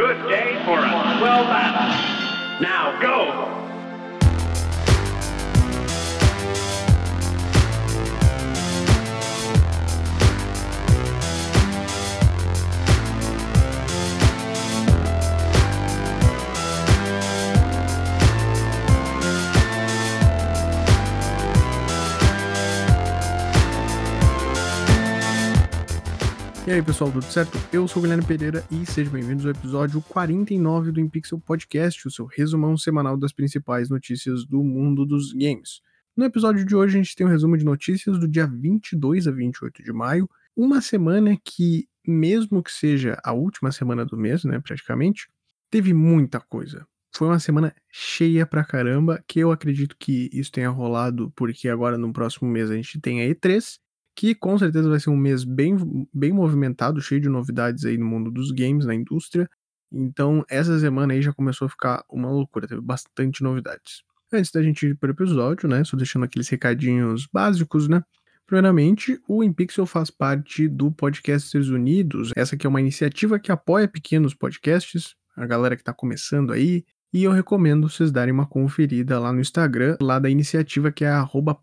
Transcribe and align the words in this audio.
Good 0.00 0.30
day 0.30 0.54
for 0.64 0.78
a 0.78 1.18
swell 1.18 1.44
battle. 1.44 1.92
Uh, 1.92 2.60
now 2.62 2.98
go! 3.02 3.49
E 26.70 26.72
aí, 26.72 26.82
pessoal, 26.82 27.10
tudo 27.10 27.24
certo? 27.24 27.58
Eu 27.72 27.88
sou 27.88 27.98
o 27.98 28.02
Guilherme 28.04 28.24
Pereira 28.24 28.64
e 28.70 28.86
sejam 28.86 29.12
bem-vindos 29.12 29.44
ao 29.44 29.50
episódio 29.50 30.00
49 30.02 30.92
do 30.92 31.00
InPixel 31.00 31.40
Podcast, 31.40 32.06
o 32.06 32.12
seu 32.12 32.26
resumão 32.26 32.76
semanal 32.78 33.16
das 33.16 33.32
principais 33.32 33.90
notícias 33.90 34.46
do 34.46 34.62
mundo 34.62 35.04
dos 35.04 35.32
games. 35.32 35.80
No 36.16 36.24
episódio 36.24 36.64
de 36.64 36.76
hoje, 36.76 36.96
a 36.96 37.02
gente 37.02 37.16
tem 37.16 37.26
um 37.26 37.28
resumo 37.28 37.58
de 37.58 37.64
notícias 37.64 38.20
do 38.20 38.28
dia 38.28 38.46
22 38.46 39.26
a 39.26 39.32
28 39.32 39.82
de 39.82 39.92
maio, 39.92 40.30
uma 40.56 40.80
semana 40.80 41.36
que, 41.44 41.88
mesmo 42.06 42.62
que 42.62 42.70
seja 42.70 43.20
a 43.24 43.32
última 43.32 43.72
semana 43.72 44.04
do 44.04 44.16
mês, 44.16 44.44
né, 44.44 44.60
praticamente, 44.60 45.28
teve 45.72 45.92
muita 45.92 46.38
coisa. 46.38 46.86
Foi 47.12 47.26
uma 47.26 47.40
semana 47.40 47.74
cheia 47.90 48.46
pra 48.46 48.62
caramba, 48.62 49.20
que 49.26 49.40
eu 49.40 49.50
acredito 49.50 49.96
que 49.98 50.30
isso 50.32 50.52
tenha 50.52 50.70
rolado 50.70 51.32
porque 51.34 51.68
agora 51.68 51.98
no 51.98 52.12
próximo 52.12 52.48
mês 52.48 52.70
a 52.70 52.76
gente 52.76 53.00
tem 53.00 53.22
a 53.22 53.24
E3 53.26 53.80
que 54.20 54.34
com 54.34 54.58
certeza 54.58 54.86
vai 54.86 55.00
ser 55.00 55.08
um 55.08 55.16
mês 55.16 55.44
bem, 55.44 56.06
bem 56.12 56.30
movimentado, 56.30 57.00
cheio 57.00 57.22
de 57.22 57.28
novidades 57.30 57.86
aí 57.86 57.96
no 57.96 58.04
mundo 58.04 58.30
dos 58.30 58.50
games, 58.50 58.84
na 58.84 58.94
indústria. 58.94 59.48
Então, 59.90 60.44
essa 60.46 60.78
semana 60.78 61.14
aí 61.14 61.22
já 61.22 61.32
começou 61.32 61.64
a 61.64 61.68
ficar 61.70 62.04
uma 62.06 62.30
loucura, 62.30 62.68
teve 62.68 62.82
bastante 62.82 63.42
novidades. 63.42 64.02
Antes 64.30 64.50
da 64.50 64.62
gente 64.62 64.88
ir 64.88 64.94
para 64.94 65.08
o 65.08 65.12
episódio, 65.12 65.66
né, 65.66 65.82
só 65.84 65.96
deixando 65.96 66.26
aqueles 66.26 66.50
recadinhos 66.50 67.26
básicos, 67.32 67.88
né? 67.88 68.02
Primeiramente, 68.46 69.18
o 69.26 69.42
InPixel 69.42 69.86
faz 69.86 70.10
parte 70.10 70.68
do 70.68 70.92
Podcasters 70.92 71.68
Unidos. 71.68 72.30
Essa 72.36 72.56
aqui 72.56 72.66
é 72.66 72.68
uma 72.68 72.80
iniciativa 72.80 73.38
que 73.38 73.50
apoia 73.50 73.88
pequenos 73.88 74.34
podcasts, 74.34 75.14
a 75.34 75.46
galera 75.46 75.76
que 75.76 75.80
está 75.80 75.94
começando 75.94 76.52
aí, 76.52 76.84
e 77.12 77.24
eu 77.24 77.32
recomendo 77.32 77.88
vocês 77.88 78.12
darem 78.12 78.32
uma 78.32 78.46
conferida 78.46 79.18
lá 79.18 79.32
no 79.32 79.40
Instagram, 79.40 79.96
lá 80.00 80.18
da 80.18 80.30
iniciativa 80.30 80.92
que 80.92 81.04
é 81.04 81.10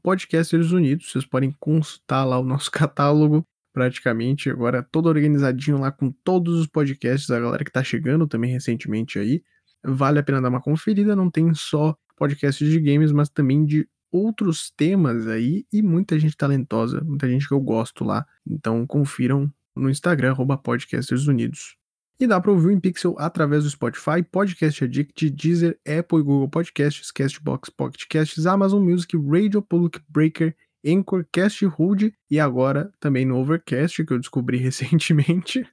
@podcastersunidos. 0.04 1.12
Vocês 1.12 1.26
podem 1.26 1.56
consultar 1.60 2.26
lá 2.26 2.38
o 2.38 2.44
nosso 2.44 2.70
catálogo, 2.72 3.46
praticamente 3.74 4.50
agora 4.50 4.84
todo 4.84 5.08
organizadinho 5.08 5.80
lá 5.80 5.92
com 5.92 6.12
todos 6.12 6.60
os 6.60 6.68
podcasts 6.68 7.30
da 7.30 7.40
galera 7.40 7.64
que 7.64 7.72
tá 7.72 7.84
chegando 7.84 8.28
também 8.28 8.52
recentemente 8.52 9.18
aí. 9.20 9.42
Vale 9.86 10.20
a 10.20 10.24
pena 10.24 10.42
dar 10.42 10.50
uma 10.50 10.62
conferida, 10.62 11.16
não 11.16 11.32
tem 11.32 11.54
só 11.54 11.96
podcasts 12.18 12.68
de 12.70 12.80
games, 12.80 13.14
mas 13.14 13.30
também 13.30 13.66
de 13.66 13.88
outros 14.12 14.70
temas 14.76 15.28
aí 15.28 15.66
e 15.72 15.82
muita 15.82 16.20
gente 16.20 16.36
talentosa, 16.36 17.02
muita 17.06 17.30
gente 17.30 17.48
que 17.48 17.54
eu 17.54 17.62
gosto 17.62 18.04
lá. 18.04 18.26
Então 18.46 18.86
confiram 18.86 19.50
no 19.74 19.90
Instagram 19.90 20.36
@podcastersunidos. 20.62 21.77
E 22.20 22.26
dá 22.26 22.42
para 22.42 22.52
ouvir 22.52 22.68
o 22.68 22.72
InPixel 22.72 23.16
através 23.20 23.64
do 23.64 23.70
Spotify, 23.70 24.24
Podcast 24.24 24.84
Addict, 24.84 25.30
Deezer, 25.30 25.80
Apple 25.88 26.20
e 26.20 26.24
Google 26.24 26.50
Podcasts, 26.50 27.12
Castbox, 27.12 27.70
Pocket 27.70 28.06
Casts, 28.10 28.48
Amazon 28.48 28.84
Music, 28.84 29.16
Radio 29.16 29.62
Public 29.62 30.02
Breaker, 30.10 30.56
Anchor, 30.86 31.26
Cast 31.32 31.64
Hood 31.66 32.12
e 32.30 32.40
agora 32.40 32.92
também 33.00 33.24
no 33.24 33.38
Overcast, 33.38 34.04
que 34.04 34.12
eu 34.14 34.18
descobri 34.18 34.58
recentemente, 34.58 35.64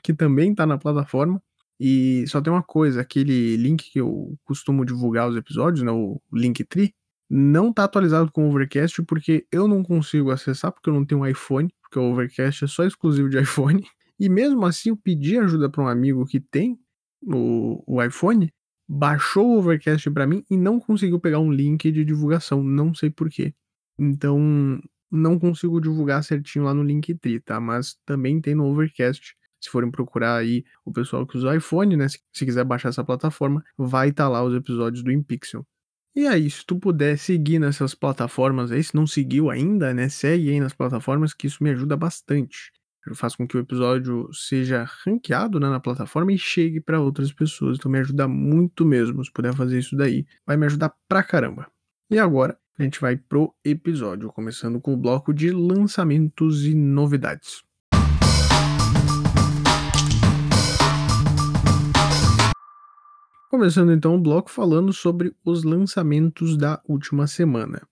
que 0.00 0.14
também 0.14 0.52
está 0.52 0.64
na 0.64 0.78
plataforma. 0.78 1.42
E 1.80 2.24
só 2.28 2.40
tem 2.40 2.52
uma 2.52 2.62
coisa, 2.62 3.00
aquele 3.00 3.56
link 3.56 3.90
que 3.90 4.00
eu 4.00 4.36
costumo 4.44 4.84
divulgar 4.84 5.28
os 5.28 5.36
episódios, 5.36 5.82
né, 5.82 5.90
o 5.90 6.20
Linktree, 6.32 6.94
não 7.30 7.70
está 7.70 7.84
atualizado 7.84 8.30
com 8.32 8.46
o 8.46 8.50
Overcast 8.50 9.02
porque 9.02 9.46
eu 9.52 9.68
não 9.68 9.82
consigo 9.82 10.30
acessar 10.30 10.72
porque 10.72 10.88
eu 10.88 10.94
não 10.94 11.04
tenho 11.04 11.20
um 11.22 11.26
iPhone, 11.26 11.68
porque 11.82 11.98
o 11.98 12.12
Overcast 12.12 12.64
é 12.64 12.68
só 12.68 12.84
exclusivo 12.84 13.28
de 13.28 13.40
iPhone. 13.40 13.84
E 14.18 14.28
mesmo 14.28 14.66
assim, 14.66 14.90
eu 14.90 14.96
pedi 14.96 15.38
ajuda 15.38 15.70
para 15.70 15.84
um 15.84 15.88
amigo 15.88 16.26
que 16.26 16.40
tem 16.40 16.78
o, 17.22 17.82
o 17.86 18.02
iPhone, 18.02 18.52
baixou 18.88 19.46
o 19.46 19.58
Overcast 19.58 20.10
para 20.10 20.26
mim 20.26 20.44
e 20.50 20.56
não 20.56 20.80
conseguiu 20.80 21.20
pegar 21.20 21.38
um 21.38 21.52
link 21.52 21.90
de 21.92 22.04
divulgação, 22.04 22.62
não 22.62 22.94
sei 22.94 23.10
porquê. 23.10 23.54
Então, 23.98 24.80
não 25.10 25.38
consigo 25.38 25.80
divulgar 25.80 26.24
certinho 26.24 26.64
lá 26.64 26.74
no 26.74 26.82
Linktree, 26.82 27.40
tá? 27.40 27.60
Mas 27.60 27.96
também 28.04 28.40
tem 28.40 28.54
no 28.54 28.66
Overcast. 28.66 29.36
Se 29.60 29.70
forem 29.70 29.90
procurar 29.90 30.36
aí 30.36 30.64
o 30.84 30.92
pessoal 30.92 31.26
que 31.26 31.36
usa 31.36 31.56
iPhone, 31.56 31.96
né? 31.96 32.08
Se, 32.08 32.20
se 32.32 32.44
quiser 32.44 32.64
baixar 32.64 32.90
essa 32.90 33.04
plataforma, 33.04 33.64
vai 33.76 34.10
estar 34.10 34.24
tá 34.24 34.28
lá 34.28 34.42
os 34.42 34.54
episódios 34.54 35.02
do 35.02 35.10
InPixel. 35.10 35.66
E 36.14 36.26
aí, 36.26 36.48
se 36.50 36.64
tu 36.64 36.78
puder 36.78 37.18
seguir 37.18 37.58
nessas 37.58 37.94
plataformas 37.94 38.72
aí, 38.72 38.82
se 38.82 38.94
não 38.94 39.06
seguiu 39.06 39.50
ainda, 39.50 39.92
né? 39.92 40.08
Segue 40.08 40.50
aí 40.50 40.60
nas 40.60 40.74
plataformas 40.74 41.34
que 41.34 41.46
isso 41.46 41.62
me 41.62 41.70
ajuda 41.70 41.96
bastante 41.96 42.72
faz 43.14 43.36
com 43.36 43.46
que 43.46 43.56
o 43.56 43.60
episódio 43.60 44.28
seja 44.32 44.86
ranqueado 45.04 45.58
né, 45.58 45.68
na 45.68 45.80
plataforma 45.80 46.32
e 46.32 46.38
chegue 46.38 46.80
para 46.80 47.00
outras 47.00 47.32
pessoas. 47.32 47.78
Então 47.78 47.90
me 47.90 47.98
ajuda 47.98 48.26
muito 48.26 48.84
mesmo. 48.84 49.24
Se 49.24 49.32
puder 49.32 49.54
fazer 49.54 49.78
isso 49.78 49.96
daí, 49.96 50.26
vai 50.46 50.56
me 50.56 50.66
ajudar 50.66 50.92
pra 51.08 51.22
caramba. 51.22 51.66
E 52.10 52.18
agora 52.18 52.58
a 52.78 52.82
gente 52.82 53.00
vai 53.00 53.16
pro 53.16 53.52
episódio, 53.64 54.32
começando 54.32 54.80
com 54.80 54.94
o 54.94 54.96
bloco 54.96 55.34
de 55.34 55.50
lançamentos 55.50 56.64
e 56.64 56.74
novidades. 56.74 57.62
Começando 63.50 63.92
então 63.92 64.14
o 64.14 64.20
bloco 64.20 64.50
falando 64.50 64.92
sobre 64.92 65.34
os 65.44 65.64
lançamentos 65.64 66.56
da 66.56 66.80
última 66.86 67.26
semana. 67.26 67.82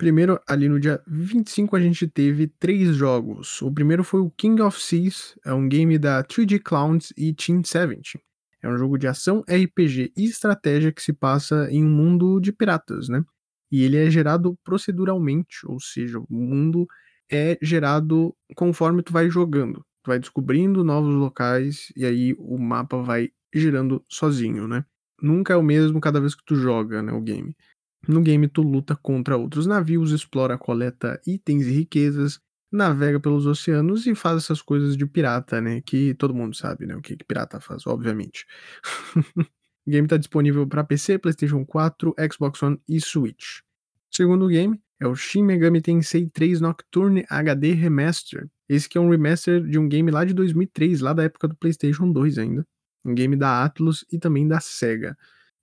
Primeiro, 0.00 0.40
ali 0.48 0.66
no 0.66 0.80
dia 0.80 1.02
25, 1.06 1.76
a 1.76 1.80
gente 1.80 2.08
teve 2.08 2.46
três 2.46 2.96
jogos. 2.96 3.60
O 3.60 3.70
primeiro 3.70 4.02
foi 4.02 4.20
o 4.20 4.30
King 4.30 4.62
of 4.62 4.80
Seas, 4.80 5.34
é 5.44 5.52
um 5.52 5.68
game 5.68 5.98
da 5.98 6.24
3D 6.24 6.58
Clowns 6.58 7.12
e 7.18 7.34
Team 7.34 7.62
70. 7.62 8.18
É 8.62 8.68
um 8.70 8.78
jogo 8.78 8.96
de 8.96 9.06
ação, 9.06 9.44
RPG 9.46 10.10
e 10.16 10.24
estratégia 10.24 10.90
que 10.90 11.02
se 11.02 11.12
passa 11.12 11.68
em 11.70 11.84
um 11.84 11.90
mundo 11.90 12.40
de 12.40 12.50
piratas, 12.50 13.10
né? 13.10 13.22
E 13.70 13.82
ele 13.82 13.98
é 13.98 14.10
gerado 14.10 14.58
proceduralmente, 14.64 15.66
ou 15.66 15.78
seja, 15.78 16.18
o 16.18 16.26
mundo 16.30 16.86
é 17.30 17.58
gerado 17.60 18.34
conforme 18.56 19.02
tu 19.02 19.12
vai 19.12 19.28
jogando. 19.28 19.84
Tu 20.02 20.08
vai 20.08 20.18
descobrindo 20.18 20.82
novos 20.82 21.14
locais 21.14 21.92
e 21.94 22.06
aí 22.06 22.34
o 22.38 22.56
mapa 22.56 23.02
vai 23.02 23.28
girando 23.54 24.02
sozinho, 24.08 24.66
né? 24.66 24.82
Nunca 25.20 25.52
é 25.52 25.56
o 25.58 25.62
mesmo 25.62 26.00
cada 26.00 26.18
vez 26.18 26.34
que 26.34 26.42
tu 26.46 26.54
joga, 26.54 27.02
né, 27.02 27.12
o 27.12 27.20
game. 27.20 27.54
No 28.08 28.22
game, 28.22 28.48
tu 28.48 28.62
luta 28.62 28.96
contra 28.96 29.36
outros 29.36 29.66
navios, 29.66 30.12
explora, 30.12 30.56
coleta 30.56 31.20
itens 31.26 31.66
e 31.66 31.70
riquezas, 31.70 32.40
navega 32.72 33.18
pelos 33.20 33.46
oceanos 33.46 34.06
e 34.06 34.14
faz 34.14 34.38
essas 34.38 34.62
coisas 34.62 34.96
de 34.96 35.04
pirata, 35.06 35.60
né? 35.60 35.80
Que 35.80 36.14
todo 36.14 36.34
mundo 36.34 36.56
sabe, 36.56 36.86
né? 36.86 36.94
O 36.96 37.02
que, 37.02 37.16
que 37.16 37.24
pirata 37.24 37.60
faz, 37.60 37.86
obviamente. 37.86 38.46
o 39.36 39.90
game 39.90 40.06
está 40.06 40.16
disponível 40.16 40.66
para 40.66 40.84
PC, 40.84 41.18
PlayStation 41.18 41.64
4, 41.64 42.14
Xbox 42.32 42.62
One 42.62 42.80
e 42.88 43.00
Switch. 43.00 43.60
O 44.10 44.16
segundo 44.16 44.48
game 44.48 44.80
é 45.00 45.06
o 45.06 45.14
Shin 45.14 45.42
Megami 45.42 45.80
Tensei 45.80 46.28
3 46.28 46.60
Nocturne 46.60 47.24
HD 47.28 47.72
Remaster. 47.72 48.48
Esse 48.68 48.88
que 48.88 48.96
é 48.96 49.00
um 49.00 49.10
remaster 49.10 49.62
de 49.62 49.78
um 49.78 49.88
game 49.88 50.10
lá 50.10 50.24
de 50.24 50.32
2003, 50.32 51.00
lá 51.00 51.12
da 51.12 51.24
época 51.24 51.48
do 51.48 51.56
PlayStation 51.56 52.10
2 52.12 52.38
ainda. 52.38 52.66
Um 53.04 53.14
game 53.14 53.34
da 53.34 53.64
Atlus 53.64 54.04
e 54.12 54.18
também 54.18 54.46
da 54.46 54.60
Sega. 54.60 55.16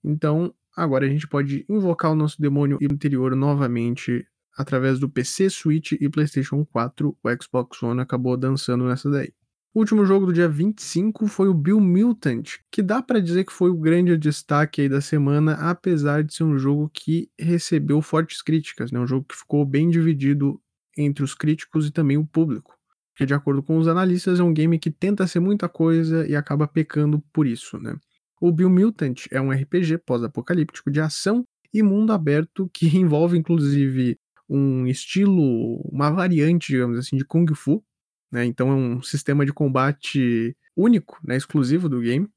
Então, 0.04 0.52
Agora 0.78 1.04
a 1.04 1.08
gente 1.08 1.26
pode 1.26 1.66
invocar 1.68 2.12
o 2.12 2.14
nosso 2.14 2.40
demônio 2.40 2.78
interior 2.80 3.34
novamente 3.34 4.24
através 4.56 5.00
do 5.00 5.08
PC, 5.08 5.50
Switch 5.50 5.90
e 5.90 6.08
PlayStation 6.08 6.64
4. 6.64 7.18
O 7.20 7.42
Xbox 7.42 7.82
One 7.82 8.00
acabou 8.00 8.36
dançando 8.36 8.84
nessa 8.84 9.10
daí. 9.10 9.32
O 9.74 9.80
último 9.80 10.06
jogo 10.06 10.26
do 10.26 10.32
dia 10.32 10.48
25 10.48 11.26
foi 11.26 11.48
o 11.48 11.54
Bill 11.54 11.80
Mutant, 11.80 12.58
que 12.70 12.80
dá 12.80 13.02
para 13.02 13.20
dizer 13.20 13.44
que 13.44 13.52
foi 13.52 13.70
o 13.70 13.76
grande 13.76 14.16
destaque 14.16 14.82
aí 14.82 14.88
da 14.88 15.00
semana, 15.00 15.54
apesar 15.54 16.22
de 16.22 16.32
ser 16.32 16.44
um 16.44 16.56
jogo 16.56 16.88
que 16.94 17.28
recebeu 17.36 18.00
fortes 18.00 18.40
críticas, 18.40 18.92
né? 18.92 19.00
Um 19.00 19.06
jogo 19.06 19.26
que 19.28 19.36
ficou 19.36 19.66
bem 19.66 19.90
dividido 19.90 20.60
entre 20.96 21.24
os 21.24 21.34
críticos 21.34 21.88
e 21.88 21.90
também 21.90 22.16
o 22.16 22.24
público. 22.24 22.72
Que 23.16 23.26
de 23.26 23.34
acordo 23.34 23.64
com 23.64 23.78
os 23.78 23.88
analistas 23.88 24.38
é 24.38 24.44
um 24.44 24.54
game 24.54 24.78
que 24.78 24.92
tenta 24.92 25.26
ser 25.26 25.40
muita 25.40 25.68
coisa 25.68 26.24
e 26.24 26.36
acaba 26.36 26.68
pecando 26.68 27.20
por 27.32 27.48
isso, 27.48 27.78
né? 27.78 27.96
O 28.40 28.52
Biomutant 28.52 29.26
é 29.30 29.40
um 29.40 29.50
RPG 29.50 29.98
pós-apocalíptico 29.98 30.90
de 30.90 31.00
ação 31.00 31.44
e 31.72 31.82
mundo 31.82 32.12
aberto 32.12 32.70
que 32.72 32.86
envolve 32.96 33.36
inclusive 33.36 34.18
um 34.48 34.86
estilo, 34.86 35.80
uma 35.92 36.10
variante, 36.10 36.72
digamos 36.72 36.98
assim, 36.98 37.16
de 37.16 37.24
Kung 37.24 37.46
Fu, 37.54 37.84
né? 38.32 38.44
Então 38.44 38.70
é 38.70 38.74
um 38.74 39.02
sistema 39.02 39.44
de 39.44 39.52
combate 39.52 40.56
único, 40.76 41.18
né, 41.24 41.36
exclusivo 41.36 41.88
do 41.88 42.00
game. 42.00 42.28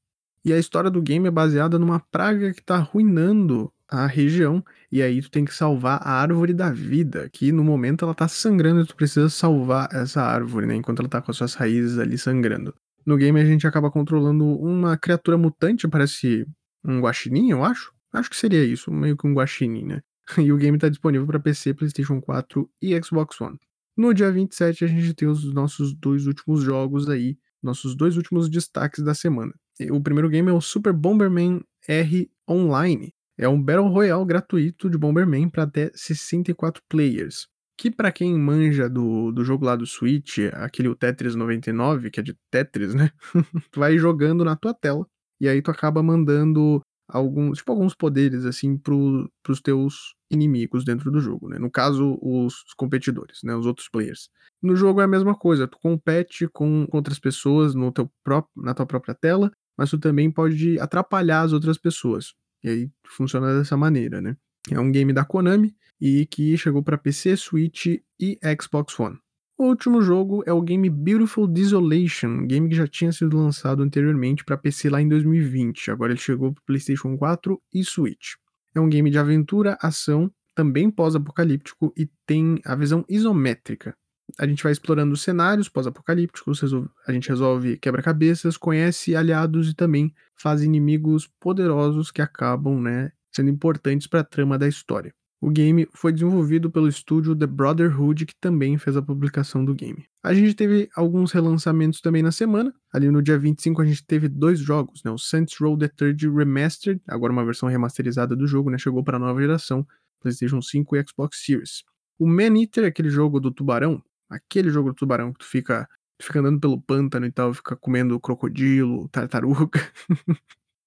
E 0.44 0.52
a 0.52 0.58
história 0.58 0.90
do 0.90 1.00
game 1.00 1.28
é 1.28 1.30
baseada 1.30 1.78
numa 1.78 2.00
praga 2.00 2.52
que 2.52 2.60
está 2.60 2.76
arruinando 2.76 3.72
a 3.88 4.06
região, 4.06 4.64
e 4.90 5.02
aí 5.02 5.20
tu 5.20 5.30
tem 5.30 5.44
que 5.44 5.54
salvar 5.54 6.00
a 6.02 6.12
árvore 6.12 6.54
da 6.54 6.72
vida, 6.72 7.28
que 7.30 7.52
no 7.52 7.62
momento 7.62 8.04
ela 8.04 8.14
tá 8.14 8.26
sangrando 8.26 8.80
e 8.80 8.86
tu 8.86 8.96
precisa 8.96 9.28
salvar 9.28 9.88
essa 9.92 10.22
árvore, 10.22 10.66
né, 10.66 10.74
enquanto 10.74 11.00
ela 11.00 11.08
tá 11.08 11.20
com 11.20 11.30
as 11.30 11.36
suas 11.36 11.54
raízes 11.54 11.98
ali 11.98 12.16
sangrando. 12.16 12.74
No 13.04 13.16
game 13.16 13.40
a 13.40 13.44
gente 13.44 13.66
acaba 13.66 13.90
controlando 13.90 14.44
uma 14.44 14.96
criatura 14.96 15.36
mutante, 15.36 15.88
parece 15.88 16.46
um 16.84 17.00
guaxinim, 17.00 17.50
eu 17.50 17.64
acho. 17.64 17.92
Acho 18.12 18.30
que 18.30 18.36
seria 18.36 18.64
isso, 18.64 18.92
meio 18.92 19.16
que 19.16 19.26
um 19.26 19.34
guaxinim, 19.34 19.84
né? 19.84 20.02
E 20.38 20.52
o 20.52 20.56
game 20.56 20.76
está 20.76 20.88
disponível 20.88 21.26
para 21.26 21.40
PC, 21.40 21.74
PlayStation 21.74 22.20
4 22.20 22.70
e 22.80 23.02
Xbox 23.02 23.40
One. 23.40 23.58
No 23.96 24.14
dia 24.14 24.30
27 24.30 24.84
a 24.84 24.88
gente 24.88 25.14
tem 25.14 25.28
os 25.28 25.52
nossos 25.52 25.94
dois 25.94 26.26
últimos 26.26 26.62
jogos 26.62 27.08
aí, 27.08 27.36
nossos 27.62 27.94
dois 27.94 28.16
últimos 28.16 28.48
destaques 28.48 29.04
da 29.04 29.14
semana. 29.14 29.52
O 29.90 30.00
primeiro 30.00 30.28
game 30.28 30.48
é 30.48 30.52
o 30.52 30.60
Super 30.60 30.92
Bomberman 30.92 31.60
R 31.88 32.30
Online. 32.48 33.12
É 33.36 33.48
um 33.48 33.60
Battle 33.60 33.88
Royale 33.88 34.24
gratuito 34.24 34.88
de 34.88 34.96
Bomberman 34.96 35.48
para 35.48 35.64
até 35.64 35.90
64 35.94 36.82
players. 36.88 37.48
Que 37.76 37.90
para 37.90 38.12
quem 38.12 38.38
manja 38.38 38.88
do, 38.88 39.32
do 39.32 39.44
jogo 39.44 39.64
lá 39.64 39.74
do 39.74 39.86
Switch, 39.86 40.38
aquele 40.52 40.88
o 40.88 40.94
Tetris 40.94 41.34
99, 41.34 42.10
que 42.10 42.20
é 42.20 42.22
de 42.22 42.36
Tetris, 42.50 42.94
né? 42.94 43.10
tu 43.72 43.80
vai 43.80 43.98
jogando 43.98 44.44
na 44.44 44.54
tua 44.54 44.74
tela 44.74 45.06
e 45.40 45.48
aí 45.48 45.60
tu 45.60 45.70
acaba 45.70 46.02
mandando 46.02 46.80
alguns, 47.08 47.58
tipo, 47.58 47.72
alguns 47.72 47.94
poderes, 47.94 48.44
assim, 48.44 48.76
pro, 48.76 49.30
pros 49.42 49.60
teus 49.60 50.14
inimigos 50.30 50.84
dentro 50.84 51.10
do 51.10 51.20
jogo, 51.20 51.48
né? 51.48 51.58
No 51.58 51.70
caso, 51.70 52.18
os 52.22 52.64
competidores, 52.76 53.40
né? 53.42 53.54
Os 53.54 53.66
outros 53.66 53.88
players. 53.88 54.30
No 54.62 54.74
jogo 54.74 55.00
é 55.00 55.04
a 55.04 55.08
mesma 55.08 55.34
coisa, 55.34 55.68
tu 55.68 55.78
compete 55.78 56.48
com 56.48 56.86
outras 56.90 57.18
pessoas 57.18 57.74
no 57.74 57.92
teu 57.92 58.10
próprio, 58.24 58.64
na 58.64 58.72
tua 58.72 58.86
própria 58.86 59.14
tela, 59.14 59.50
mas 59.76 59.90
tu 59.90 59.98
também 59.98 60.30
pode 60.30 60.78
atrapalhar 60.78 61.42
as 61.42 61.52
outras 61.52 61.76
pessoas. 61.76 62.34
E 62.64 62.68
aí 62.68 62.90
funciona 63.04 63.58
dessa 63.58 63.76
maneira, 63.76 64.20
né? 64.20 64.36
É 64.70 64.78
um 64.78 64.90
game 64.90 65.12
da 65.12 65.24
Konami 65.24 65.74
e 66.04 66.26
que 66.26 66.58
chegou 66.58 66.82
para 66.82 66.98
PC, 66.98 67.36
Switch 67.36 67.86
e 68.18 68.38
Xbox 68.60 68.98
One. 68.98 69.16
O 69.56 69.66
último 69.66 70.02
jogo 70.02 70.42
é 70.44 70.52
o 70.52 70.60
game 70.60 70.90
Beautiful 70.90 71.46
Desolation, 71.46 72.44
game 72.44 72.68
que 72.68 72.74
já 72.74 72.88
tinha 72.88 73.12
sido 73.12 73.36
lançado 73.36 73.84
anteriormente 73.84 74.44
para 74.44 74.56
PC 74.58 74.90
lá 74.90 75.00
em 75.00 75.08
2020. 75.08 75.92
Agora 75.92 76.10
ele 76.10 76.18
chegou 76.18 76.52
para 76.52 76.64
PlayStation 76.66 77.16
4 77.16 77.62
e 77.72 77.84
Switch. 77.84 78.32
É 78.74 78.80
um 78.80 78.88
game 78.88 79.08
de 79.10 79.18
aventura, 79.18 79.78
ação, 79.80 80.28
também 80.56 80.90
pós-apocalíptico 80.90 81.94
e 81.96 82.10
tem 82.26 82.58
a 82.64 82.74
visão 82.74 83.04
isométrica. 83.08 83.94
A 84.40 84.44
gente 84.44 84.64
vai 84.64 84.72
explorando 84.72 85.12
os 85.12 85.22
cenários 85.22 85.68
pós-apocalípticos, 85.68 86.62
a 87.06 87.12
gente 87.12 87.28
resolve 87.28 87.78
quebra-cabeças, 87.78 88.56
conhece 88.56 89.14
aliados 89.14 89.70
e 89.70 89.74
também 89.74 90.12
faz 90.34 90.62
inimigos 90.62 91.30
poderosos 91.38 92.10
que 92.10 92.20
acabam, 92.20 92.80
né, 92.80 93.12
sendo 93.30 93.50
importantes 93.50 94.08
para 94.08 94.20
a 94.20 94.24
trama 94.24 94.58
da 94.58 94.66
história. 94.66 95.14
O 95.42 95.50
game 95.50 95.88
foi 95.92 96.12
desenvolvido 96.12 96.70
pelo 96.70 96.86
estúdio 96.86 97.34
The 97.34 97.48
Brotherhood, 97.48 98.26
que 98.26 98.34
também 98.40 98.78
fez 98.78 98.96
a 98.96 99.02
publicação 99.02 99.64
do 99.64 99.74
game. 99.74 100.04
A 100.22 100.32
gente 100.32 100.54
teve 100.54 100.88
alguns 100.94 101.32
relançamentos 101.32 102.00
também 102.00 102.22
na 102.22 102.30
semana. 102.30 102.72
Ali 102.94 103.10
no 103.10 103.20
dia 103.20 103.36
25 103.36 103.82
a 103.82 103.84
gente 103.84 104.06
teve 104.06 104.28
dois 104.28 104.60
jogos, 104.60 105.02
né? 105.02 105.10
O 105.10 105.18
Saints 105.18 105.56
Row 105.58 105.76
the 105.76 105.88
Third 105.88 106.30
Remastered, 106.30 107.02
agora 107.08 107.32
uma 107.32 107.44
versão 107.44 107.68
remasterizada 107.68 108.36
do 108.36 108.46
jogo, 108.46 108.70
né? 108.70 108.78
Chegou 108.78 109.02
para 109.02 109.16
a 109.16 109.18
nova 109.18 109.40
geração, 109.40 109.84
PlayStation 110.20 110.62
5 110.62 110.94
e 110.94 111.04
Xbox 111.08 111.44
Series. 111.44 111.82
O 112.20 112.24
Man 112.24 112.56
Eater, 112.56 112.84
aquele 112.84 113.10
jogo 113.10 113.40
do 113.40 113.50
tubarão, 113.50 114.00
aquele 114.30 114.70
jogo 114.70 114.90
do 114.90 114.94
tubarão 114.94 115.32
que 115.32 115.40
tu 115.40 115.46
fica, 115.46 115.88
tu 116.18 116.26
fica 116.26 116.38
andando 116.38 116.60
pelo 116.60 116.80
pântano 116.80 117.26
e 117.26 117.32
tal, 117.32 117.52
fica 117.52 117.74
comendo 117.74 118.20
crocodilo, 118.20 119.08
tartaruga. 119.08 119.80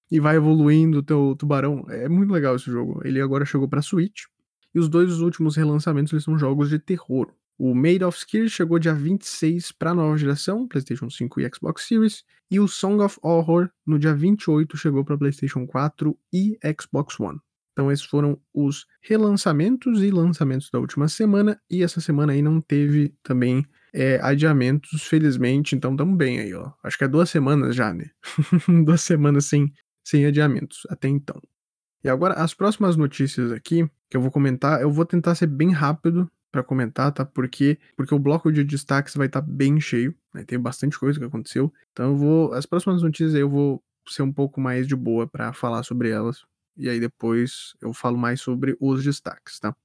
e 0.09 0.17
vai 0.17 0.37
evoluindo 0.37 0.99
o 0.99 1.03
teu 1.03 1.35
tubarão. 1.37 1.83
É 1.89 2.07
muito 2.07 2.31
legal 2.31 2.55
esse 2.55 2.71
jogo. 2.71 3.01
Ele 3.03 3.19
agora 3.19 3.43
chegou 3.43 3.67
para 3.67 3.81
Switch. 3.81 4.23
E 4.75 4.79
os 4.79 4.89
dois 4.89 5.21
últimos 5.21 5.55
relançamentos 5.55 6.11
eles 6.11 6.25
são 6.25 6.37
jogos 6.37 6.69
de 6.69 6.77
terror. 6.77 7.31
O 7.57 7.73
Made 7.73 8.03
of 8.03 8.17
Skill 8.17 8.49
chegou 8.49 8.77
dia 8.77 8.93
26 8.93 9.71
para 9.71 9.91
a 9.91 9.93
nova 9.93 10.17
geração, 10.17 10.67
PlayStation 10.67 11.09
5 11.09 11.39
e 11.39 11.49
Xbox 11.55 11.87
Series, 11.87 12.25
e 12.51 12.59
o 12.59 12.67
Song 12.67 13.01
of 13.01 13.17
Horror 13.23 13.69
no 13.87 13.97
dia 13.97 14.13
28 14.13 14.75
chegou 14.75 15.05
para 15.05 15.17
PlayStation 15.17 15.65
4 15.65 16.17
e 16.33 16.59
Xbox 16.79 17.17
One. 17.17 17.39
Então 17.71 17.89
esses 17.89 18.05
foram 18.05 18.37
os 18.53 18.85
relançamentos 19.01 20.03
e 20.03 20.11
lançamentos 20.11 20.69
da 20.69 20.79
última 20.79 21.07
semana, 21.07 21.57
e 21.69 21.81
essa 21.81 22.01
semana 22.01 22.33
aí 22.33 22.41
não 22.41 22.59
teve 22.59 23.13
também 23.23 23.65
é, 23.93 24.19
adiamentos, 24.21 25.03
felizmente, 25.03 25.73
então 25.73 25.91
estamos 25.91 26.17
bem 26.17 26.39
aí, 26.39 26.53
ó. 26.53 26.73
Acho 26.83 26.97
que 26.97 27.05
é 27.05 27.07
duas 27.07 27.29
semanas 27.29 27.73
já, 27.73 27.93
né? 27.93 28.09
duas 28.85 28.99
semanas 28.99 29.45
sem, 29.45 29.71
sem 30.05 30.25
adiamentos 30.25 30.81
até 30.89 31.07
então. 31.07 31.41
E 32.05 32.09
agora, 32.09 32.35
as 32.35 32.53
próximas 32.53 32.95
notícias 32.95 33.51
aqui 33.51 33.89
que 34.11 34.15
eu 34.15 34.21
vou 34.21 34.29
comentar, 34.29 34.79
eu 34.79 34.91
vou 34.91 35.03
tentar 35.07 35.33
ser 35.33 35.47
bem 35.47 35.71
rápido 35.71 36.29
para 36.51 36.61
comentar, 36.61 37.11
tá? 37.11 37.25
Porque 37.25 37.79
porque 37.97 38.13
o 38.13 38.19
bloco 38.19 38.51
de 38.51 38.63
destaques 38.63 39.15
vai 39.15 39.25
estar 39.25 39.41
tá 39.41 39.47
bem 39.49 39.81
cheio, 39.81 40.13
né? 40.31 40.43
Tem 40.43 40.59
bastante 40.59 40.99
coisa 40.99 41.17
que 41.17 41.25
aconteceu. 41.25 41.73
Então 41.91 42.11
eu 42.11 42.15
vou, 42.15 42.53
as 42.53 42.67
próximas 42.67 43.01
notícias 43.01 43.33
eu 43.33 43.49
vou 43.49 43.83
ser 44.07 44.21
um 44.21 44.31
pouco 44.31 44.61
mais 44.61 44.87
de 44.87 44.95
boa 44.95 45.25
para 45.25 45.51
falar 45.51 45.81
sobre 45.81 46.11
elas. 46.11 46.45
E 46.77 46.87
aí 46.87 46.99
depois 46.99 47.73
eu 47.81 47.91
falo 47.91 48.19
mais 48.19 48.39
sobre 48.39 48.77
os 48.79 49.03
destaques, 49.03 49.59
tá? 49.59 49.75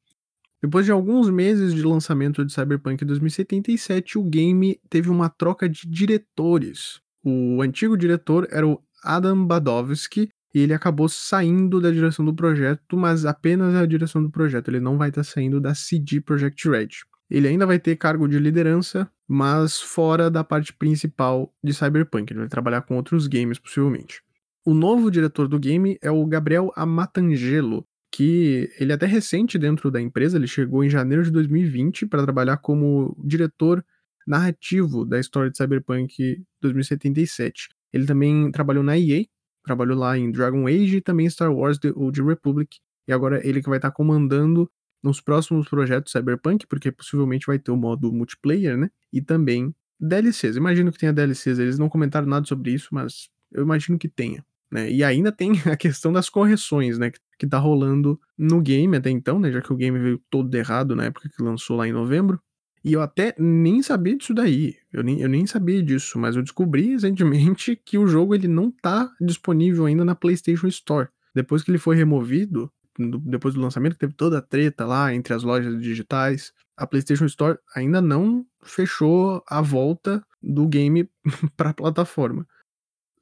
Depois 0.62 0.84
de 0.84 0.92
alguns 0.92 1.30
meses 1.30 1.72
de 1.72 1.82
lançamento 1.82 2.44
de 2.44 2.52
Cyberpunk 2.52 3.02
2077, 3.02 4.18
o 4.18 4.22
game 4.24 4.78
teve 4.90 5.08
uma 5.08 5.30
troca 5.30 5.66
de 5.66 5.88
diretores. 5.88 7.00
O 7.24 7.62
antigo 7.62 7.96
diretor 7.96 8.46
era 8.50 8.68
o 8.68 8.78
Adam 9.02 9.42
Badowski, 9.46 10.28
e 10.54 10.60
ele 10.60 10.74
acabou 10.74 11.08
saindo 11.08 11.80
da 11.80 11.90
direção 11.90 12.24
do 12.24 12.34
projeto, 12.34 12.96
mas 12.96 13.24
apenas 13.24 13.74
a 13.74 13.86
direção 13.86 14.22
do 14.22 14.30
projeto. 14.30 14.68
Ele 14.68 14.80
não 14.80 14.98
vai 14.98 15.10
estar 15.10 15.22
tá 15.22 15.24
saindo 15.24 15.60
da 15.60 15.74
CD 15.74 16.20
Projekt 16.20 16.68
Red. 16.68 16.88
Ele 17.30 17.46
ainda 17.46 17.64
vai 17.66 17.78
ter 17.78 17.94
cargo 17.96 18.26
de 18.26 18.38
liderança, 18.38 19.08
mas 19.28 19.80
fora 19.80 20.28
da 20.28 20.42
parte 20.42 20.72
principal 20.72 21.54
de 21.62 21.72
Cyberpunk. 21.72 22.32
Ele 22.32 22.40
vai 22.40 22.48
trabalhar 22.48 22.82
com 22.82 22.96
outros 22.96 23.28
games, 23.28 23.58
possivelmente. 23.58 24.20
O 24.64 24.74
novo 24.74 25.10
diretor 25.10 25.46
do 25.46 25.58
game 25.58 25.96
é 26.02 26.10
o 26.10 26.26
Gabriel 26.26 26.72
Amatangelo, 26.76 27.86
que 28.12 28.68
ele 28.78 28.90
é 28.92 28.94
até 28.94 29.06
recente 29.06 29.56
dentro 29.56 29.90
da 29.90 30.00
empresa, 30.00 30.36
ele 30.36 30.46
chegou 30.46 30.82
em 30.82 30.90
janeiro 30.90 31.22
de 31.22 31.30
2020 31.30 32.06
para 32.06 32.24
trabalhar 32.24 32.56
como 32.56 33.16
diretor 33.24 33.84
narrativo 34.26 35.04
da 35.04 35.18
história 35.18 35.50
de 35.50 35.56
Cyberpunk 35.56 36.42
2077. 36.60 37.68
Ele 37.92 38.06
também 38.06 38.50
trabalhou 38.50 38.82
na 38.82 38.98
EA, 38.98 39.24
trabalhou 39.70 39.96
lá 39.96 40.18
em 40.18 40.32
Dragon 40.32 40.66
Age 40.66 40.96
e 40.96 41.00
também 41.00 41.30
Star 41.30 41.52
Wars 41.54 41.78
The 41.78 41.92
Old 41.94 42.20
Republic. 42.22 42.78
E 43.06 43.12
agora 43.12 43.46
ele 43.46 43.62
que 43.62 43.68
vai 43.68 43.78
estar 43.78 43.90
tá 43.90 43.94
comandando 43.94 44.68
nos 45.02 45.20
próximos 45.20 45.68
projetos 45.68 46.12
Cyberpunk, 46.12 46.66
porque 46.66 46.90
possivelmente 46.90 47.46
vai 47.46 47.58
ter 47.58 47.70
o 47.70 47.76
modo 47.76 48.12
multiplayer, 48.12 48.76
né? 48.76 48.90
E 49.12 49.22
também 49.22 49.74
DLCs. 49.98 50.56
Imagino 50.56 50.90
que 50.90 50.98
tenha 50.98 51.12
DLCs. 51.12 51.58
Eles 51.58 51.78
não 51.78 51.88
comentaram 51.88 52.26
nada 52.26 52.46
sobre 52.46 52.72
isso, 52.72 52.88
mas 52.90 53.30
eu 53.52 53.62
imagino 53.62 53.98
que 53.98 54.08
tenha. 54.08 54.44
Né? 54.70 54.90
E 54.90 55.04
ainda 55.04 55.30
tem 55.30 55.52
a 55.70 55.76
questão 55.76 56.12
das 56.12 56.28
correções, 56.28 56.98
né? 56.98 57.12
Que 57.38 57.46
tá 57.46 57.58
rolando 57.58 58.20
no 58.36 58.60
game 58.60 58.96
até 58.96 59.08
então, 59.08 59.38
né? 59.38 59.52
Já 59.52 59.62
que 59.62 59.72
o 59.72 59.76
game 59.76 59.98
veio 59.98 60.20
todo 60.28 60.52
errado 60.54 60.96
na 60.96 61.04
época 61.04 61.28
que 61.28 61.42
lançou 61.42 61.76
lá 61.76 61.86
em 61.86 61.92
novembro. 61.92 62.40
E 62.82 62.94
eu 62.94 63.02
até 63.02 63.34
nem 63.38 63.82
sabia 63.82 64.16
disso 64.16 64.32
daí. 64.32 64.76
Eu 64.92 65.02
nem, 65.02 65.20
eu 65.20 65.28
nem 65.28 65.46
sabia 65.46 65.82
disso, 65.82 66.18
mas 66.18 66.34
eu 66.34 66.42
descobri 66.42 66.90
recentemente 66.90 67.76
que 67.84 67.98
o 67.98 68.06
jogo 68.06 68.34
ele 68.34 68.48
não 68.48 68.70
tá 68.70 69.10
disponível 69.20 69.86
ainda 69.86 70.04
na 70.04 70.14
PlayStation 70.14 70.66
Store. 70.68 71.08
Depois 71.34 71.62
que 71.62 71.70
ele 71.70 71.78
foi 71.78 71.94
removido, 71.94 72.72
depois 72.98 73.54
do 73.54 73.60
lançamento, 73.60 73.96
teve 73.96 74.14
toda 74.14 74.38
a 74.38 74.42
treta 74.42 74.84
lá 74.84 75.14
entre 75.14 75.34
as 75.34 75.42
lojas 75.42 75.80
digitais. 75.80 76.52
A 76.76 76.86
PlayStation 76.86 77.26
Store 77.26 77.58
ainda 77.74 78.00
não 78.00 78.44
fechou 78.62 79.42
a 79.46 79.60
volta 79.60 80.24
do 80.42 80.66
game 80.66 81.08
para 81.56 81.70
a 81.70 81.74
plataforma. 81.74 82.46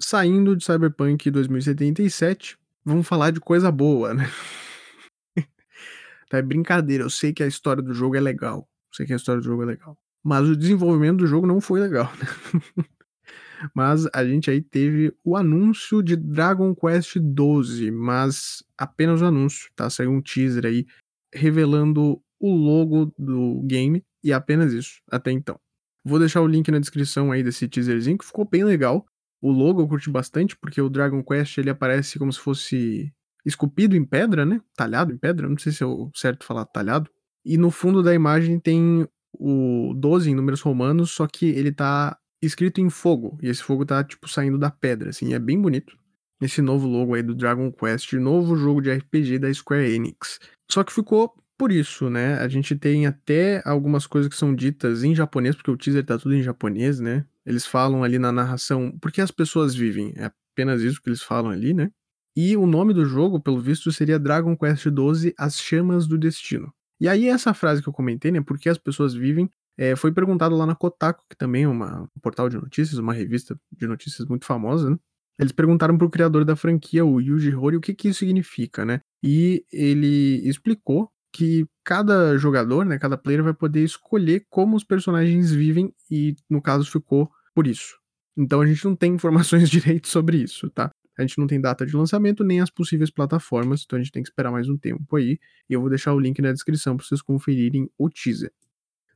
Saindo 0.00 0.56
de 0.56 0.64
Cyberpunk 0.64 1.28
2077, 1.28 2.56
vamos 2.84 3.06
falar 3.06 3.32
de 3.32 3.40
coisa 3.40 3.70
boa, 3.72 4.14
né? 4.14 4.30
tá, 6.30 6.38
é 6.38 6.42
brincadeira, 6.42 7.02
eu 7.02 7.10
sei 7.10 7.32
que 7.32 7.42
a 7.42 7.48
história 7.48 7.82
do 7.82 7.92
jogo 7.92 8.16
é 8.16 8.20
legal. 8.20 8.68
Sei 8.92 9.07
que 9.07 9.12
a 9.12 9.16
história 9.16 9.40
do 9.40 9.47
jogo 9.47 9.62
é 9.62 9.66
legal. 9.66 9.97
Mas 10.25 10.49
o 10.49 10.57
desenvolvimento 10.57 11.18
do 11.18 11.26
jogo 11.26 11.47
não 11.47 11.61
foi 11.61 11.80
legal, 11.80 12.11
né? 12.16 12.26
Mas 13.75 14.07
a 14.12 14.25
gente 14.25 14.50
aí 14.50 14.62
teve 14.62 15.12
o 15.25 15.37
anúncio 15.37 16.02
de 16.02 16.16
Dragon 16.16 16.75
Quest 16.75 17.16
12, 17.18 17.90
mas 17.90 18.62
apenas 18.76 19.21
o 19.21 19.26
anúncio, 19.26 19.68
tá? 19.75 19.90
Saiu 19.90 20.12
um 20.12 20.23
teaser 20.23 20.64
aí 20.66 20.87
revelando 21.35 22.23
o 22.40 22.54
logo 22.54 23.12
do 23.18 23.61
game 23.64 24.04
e 24.23 24.33
apenas 24.33 24.73
isso, 24.73 25.00
até 25.11 25.30
então. 25.33 25.59
Vou 26.04 26.18
deixar 26.18 26.40
o 26.40 26.47
link 26.47 26.71
na 26.71 26.78
descrição 26.78 27.33
aí 27.33 27.42
desse 27.42 27.68
teaserzinho 27.68 28.18
que 28.18 28.25
ficou 28.25 28.49
bem 28.49 28.64
legal. 28.64 29.04
O 29.40 29.50
logo 29.50 29.83
eu 29.83 29.88
curti 29.88 30.11
bastante 30.11 30.57
porque 30.57 30.80
o 30.80 30.88
Dragon 30.88 31.23
Quest 31.23 31.59
ele 31.59 31.71
aparece 31.71 32.18
como 32.18 32.33
se 32.33 32.40
fosse 32.40 33.12
esculpido 33.45 33.97
em 33.97 34.04
pedra, 34.04 34.45
né? 34.45 34.61
Talhado 34.75 35.12
em 35.12 35.18
pedra, 35.18 35.49
não 35.49 35.59
sei 35.59 35.73
se 35.73 35.83
é 35.83 35.87
o 35.87 36.11
certo 36.14 36.45
falar 36.45 36.64
talhado. 36.64 37.11
E 37.45 37.57
no 37.57 37.71
fundo 37.71 38.02
da 38.02 38.14
imagem 38.14 38.59
tem 38.59 39.07
o 39.33 39.95
12 39.97 40.30
em 40.30 40.35
números 40.35 40.61
romanos, 40.61 41.11
só 41.11 41.26
que 41.26 41.47
ele 41.47 41.73
tá 41.73 42.16
escrito 42.42 42.80
em 42.80 42.90
fogo. 42.90 43.38
E 43.42 43.49
esse 43.49 43.62
fogo 43.62 43.85
tá, 43.85 44.02
tipo, 44.04 44.28
saindo 44.28 44.59
da 44.59 44.71
pedra, 44.71 45.11
assim. 45.11 45.35
É 45.35 45.38
bem 45.38 45.61
bonito. 45.61 45.97
Esse 46.40 46.62
novo 46.62 46.87
logo 46.87 47.14
aí 47.14 47.23
do 47.23 47.35
Dragon 47.35 47.71
Quest, 47.73 48.12
novo 48.12 48.57
jogo 48.57 48.80
de 48.80 48.92
RPG 48.92 49.40
da 49.40 49.52
Square 49.52 49.92
Enix. 49.92 50.38
Só 50.71 50.85
que 50.85 50.92
ficou 50.92 51.35
por 51.59 51.73
isso, 51.73 52.09
né? 52.09 52.38
A 52.38 52.47
gente 52.49 52.76
tem 52.76 53.07
até 53.07 53.61
algumas 53.64 54.07
coisas 54.07 54.30
que 54.30 54.37
são 54.37 54.54
ditas 54.54 55.02
em 55.02 55.14
japonês, 55.14 55.57
porque 55.57 55.71
o 55.71 55.76
teaser 55.76 56.04
tá 56.04 56.16
tudo 56.16 56.37
em 56.37 56.42
japonês, 56.42 57.00
né? 57.00 57.26
Eles 57.45 57.66
falam 57.66 58.04
ali 58.04 58.18
na 58.18 58.30
narração 58.30 58.97
porque 59.00 59.21
as 59.21 59.33
pessoas 59.33 59.75
vivem. 59.75 60.12
É 60.16 60.30
apenas 60.52 60.83
isso 60.83 61.02
que 61.02 61.09
eles 61.09 61.23
falam 61.23 61.50
ali, 61.50 61.75
né? 61.75 61.90
E 62.37 62.57
o 62.57 62.66
nome 62.66 62.95
do 62.95 63.04
jogo, 63.04 63.40
pelo 63.40 63.61
visto, 63.61 63.90
seria 63.90 64.18
Dragon 64.18 64.57
Quest 64.57 64.85
XII 64.85 65.35
As 65.37 65.59
Chamas 65.59 66.07
do 66.07 66.16
Destino. 66.16 66.73
E 67.00 67.08
aí, 67.08 67.28
essa 67.28 67.54
frase 67.54 67.82
que 67.82 67.88
eu 67.88 67.92
comentei, 67.92 68.30
né? 68.30 68.40
Porque 68.40 68.68
as 68.68 68.78
pessoas 68.78 69.14
vivem, 69.14 69.48
é, 69.76 69.94
foi 69.94 70.12
perguntado 70.12 70.56
lá 70.56 70.66
na 70.66 70.74
Kotaku, 70.74 71.24
que 71.28 71.36
também 71.36 71.64
é 71.64 71.68
uma, 71.68 72.02
um 72.02 72.20
portal 72.20 72.48
de 72.48 72.56
notícias, 72.56 72.98
uma 72.98 73.12
revista 73.12 73.58
de 73.72 73.86
notícias 73.86 74.26
muito 74.26 74.44
famosa, 74.44 74.90
né? 74.90 74.96
Eles 75.38 75.52
perguntaram 75.52 75.96
pro 75.96 76.10
criador 76.10 76.44
da 76.44 76.56
franquia, 76.56 77.04
o 77.04 77.20
Yuji 77.20 77.54
Horii, 77.54 77.78
o 77.78 77.80
que, 77.80 77.94
que 77.94 78.08
isso 78.08 78.18
significa, 78.18 78.84
né? 78.84 79.00
E 79.22 79.64
ele 79.72 80.42
explicou 80.48 81.08
que 81.32 81.66
cada 81.84 82.36
jogador, 82.36 82.84
né, 82.84 82.98
cada 82.98 83.16
player 83.16 83.42
vai 83.42 83.54
poder 83.54 83.84
escolher 83.84 84.44
como 84.50 84.76
os 84.76 84.82
personagens 84.82 85.52
vivem 85.52 85.94
e 86.10 86.34
no 86.50 86.60
caso 86.60 86.90
ficou 86.90 87.30
por 87.54 87.66
isso. 87.66 87.96
Então 88.36 88.60
a 88.60 88.66
gente 88.66 88.84
não 88.84 88.96
tem 88.96 89.14
informações 89.14 89.68
direito 89.70 90.08
sobre 90.08 90.38
isso, 90.38 90.70
tá? 90.70 90.90
A 91.18 91.22
gente 91.22 91.38
não 91.38 91.46
tem 91.46 91.60
data 91.60 91.84
de 91.84 91.96
lançamento 91.96 92.44
nem 92.44 92.60
as 92.60 92.70
possíveis 92.70 93.10
plataformas, 93.10 93.82
então 93.84 93.98
a 93.98 94.02
gente 94.02 94.12
tem 94.12 94.22
que 94.22 94.28
esperar 94.28 94.52
mais 94.52 94.68
um 94.68 94.76
tempo 94.76 95.16
aí. 95.16 95.38
E 95.68 95.75
eu 95.75 95.80
vou 95.80 95.90
deixar 95.90 96.14
o 96.14 96.20
link 96.20 96.40
na 96.40 96.52
descrição 96.52 96.96
para 96.96 97.04
vocês 97.04 97.20
conferirem 97.20 97.90
o 97.98 98.08
teaser. 98.08 98.52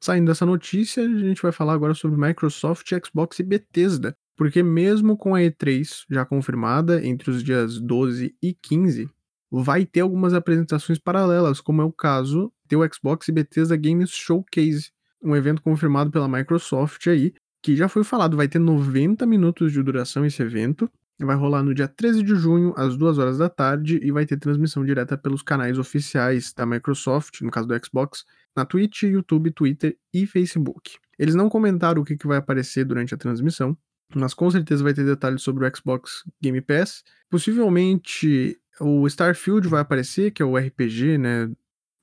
Saindo 0.01 0.27
dessa 0.27 0.45
notícia, 0.45 1.05
a 1.05 1.09
gente 1.09 1.41
vai 1.41 1.53
falar 1.53 1.75
agora 1.75 1.95
sobre 1.95 2.21
Microsoft, 2.21 2.91
Xbox 3.07 3.39
e 3.39 3.45
Bethesda, 3.45 4.17
porque 4.37 4.61
mesmo 4.61 5.17
com 5.17 5.33
a 5.33 5.39
E3 5.39 6.05
já 6.11 6.25
confirmada 6.25 7.07
entre 7.07 7.31
os 7.31 7.45
dias 7.45 7.79
12 7.79 8.35
e 8.43 8.53
15, 8.53 9.09
vai 9.49 9.87
ter 9.87 10.01
algumas 10.01 10.35
apresentações 10.35 10.99
paralelas, 10.99 11.61
como 11.61 11.83
é 11.83 11.85
o 11.85 11.93
caso 11.93 12.53
do 12.69 12.81
Xbox 12.93 13.29
e 13.29 13.33
Bethesda 13.33 13.77
Games 13.77 14.11
Showcase, 14.11 14.91
um 15.23 15.37
evento 15.37 15.63
confirmado 15.63 16.11
pela 16.11 16.27
Microsoft 16.27 17.07
aí, 17.07 17.33
que 17.63 17.77
já 17.77 17.89
foi 17.89 18.03
falado, 18.03 18.37
vai 18.37 18.49
ter 18.49 18.59
90 18.59 19.25
minutos 19.25 19.73
de 19.73 19.81
duração 19.83 20.27
esse 20.27 20.43
evento, 20.43 20.91
vai 21.25 21.37
rolar 21.37 21.63
no 21.63 21.75
dia 21.75 21.89
13 21.89 22.23
de 22.23 22.35
junho, 22.35 22.75
às 22.77 22.97
2 22.97 23.19
horas 23.19 23.39
da 23.39 23.49
tarde, 23.49 24.01
e 24.03 24.11
vai 24.11 24.27
ter 24.27 24.37
transmissão 24.37 24.85
direta 24.85 25.17
pelos 25.17 25.43
canais 25.43 25.79
oficiais 25.79 26.53
da 26.53 26.67
Microsoft, 26.67 27.41
no 27.43 27.51
caso 27.51 27.69
do 27.69 27.87
Xbox, 27.87 28.25
na 28.57 28.65
Twitch, 28.65 29.05
YouTube, 29.05 29.51
Twitter 29.51 29.97
e 30.13 30.27
Facebook. 30.27 30.99
Eles 31.19 31.35
não 31.35 31.49
comentaram 31.49 32.03
o 32.03 32.05
que, 32.05 32.17
vai 32.27 32.39
aparecer 32.39 32.85
durante 32.85 33.15
a 33.15 33.17
transmissão, 33.17 33.77
mas 34.15 34.35
com 34.35 34.51
certeza 34.51 34.83
vai 34.83 34.93
ter 34.93 35.05
detalhes 35.05 35.43
sobre 35.43 35.67
o 35.67 35.77
Xbox 35.77 36.25
Game 36.41 36.61
Pass. 36.61 37.03
Possivelmente 37.31 38.59
o 38.81 39.07
Starfield 39.07 39.69
vai 39.69 39.81
aparecer, 39.81 40.31
que 40.31 40.43
é 40.43 40.45
o 40.45 40.57
RPG, 40.57 41.19
né, 41.19 41.51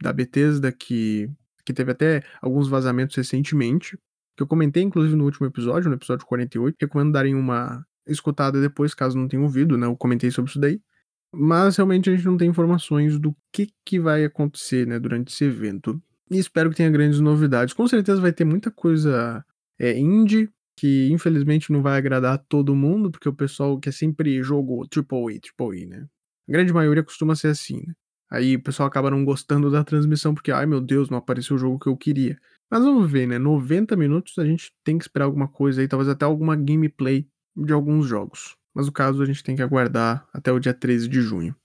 da 0.02 0.14
Bethesda, 0.14 0.72
que, 0.72 1.30
que 1.66 1.74
teve 1.74 1.92
até 1.92 2.24
alguns 2.42 2.68
vazamentos 2.68 3.16
recentemente, 3.16 3.98
que 4.36 4.44
eu 4.44 4.48
comentei 4.48 4.84
inclusive 4.84 5.16
no 5.16 5.26
último 5.26 5.48
episódio, 5.48 5.90
no 5.90 5.96
episódio 5.96 6.26
48. 6.26 6.78
Recomendo 6.80 7.12
darem 7.12 7.36
uma 7.36 7.86
escutada 8.10 8.60
depois, 8.60 8.94
caso 8.94 9.18
não 9.18 9.28
tenham 9.28 9.44
ouvido, 9.44 9.78
né, 9.78 9.88
eu 9.88 9.96
comentei 9.96 10.32
sobre 10.32 10.50
isso 10.50 10.60
daí. 10.60 10.82
Mas 11.34 11.78
realmente 11.78 12.10
a 12.10 12.16
gente 12.16 12.26
não 12.26 12.38
tem 12.38 12.50
informações 12.50 13.20
do 13.20 13.36
que, 13.54 13.70
que 13.86 14.00
vai 14.00 14.26
acontecer, 14.26 14.88
né, 14.88 15.00
durante 15.00 15.32
esse 15.32 15.46
evento. 15.46 16.02
E 16.32 16.38
espero 16.38 16.70
que 16.70 16.78
tenha 16.78 16.90
grandes 16.90 17.20
novidades. 17.20 17.74
Com 17.74 17.88
certeza 17.88 18.22
vai 18.22 18.34
ter 18.34 18.46
muita 18.46 18.72
coisa 18.72 19.44
é, 19.80 19.98
indie, 19.98 20.50
que 20.78 21.12
infelizmente 21.12 21.72
não 21.72 21.82
vai 21.82 21.98
agradar 21.98 22.44
todo 22.48 22.76
mundo, 22.76 23.12
porque 23.12 23.28
o 23.28 23.34
pessoal 23.34 23.78
quer 23.80 23.92
sempre 23.92 24.42
jogo 24.42 24.86
AAA, 24.86 25.40
AAA, 25.60 25.88
né? 25.88 26.08
A 26.48 26.52
grande 26.52 26.74
maioria 26.74 27.04
costuma 27.04 27.36
ser 27.36 27.50
assim, 27.50 27.84
né? 27.86 27.94
Aí 28.32 28.56
o 28.56 28.62
pessoal 28.62 28.88
acaba 28.88 29.10
não 29.10 29.26
gostando 29.26 29.72
da 29.72 29.84
transmissão 29.84 30.34
porque, 30.34 30.52
ai 30.52 30.66
meu 30.66 30.80
Deus, 30.80 31.10
não 31.10 31.18
apareceu 31.18 31.56
o 31.56 31.60
jogo 31.60 31.80
que 31.80 31.88
eu 31.88 31.98
queria. 31.98 32.40
Mas 32.72 32.84
vamos 32.84 33.12
ver, 33.12 33.28
né? 33.28 33.40
90 33.40 33.96
minutos 33.96 34.38
a 34.38 34.46
gente 34.46 34.72
tem 34.84 34.98
que 34.98 35.04
esperar 35.04 35.26
alguma 35.26 35.48
coisa 35.48 35.82
aí, 35.82 35.88
talvez 35.88 36.08
até 36.08 36.26
alguma 36.26 36.56
gameplay 36.56 37.28
de 37.66 37.74
alguns 37.74 38.06
jogos. 38.06 38.56
Mas 38.74 38.86
no 38.86 38.92
caso 38.92 39.22
a 39.22 39.26
gente 39.26 39.44
tem 39.44 39.56
que 39.56 39.62
aguardar 39.62 40.28
até 40.34 40.52
o 40.52 40.60
dia 40.60 40.74
13 40.74 41.08
de 41.08 41.22
junho. 41.22 41.56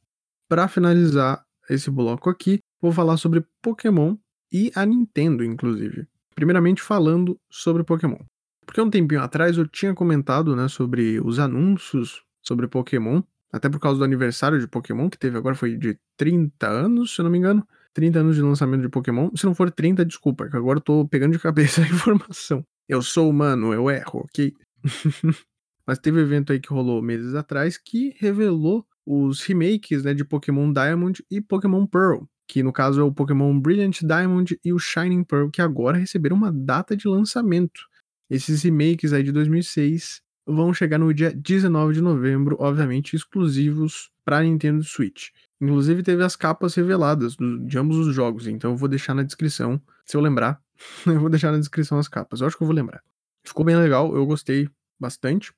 Para 0.49 0.69
finalizar 0.69 1.45
esse 1.69 1.91
bloco 1.91 2.29
aqui, 2.29 2.59
vou 2.81 2.93
falar 2.93 3.17
sobre 3.17 3.45
Pokémon 3.63 4.17
e 4.53 4.71
a 4.75 4.85
Nintendo, 4.85 5.45
inclusive. 5.45 6.07
Primeiramente 6.35 6.83
falando 6.83 7.39
sobre 7.51 7.85
Pokémon. 7.85 8.19
Porque 8.67 8.81
um 8.81 8.91
tempinho 8.91 9.23
atrás 9.23 9.57
eu 9.57 9.67
tinha 9.67 9.95
comentado, 9.95 10.57
né, 10.57 10.69
sobre 10.69 11.21
os 11.21 11.39
anúncios 11.39 12.23
sobre 12.43 12.67
Pokémon, 12.67 13.23
até 13.53 13.69
por 13.69 13.79
causa 13.79 13.99
do 13.99 14.05
aniversário 14.05 14.59
de 14.59 14.67
Pokémon, 14.67 15.09
que 15.09 15.19
teve 15.19 15.39
agora 15.39 15.55
foi 15.55 15.77
de 15.77 15.99
30 16.17 16.67
anos, 16.67 17.15
se 17.15 17.21
eu 17.21 17.25
não 17.25 17.31
me 17.31 17.39
engano. 17.39 17.67
30 17.93 18.19
anos 18.19 18.35
de 18.35 18.43
lançamento 18.43 18.83
de 18.83 18.89
Pokémon. 18.89 19.31
Se 19.37 19.47
não 19.47 19.55
for 19.55 19.71
30, 19.71 20.05
desculpa, 20.05 20.49
que 20.49 20.57
agora 20.57 20.79
eu 20.79 20.83
tô 20.83 21.07
pegando 21.07 21.33
de 21.33 21.39
cabeça 21.39 21.81
a 21.83 21.87
informação. 21.87 22.65
Eu 22.89 23.01
sou 23.01 23.31
humano, 23.31 23.73
eu 23.73 23.89
erro, 23.89 24.25
ok? 24.25 24.53
Mas 25.87 25.99
teve 25.99 26.19
um 26.19 26.23
evento 26.23 26.53
aí 26.53 26.61
que 26.61 26.71
rolou 26.73 27.03
meses 27.03 27.35
atrás 27.35 27.77
que 27.77 28.15
revelou 28.19 28.87
os 29.07 29.43
remakes 29.43 30.03
né, 30.03 30.15
de 30.15 30.25
Pokémon 30.25 30.73
Diamond 30.73 31.25
e 31.31 31.41
Pokémon 31.41 31.87
Pearl, 31.87 32.25
que 32.49 32.63
no 32.63 32.73
caso 32.73 33.01
é 33.01 33.05
o 33.05 33.13
Pokémon 33.13 33.59
Brilliant 33.59 34.01
Diamond 34.03 34.59
e 34.65 34.73
o 34.73 34.79
Shining 34.79 35.25
Pearl, 35.25 35.51
que 35.51 35.61
agora 35.61 35.99
receberam 35.99 36.37
uma 36.37 36.51
data 36.51 36.97
de 36.97 37.07
lançamento. 37.07 37.83
Esses 38.31 38.63
remakes 38.63 39.13
aí 39.13 39.23
de 39.23 39.33
2006 39.33 40.23
vão 40.47 40.73
chegar 40.73 40.99
no 40.99 41.13
dia 41.13 41.33
19 41.35 41.95
de 41.95 42.01
novembro, 42.01 42.57
obviamente 42.59 43.17
exclusivos 43.17 44.11
para 44.25 44.43
Nintendo 44.43 44.83
Switch. 44.83 45.29
Inclusive 45.61 46.03
teve 46.03 46.23
as 46.23 46.37
capas 46.37 46.75
reveladas 46.75 47.37
do, 47.37 47.59
de 47.67 47.79
ambos 47.79 47.97
os 47.99 48.15
jogos, 48.15 48.47
então 48.47 48.73
eu 48.73 48.77
vou 48.77 48.89
deixar 48.89 49.15
na 49.15 49.23
descrição, 49.23 49.81
se 50.05 50.17
eu 50.17 50.21
lembrar, 50.21 50.61
eu 51.07 51.21
vou 51.21 51.31
deixar 51.31 51.53
na 51.53 51.59
descrição 51.59 51.99
as 51.99 52.09
capas. 52.09 52.41
Eu 52.41 52.47
acho 52.47 52.57
que 52.57 52.63
eu 52.63 52.67
vou 52.67 52.75
lembrar. 52.75 53.03
Ficou 53.47 53.65
bem 53.65 53.77
legal, 53.77 54.15
eu 54.15 54.25
gostei 54.27 54.69
bastante. 54.99 55.53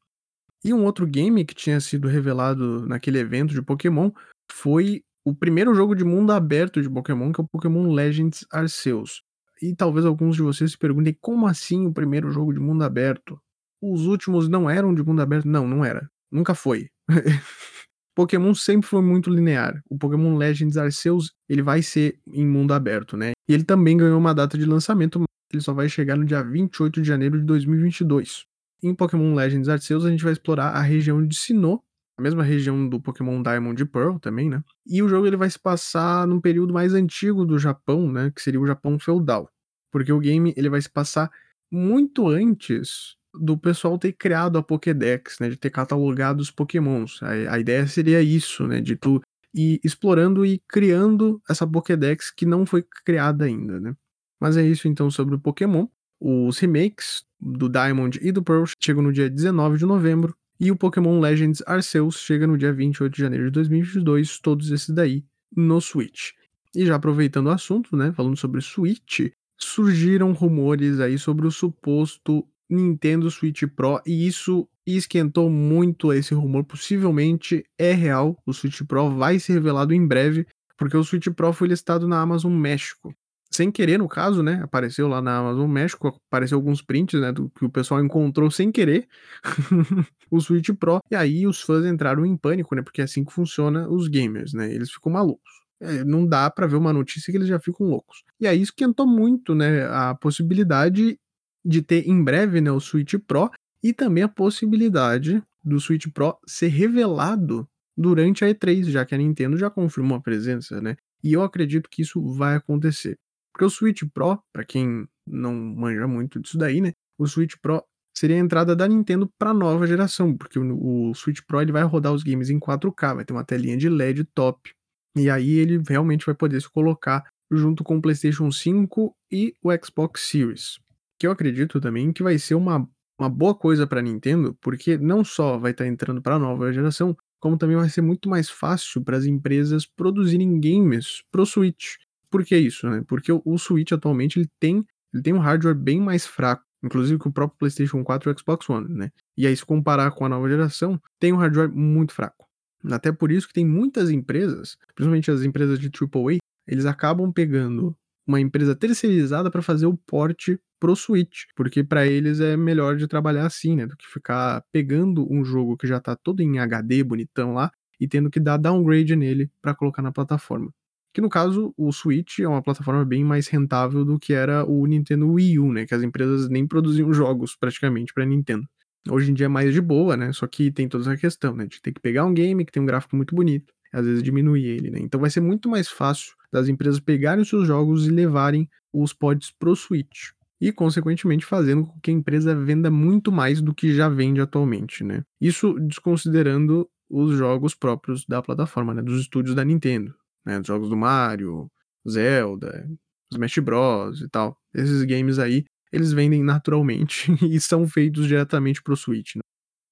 E 0.66 0.74
um 0.74 0.84
outro 0.84 1.06
game 1.06 1.44
que 1.44 1.54
tinha 1.54 1.78
sido 1.78 2.08
revelado 2.08 2.84
naquele 2.88 3.20
evento 3.20 3.54
de 3.54 3.62
Pokémon 3.62 4.10
foi 4.50 5.04
o 5.24 5.32
primeiro 5.32 5.72
jogo 5.72 5.94
de 5.94 6.02
mundo 6.02 6.32
aberto 6.32 6.82
de 6.82 6.90
Pokémon, 6.90 7.30
que 7.30 7.40
é 7.40 7.44
o 7.44 7.46
Pokémon 7.46 7.92
Legends 7.92 8.44
Arceus. 8.50 9.22
E 9.62 9.76
talvez 9.76 10.04
alguns 10.04 10.34
de 10.34 10.42
vocês 10.42 10.72
se 10.72 10.76
perguntem 10.76 11.16
como 11.20 11.46
assim 11.46 11.86
o 11.86 11.92
primeiro 11.92 12.32
jogo 12.32 12.52
de 12.52 12.58
mundo 12.58 12.82
aberto? 12.82 13.40
Os 13.80 14.06
últimos 14.06 14.48
não 14.48 14.68
eram 14.68 14.92
de 14.92 15.04
mundo 15.04 15.22
aberto? 15.22 15.46
Não, 15.46 15.68
não 15.68 15.84
era. 15.84 16.10
Nunca 16.32 16.52
foi. 16.52 16.88
Pokémon 18.16 18.52
sempre 18.52 18.88
foi 18.88 19.02
muito 19.02 19.30
linear. 19.30 19.80
O 19.88 19.96
Pokémon 19.96 20.36
Legends 20.36 20.76
Arceus, 20.76 21.30
ele 21.48 21.62
vai 21.62 21.80
ser 21.80 22.18
em 22.26 22.44
mundo 22.44 22.74
aberto, 22.74 23.16
né? 23.16 23.34
E 23.48 23.54
ele 23.54 23.62
também 23.62 23.96
ganhou 23.96 24.18
uma 24.18 24.34
data 24.34 24.58
de 24.58 24.64
lançamento, 24.64 25.20
mas 25.20 25.28
ele 25.52 25.62
só 25.62 25.72
vai 25.72 25.88
chegar 25.88 26.16
no 26.16 26.24
dia 26.24 26.42
28 26.42 27.00
de 27.00 27.06
janeiro 27.06 27.38
de 27.38 27.44
2022. 27.44 28.46
Em 28.82 28.94
Pokémon 28.94 29.34
Legends 29.34 29.68
Arceus, 29.68 30.04
a 30.04 30.10
gente 30.10 30.22
vai 30.22 30.32
explorar 30.32 30.70
a 30.70 30.82
região 30.82 31.26
de 31.26 31.36
Sinnoh, 31.36 31.82
a 32.18 32.22
mesma 32.22 32.42
região 32.42 32.88
do 32.88 33.00
Pokémon 33.00 33.42
Diamond 33.42 33.80
e 33.80 33.84
Pearl 33.84 34.18
também, 34.18 34.48
né? 34.48 34.62
E 34.86 35.02
o 35.02 35.08
jogo 35.08 35.26
ele 35.26 35.36
vai 35.36 35.50
se 35.50 35.58
passar 35.58 36.26
num 36.26 36.40
período 36.40 36.72
mais 36.72 36.94
antigo 36.94 37.44
do 37.44 37.58
Japão, 37.58 38.10
né? 38.10 38.30
Que 38.34 38.40
seria 38.40 38.60
o 38.60 38.66
Japão 38.66 38.98
feudal. 38.98 39.50
Porque 39.92 40.12
o 40.12 40.20
game 40.20 40.54
ele 40.56 40.70
vai 40.70 40.80
se 40.80 40.90
passar 40.90 41.30
muito 41.70 42.28
antes 42.28 43.16
do 43.34 43.58
pessoal 43.58 43.98
ter 43.98 44.12
criado 44.12 44.56
a 44.56 44.62
Pokédex, 44.62 45.38
né? 45.40 45.50
De 45.50 45.56
ter 45.56 45.70
catalogado 45.70 46.40
os 46.40 46.50
Pokémons. 46.50 47.22
A, 47.22 47.54
a 47.54 47.58
ideia 47.58 47.86
seria 47.86 48.22
isso, 48.22 48.66
né? 48.66 48.80
De 48.80 48.96
tu 48.96 49.20
ir 49.54 49.80
explorando 49.84 50.44
e 50.44 50.58
criando 50.68 51.40
essa 51.48 51.66
Pokédex 51.66 52.30
que 52.30 52.46
não 52.46 52.64
foi 52.64 52.84
criada 53.04 53.44
ainda, 53.44 53.78
né? 53.80 53.94
Mas 54.40 54.56
é 54.56 54.62
isso 54.62 54.88
então 54.88 55.10
sobre 55.10 55.34
o 55.34 55.40
Pokémon. 55.40 55.86
Os 56.20 56.58
remakes 56.58 57.24
do 57.40 57.68
Diamond 57.68 58.18
e 58.22 58.32
do 58.32 58.42
Pearl 58.42 58.64
chegam 58.80 59.02
no 59.02 59.12
dia 59.12 59.28
19 59.28 59.78
de 59.78 59.86
novembro 59.86 60.34
e 60.58 60.70
o 60.70 60.76
Pokémon 60.76 61.20
Legends 61.20 61.62
Arceus 61.66 62.18
chega 62.18 62.46
no 62.46 62.56
dia 62.56 62.72
28 62.72 63.12
de 63.12 63.20
janeiro 63.20 63.44
de 63.46 63.50
2022, 63.50 64.38
todos 64.38 64.70
esses 64.70 64.88
daí 64.88 65.24
no 65.54 65.80
Switch. 65.80 66.30
E 66.74 66.86
já 66.86 66.96
aproveitando 66.96 67.46
o 67.46 67.50
assunto, 67.50 67.96
né, 67.96 68.12
falando 68.12 68.36
sobre 68.36 68.60
Switch, 68.60 69.30
surgiram 69.58 70.32
rumores 70.32 71.00
aí 71.00 71.18
sobre 71.18 71.46
o 71.46 71.50
suposto 71.50 72.46
Nintendo 72.68 73.30
Switch 73.30 73.62
Pro 73.74 74.00
e 74.06 74.26
isso 74.26 74.68
esquentou 74.86 75.50
muito 75.50 76.12
esse 76.12 76.34
rumor. 76.34 76.64
Possivelmente 76.64 77.64
é 77.78 77.92
real, 77.92 78.40
o 78.46 78.52
Switch 78.52 78.82
Pro 78.82 79.10
vai 79.10 79.38
ser 79.38 79.54
revelado 79.54 79.94
em 79.94 80.06
breve, 80.06 80.46
porque 80.76 80.96
o 80.96 81.04
Switch 81.04 81.28
Pro 81.28 81.52
foi 81.52 81.68
listado 81.68 82.08
na 82.08 82.20
Amazon 82.20 82.52
México. 82.52 83.14
Sem 83.50 83.70
querer, 83.70 83.98
no 83.98 84.08
caso, 84.08 84.42
né? 84.42 84.60
Apareceu 84.62 85.08
lá 85.08 85.22
na 85.22 85.38
Amazon 85.38 85.70
México, 85.70 86.08
apareceu 86.28 86.58
alguns 86.58 86.82
prints, 86.82 87.20
né? 87.20 87.32
Do 87.32 87.48
que 87.50 87.64
o 87.64 87.70
pessoal 87.70 88.04
encontrou 88.04 88.50
sem 88.50 88.70
querer 88.72 89.08
o 90.30 90.40
Switch 90.40 90.70
Pro. 90.78 91.00
E 91.10 91.14
aí 91.16 91.46
os 91.46 91.60
fãs 91.60 91.84
entraram 91.86 92.26
em 92.26 92.36
pânico, 92.36 92.74
né? 92.74 92.82
Porque 92.82 93.00
é 93.00 93.04
assim 93.04 93.24
que 93.24 93.32
funciona 93.32 93.88
os 93.88 94.08
gamers, 94.08 94.52
né? 94.52 94.72
Eles 94.72 94.90
ficam 94.90 95.12
malucos. 95.12 95.50
É, 95.80 96.04
não 96.04 96.26
dá 96.26 96.50
para 96.50 96.66
ver 96.66 96.76
uma 96.76 96.92
notícia 96.92 97.30
que 97.30 97.36
eles 97.36 97.48
já 97.48 97.58
ficam 97.58 97.86
loucos. 97.86 98.22
E 98.40 98.46
aí 98.46 98.60
esquentou 98.60 99.06
muito, 99.06 99.54
né? 99.54 99.86
A 99.86 100.14
possibilidade 100.14 101.18
de 101.64 101.82
ter 101.82 102.08
em 102.08 102.22
breve, 102.22 102.60
né? 102.60 102.70
O 102.70 102.80
Switch 102.80 103.14
Pro 103.26 103.50
e 103.82 103.92
também 103.92 104.24
a 104.24 104.28
possibilidade 104.28 105.42
do 105.64 105.80
Switch 105.80 106.06
Pro 106.12 106.38
ser 106.46 106.68
revelado 106.68 107.68
durante 107.96 108.44
a 108.44 108.48
E3, 108.48 108.84
já 108.84 109.04
que 109.04 109.14
a 109.14 109.18
Nintendo 109.18 109.56
já 109.56 109.70
confirmou 109.70 110.18
a 110.18 110.20
presença, 110.20 110.80
né? 110.80 110.96
E 111.22 111.32
eu 111.32 111.42
acredito 111.42 111.88
que 111.90 112.02
isso 112.02 112.22
vai 112.34 112.56
acontecer. 112.56 113.18
Porque 113.56 113.64
o 113.64 113.70
Switch 113.70 114.02
Pro, 114.12 114.38
para 114.52 114.66
quem 114.66 115.08
não 115.26 115.54
manja 115.54 116.06
muito 116.06 116.38
disso 116.38 116.58
daí, 116.58 116.78
né? 116.82 116.92
O 117.18 117.26
Switch 117.26 117.54
Pro 117.62 117.82
seria 118.14 118.36
a 118.36 118.38
entrada 118.38 118.76
da 118.76 118.86
Nintendo 118.86 119.30
para 119.38 119.54
nova 119.54 119.86
geração, 119.86 120.36
porque 120.36 120.58
o, 120.58 121.14
Switch 121.14 121.40
Pro 121.46 121.62
ele 121.62 121.72
vai 121.72 121.82
rodar 121.82 122.12
os 122.12 122.22
games 122.22 122.50
em 122.50 122.60
4K, 122.60 123.14
vai 123.14 123.24
ter 123.24 123.32
uma 123.32 123.44
telinha 123.44 123.78
de 123.78 123.88
LED 123.88 124.24
top. 124.34 124.72
E 125.16 125.30
aí 125.30 125.52
ele 125.52 125.82
realmente 125.88 126.26
vai 126.26 126.34
poder 126.34 126.60
se 126.60 126.68
colocar 126.68 127.24
junto 127.50 127.82
com 127.82 127.96
o 127.96 128.02
PlayStation 128.02 128.52
5 128.52 129.16
e 129.32 129.54
o 129.62 129.70
Xbox 129.82 130.28
Series. 130.28 130.78
Que 131.18 131.26
eu 131.26 131.30
acredito 131.30 131.80
também 131.80 132.12
que 132.12 132.22
vai 132.22 132.38
ser 132.38 132.56
uma, 132.56 132.86
uma 133.18 133.30
boa 133.30 133.54
coisa 133.54 133.86
para 133.86 134.02
Nintendo, 134.02 134.54
porque 134.60 134.98
não 134.98 135.24
só 135.24 135.56
vai 135.56 135.70
estar 135.70 135.84
tá 135.84 135.88
entrando 135.88 136.20
para 136.20 136.34
a 136.34 136.38
nova 136.38 136.70
geração, 136.74 137.16
como 137.40 137.56
também 137.56 137.76
vai 137.76 137.88
ser 137.88 138.02
muito 138.02 138.28
mais 138.28 138.50
fácil 138.50 139.02
para 139.02 139.16
as 139.16 139.24
empresas 139.24 139.86
produzirem 139.86 140.60
games 140.60 141.22
pro 141.32 141.46
Switch. 141.46 141.96
Por 142.30 142.44
que 142.44 142.56
isso, 142.56 142.88
né? 142.88 143.02
Porque 143.06 143.32
o, 143.32 143.42
o 143.44 143.58
Switch 143.58 143.92
atualmente 143.92 144.38
ele 144.38 144.48
tem, 144.60 144.84
ele 145.12 145.22
tem 145.22 145.32
um 145.32 145.38
hardware 145.38 145.74
bem 145.74 146.00
mais 146.00 146.26
fraco, 146.26 146.64
inclusive 146.82 147.18
que 147.18 147.28
o 147.28 147.32
próprio 147.32 147.58
PlayStation 147.58 148.02
4 148.02 148.30
e 148.30 148.32
o 148.32 148.38
Xbox 148.38 148.68
One, 148.68 148.88
né? 148.88 149.10
E 149.36 149.46
aí 149.46 149.56
se 149.56 149.64
comparar 149.64 150.10
com 150.12 150.24
a 150.24 150.28
nova 150.28 150.48
geração, 150.48 151.00
tem 151.20 151.32
um 151.32 151.36
hardware 151.36 151.70
muito 151.70 152.12
fraco. 152.12 152.46
Até 152.84 153.10
por 153.10 153.32
isso 153.32 153.48
que 153.48 153.54
tem 153.54 153.66
muitas 153.66 154.10
empresas, 154.10 154.76
principalmente 154.94 155.30
as 155.30 155.42
empresas 155.42 155.78
de 155.78 155.88
AAA, 155.88 156.38
eles 156.66 156.86
acabam 156.86 157.32
pegando 157.32 157.96
uma 158.26 158.40
empresa 158.40 158.74
terceirizada 158.74 159.50
para 159.50 159.62
fazer 159.62 159.86
o 159.86 159.96
porte 159.96 160.58
pro 160.80 160.96
Switch, 160.96 161.44
porque 161.54 161.82
para 161.82 162.06
eles 162.06 162.40
é 162.40 162.56
melhor 162.56 162.96
de 162.96 163.06
trabalhar 163.06 163.46
assim, 163.46 163.76
né, 163.76 163.86
do 163.86 163.96
que 163.96 164.06
ficar 164.06 164.62
pegando 164.72 165.26
um 165.32 165.44
jogo 165.44 165.76
que 165.76 165.86
já 165.86 166.00
tá 166.00 166.16
todo 166.16 166.40
em 166.40 166.58
HD 166.58 167.02
bonitão 167.02 167.54
lá 167.54 167.70
e 168.00 168.06
tendo 168.06 168.30
que 168.30 168.40
dar 168.40 168.58
downgrade 168.58 169.16
nele 169.16 169.50
para 169.62 169.74
colocar 169.74 170.02
na 170.02 170.12
plataforma. 170.12 170.70
Que 171.16 171.20
no 171.22 171.30
caso, 171.30 171.72
o 171.78 171.90
Switch 171.92 172.40
é 172.40 172.46
uma 172.46 172.60
plataforma 172.60 173.02
bem 173.02 173.24
mais 173.24 173.48
rentável 173.48 174.04
do 174.04 174.18
que 174.18 174.34
era 174.34 174.66
o 174.66 174.84
Nintendo 174.84 175.26
Wii 175.26 175.58
U, 175.58 175.72
né, 175.72 175.86
que 175.86 175.94
as 175.94 176.02
empresas 176.02 176.46
nem 176.50 176.66
produziam 176.66 177.10
jogos 177.10 177.56
praticamente 177.56 178.12
para 178.12 178.26
Nintendo. 178.26 178.68
Hoje 179.08 179.30
em 179.30 179.34
dia 179.34 179.46
é 179.46 179.48
mais 179.48 179.72
de 179.72 179.80
boa, 179.80 180.14
né? 180.14 180.30
Só 180.34 180.46
que 180.46 180.70
tem 180.70 180.86
toda 180.86 181.04
essa 181.04 181.16
questão, 181.16 181.56
né? 181.56 181.64
De 181.64 181.80
ter 181.80 181.92
que 181.92 182.00
pegar 182.02 182.26
um 182.26 182.34
game 182.34 182.66
que 182.66 182.70
tem 182.70 182.82
um 182.82 182.86
gráfico 182.86 183.16
muito 183.16 183.34
bonito, 183.34 183.72
às 183.90 184.04
vezes 184.04 184.22
diminuir 184.22 184.66
ele, 184.66 184.90
né? 184.90 184.98
Então 185.00 185.18
vai 185.18 185.30
ser 185.30 185.40
muito 185.40 185.70
mais 185.70 185.88
fácil 185.88 186.34
das 186.52 186.68
empresas 186.68 187.00
pegarem 187.00 187.40
os 187.40 187.48
seus 187.48 187.66
jogos 187.66 188.06
e 188.06 188.10
levarem 188.10 188.68
os 188.92 189.14
pods 189.14 189.54
pro 189.58 189.74
Switch. 189.74 190.32
E, 190.60 190.70
consequentemente, 190.70 191.46
fazendo 191.46 191.86
com 191.86 191.98
que 191.98 192.10
a 192.10 192.14
empresa 192.14 192.54
venda 192.54 192.90
muito 192.90 193.32
mais 193.32 193.62
do 193.62 193.72
que 193.72 193.94
já 193.94 194.10
vende 194.10 194.42
atualmente, 194.42 195.02
né? 195.02 195.24
Isso 195.40 195.80
desconsiderando 195.80 196.86
os 197.08 197.34
jogos 197.38 197.74
próprios 197.74 198.26
da 198.26 198.42
plataforma, 198.42 198.92
né? 198.92 199.00
Dos 199.00 199.18
estúdios 199.18 199.54
da 199.54 199.64
Nintendo, 199.64 200.14
né? 200.46 200.60
Os 200.60 200.66
jogos 200.66 200.88
do 200.88 200.96
Mario, 200.96 201.68
Zelda, 202.08 202.88
Smash 203.32 203.58
Bros 203.58 204.20
e 204.20 204.28
tal. 204.28 204.56
Esses 204.74 205.02
games 205.02 205.38
aí, 205.38 205.64
eles 205.92 206.12
vendem 206.12 206.42
naturalmente 206.42 207.32
e 207.44 207.60
são 207.60 207.86
feitos 207.88 208.26
diretamente 208.26 208.82
pro 208.82 208.96
Switch, 208.96 209.36
né? 209.36 209.42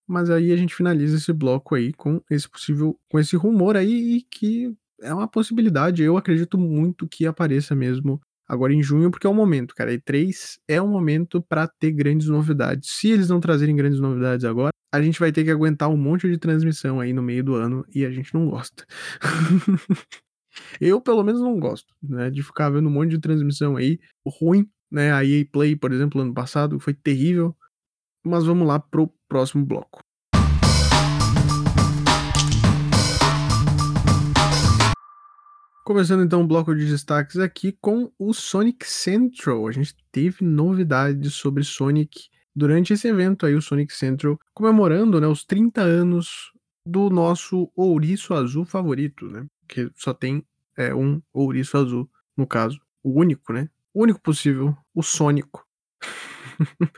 Mas 0.06 0.28
aí 0.30 0.52
a 0.52 0.56
gente 0.56 0.74
finaliza 0.74 1.16
esse 1.16 1.32
bloco 1.32 1.74
aí 1.74 1.92
com 1.94 2.20
esse 2.30 2.48
possível, 2.48 2.98
com 3.10 3.18
esse 3.18 3.36
rumor 3.36 3.76
aí 3.76 4.22
que 4.30 4.74
é 5.00 5.12
uma 5.12 5.26
possibilidade. 5.26 6.02
Eu 6.02 6.16
acredito 6.16 6.58
muito 6.58 7.08
que 7.08 7.26
apareça 7.26 7.74
mesmo 7.74 8.20
agora 8.46 8.74
em 8.74 8.82
junho, 8.82 9.10
porque 9.10 9.26
é 9.26 9.30
o 9.30 9.34
momento, 9.34 9.74
cara. 9.74 9.92
E3 9.94 10.58
é 10.68 10.80
um 10.80 10.88
momento 10.88 11.42
para 11.42 11.66
ter 11.66 11.90
grandes 11.92 12.28
novidades. 12.28 12.90
Se 12.90 13.10
eles 13.10 13.28
não 13.30 13.40
trazerem 13.40 13.74
grandes 13.74 13.98
novidades 13.98 14.44
agora, 14.44 14.70
a 14.92 15.02
gente 15.02 15.18
vai 15.18 15.32
ter 15.32 15.42
que 15.42 15.50
aguentar 15.50 15.88
um 15.88 15.96
monte 15.96 16.28
de 16.28 16.38
transmissão 16.38 17.00
aí 17.00 17.12
no 17.12 17.22
meio 17.22 17.42
do 17.42 17.54
ano 17.54 17.84
e 17.92 18.04
a 18.04 18.10
gente 18.10 18.32
não 18.34 18.48
gosta. 18.48 18.84
Eu, 20.80 21.00
pelo 21.00 21.22
menos, 21.22 21.40
não 21.40 21.58
gosto, 21.58 21.94
né? 22.02 22.30
De 22.30 22.42
ficar 22.42 22.70
vendo 22.70 22.88
um 22.88 22.92
monte 22.92 23.10
de 23.10 23.20
transmissão 23.20 23.76
aí 23.76 23.98
ruim, 24.26 24.68
né? 24.90 25.12
A 25.12 25.24
EA 25.24 25.44
Play, 25.50 25.76
por 25.76 25.92
exemplo, 25.92 26.20
ano 26.20 26.34
passado 26.34 26.78
foi 26.78 26.94
terrível. 26.94 27.56
Mas 28.24 28.44
vamos 28.44 28.66
lá 28.66 28.78
pro 28.78 29.12
próximo 29.28 29.66
bloco. 29.66 30.00
Começando 35.84 36.24
então 36.24 36.40
o 36.40 36.46
bloco 36.46 36.74
de 36.74 36.86
destaques 36.86 37.36
aqui 37.36 37.76
com 37.78 38.10
o 38.18 38.32
Sonic 38.32 38.86
Central. 38.86 39.68
A 39.68 39.72
gente 39.72 39.94
teve 40.10 40.42
novidades 40.42 41.34
sobre 41.34 41.62
Sonic 41.62 42.30
durante 42.56 42.94
esse 42.94 43.06
evento 43.06 43.44
aí, 43.44 43.54
o 43.54 43.60
Sonic 43.60 43.92
Central, 43.92 44.38
comemorando 44.54 45.20
né, 45.20 45.26
os 45.26 45.44
30 45.44 45.82
anos 45.82 46.52
do 46.86 47.10
nosso 47.10 47.70
ouriço 47.76 48.32
azul 48.32 48.64
favorito, 48.64 49.26
né? 49.26 49.44
Que 49.68 49.90
só 49.94 50.12
tem 50.12 50.44
é, 50.76 50.94
um 50.94 51.20
ouriço 51.32 51.76
azul, 51.76 52.10
no 52.36 52.46
caso. 52.46 52.80
O 53.02 53.20
único, 53.20 53.52
né? 53.52 53.68
O 53.92 54.02
único 54.02 54.20
possível, 54.20 54.76
o 54.94 55.02
Sônico. 55.02 55.66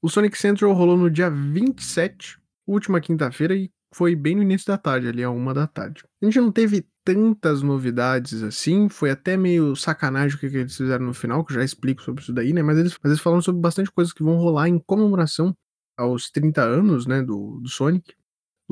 o 0.00 0.08
Sonic 0.08 0.36
Central 0.38 0.72
rolou 0.72 0.96
no 0.96 1.10
dia 1.10 1.30
27, 1.30 2.38
última 2.66 3.00
quinta-feira, 3.00 3.54
e 3.54 3.70
foi 3.92 4.16
bem 4.16 4.34
no 4.34 4.42
início 4.42 4.66
da 4.66 4.78
tarde, 4.78 5.08
ali 5.08 5.22
a 5.22 5.30
uma 5.30 5.52
da 5.52 5.66
tarde. 5.66 6.04
A 6.20 6.24
gente 6.24 6.40
não 6.40 6.50
teve 6.50 6.86
tantas 7.04 7.62
novidades 7.62 8.42
assim, 8.42 8.88
foi 8.88 9.10
até 9.10 9.36
meio 9.36 9.76
sacanagem 9.76 10.36
o 10.36 10.40
que, 10.40 10.48
que 10.48 10.56
eles 10.56 10.76
fizeram 10.76 11.04
no 11.04 11.14
final, 11.14 11.44
que 11.44 11.52
eu 11.52 11.56
já 11.56 11.64
explico 11.64 12.02
sobre 12.02 12.22
isso 12.22 12.32
daí, 12.32 12.52
né? 12.52 12.62
Mas 12.62 12.78
eles, 12.78 12.96
mas 13.02 13.10
eles 13.10 13.20
falaram 13.20 13.42
sobre 13.42 13.60
bastante 13.60 13.90
coisas 13.90 14.12
que 14.12 14.22
vão 14.22 14.36
rolar 14.36 14.68
em 14.68 14.78
comemoração 14.78 15.54
aos 15.96 16.30
30 16.30 16.62
anos, 16.62 17.06
né, 17.06 17.22
do, 17.22 17.60
do 17.60 17.68
Sonic. 17.68 18.14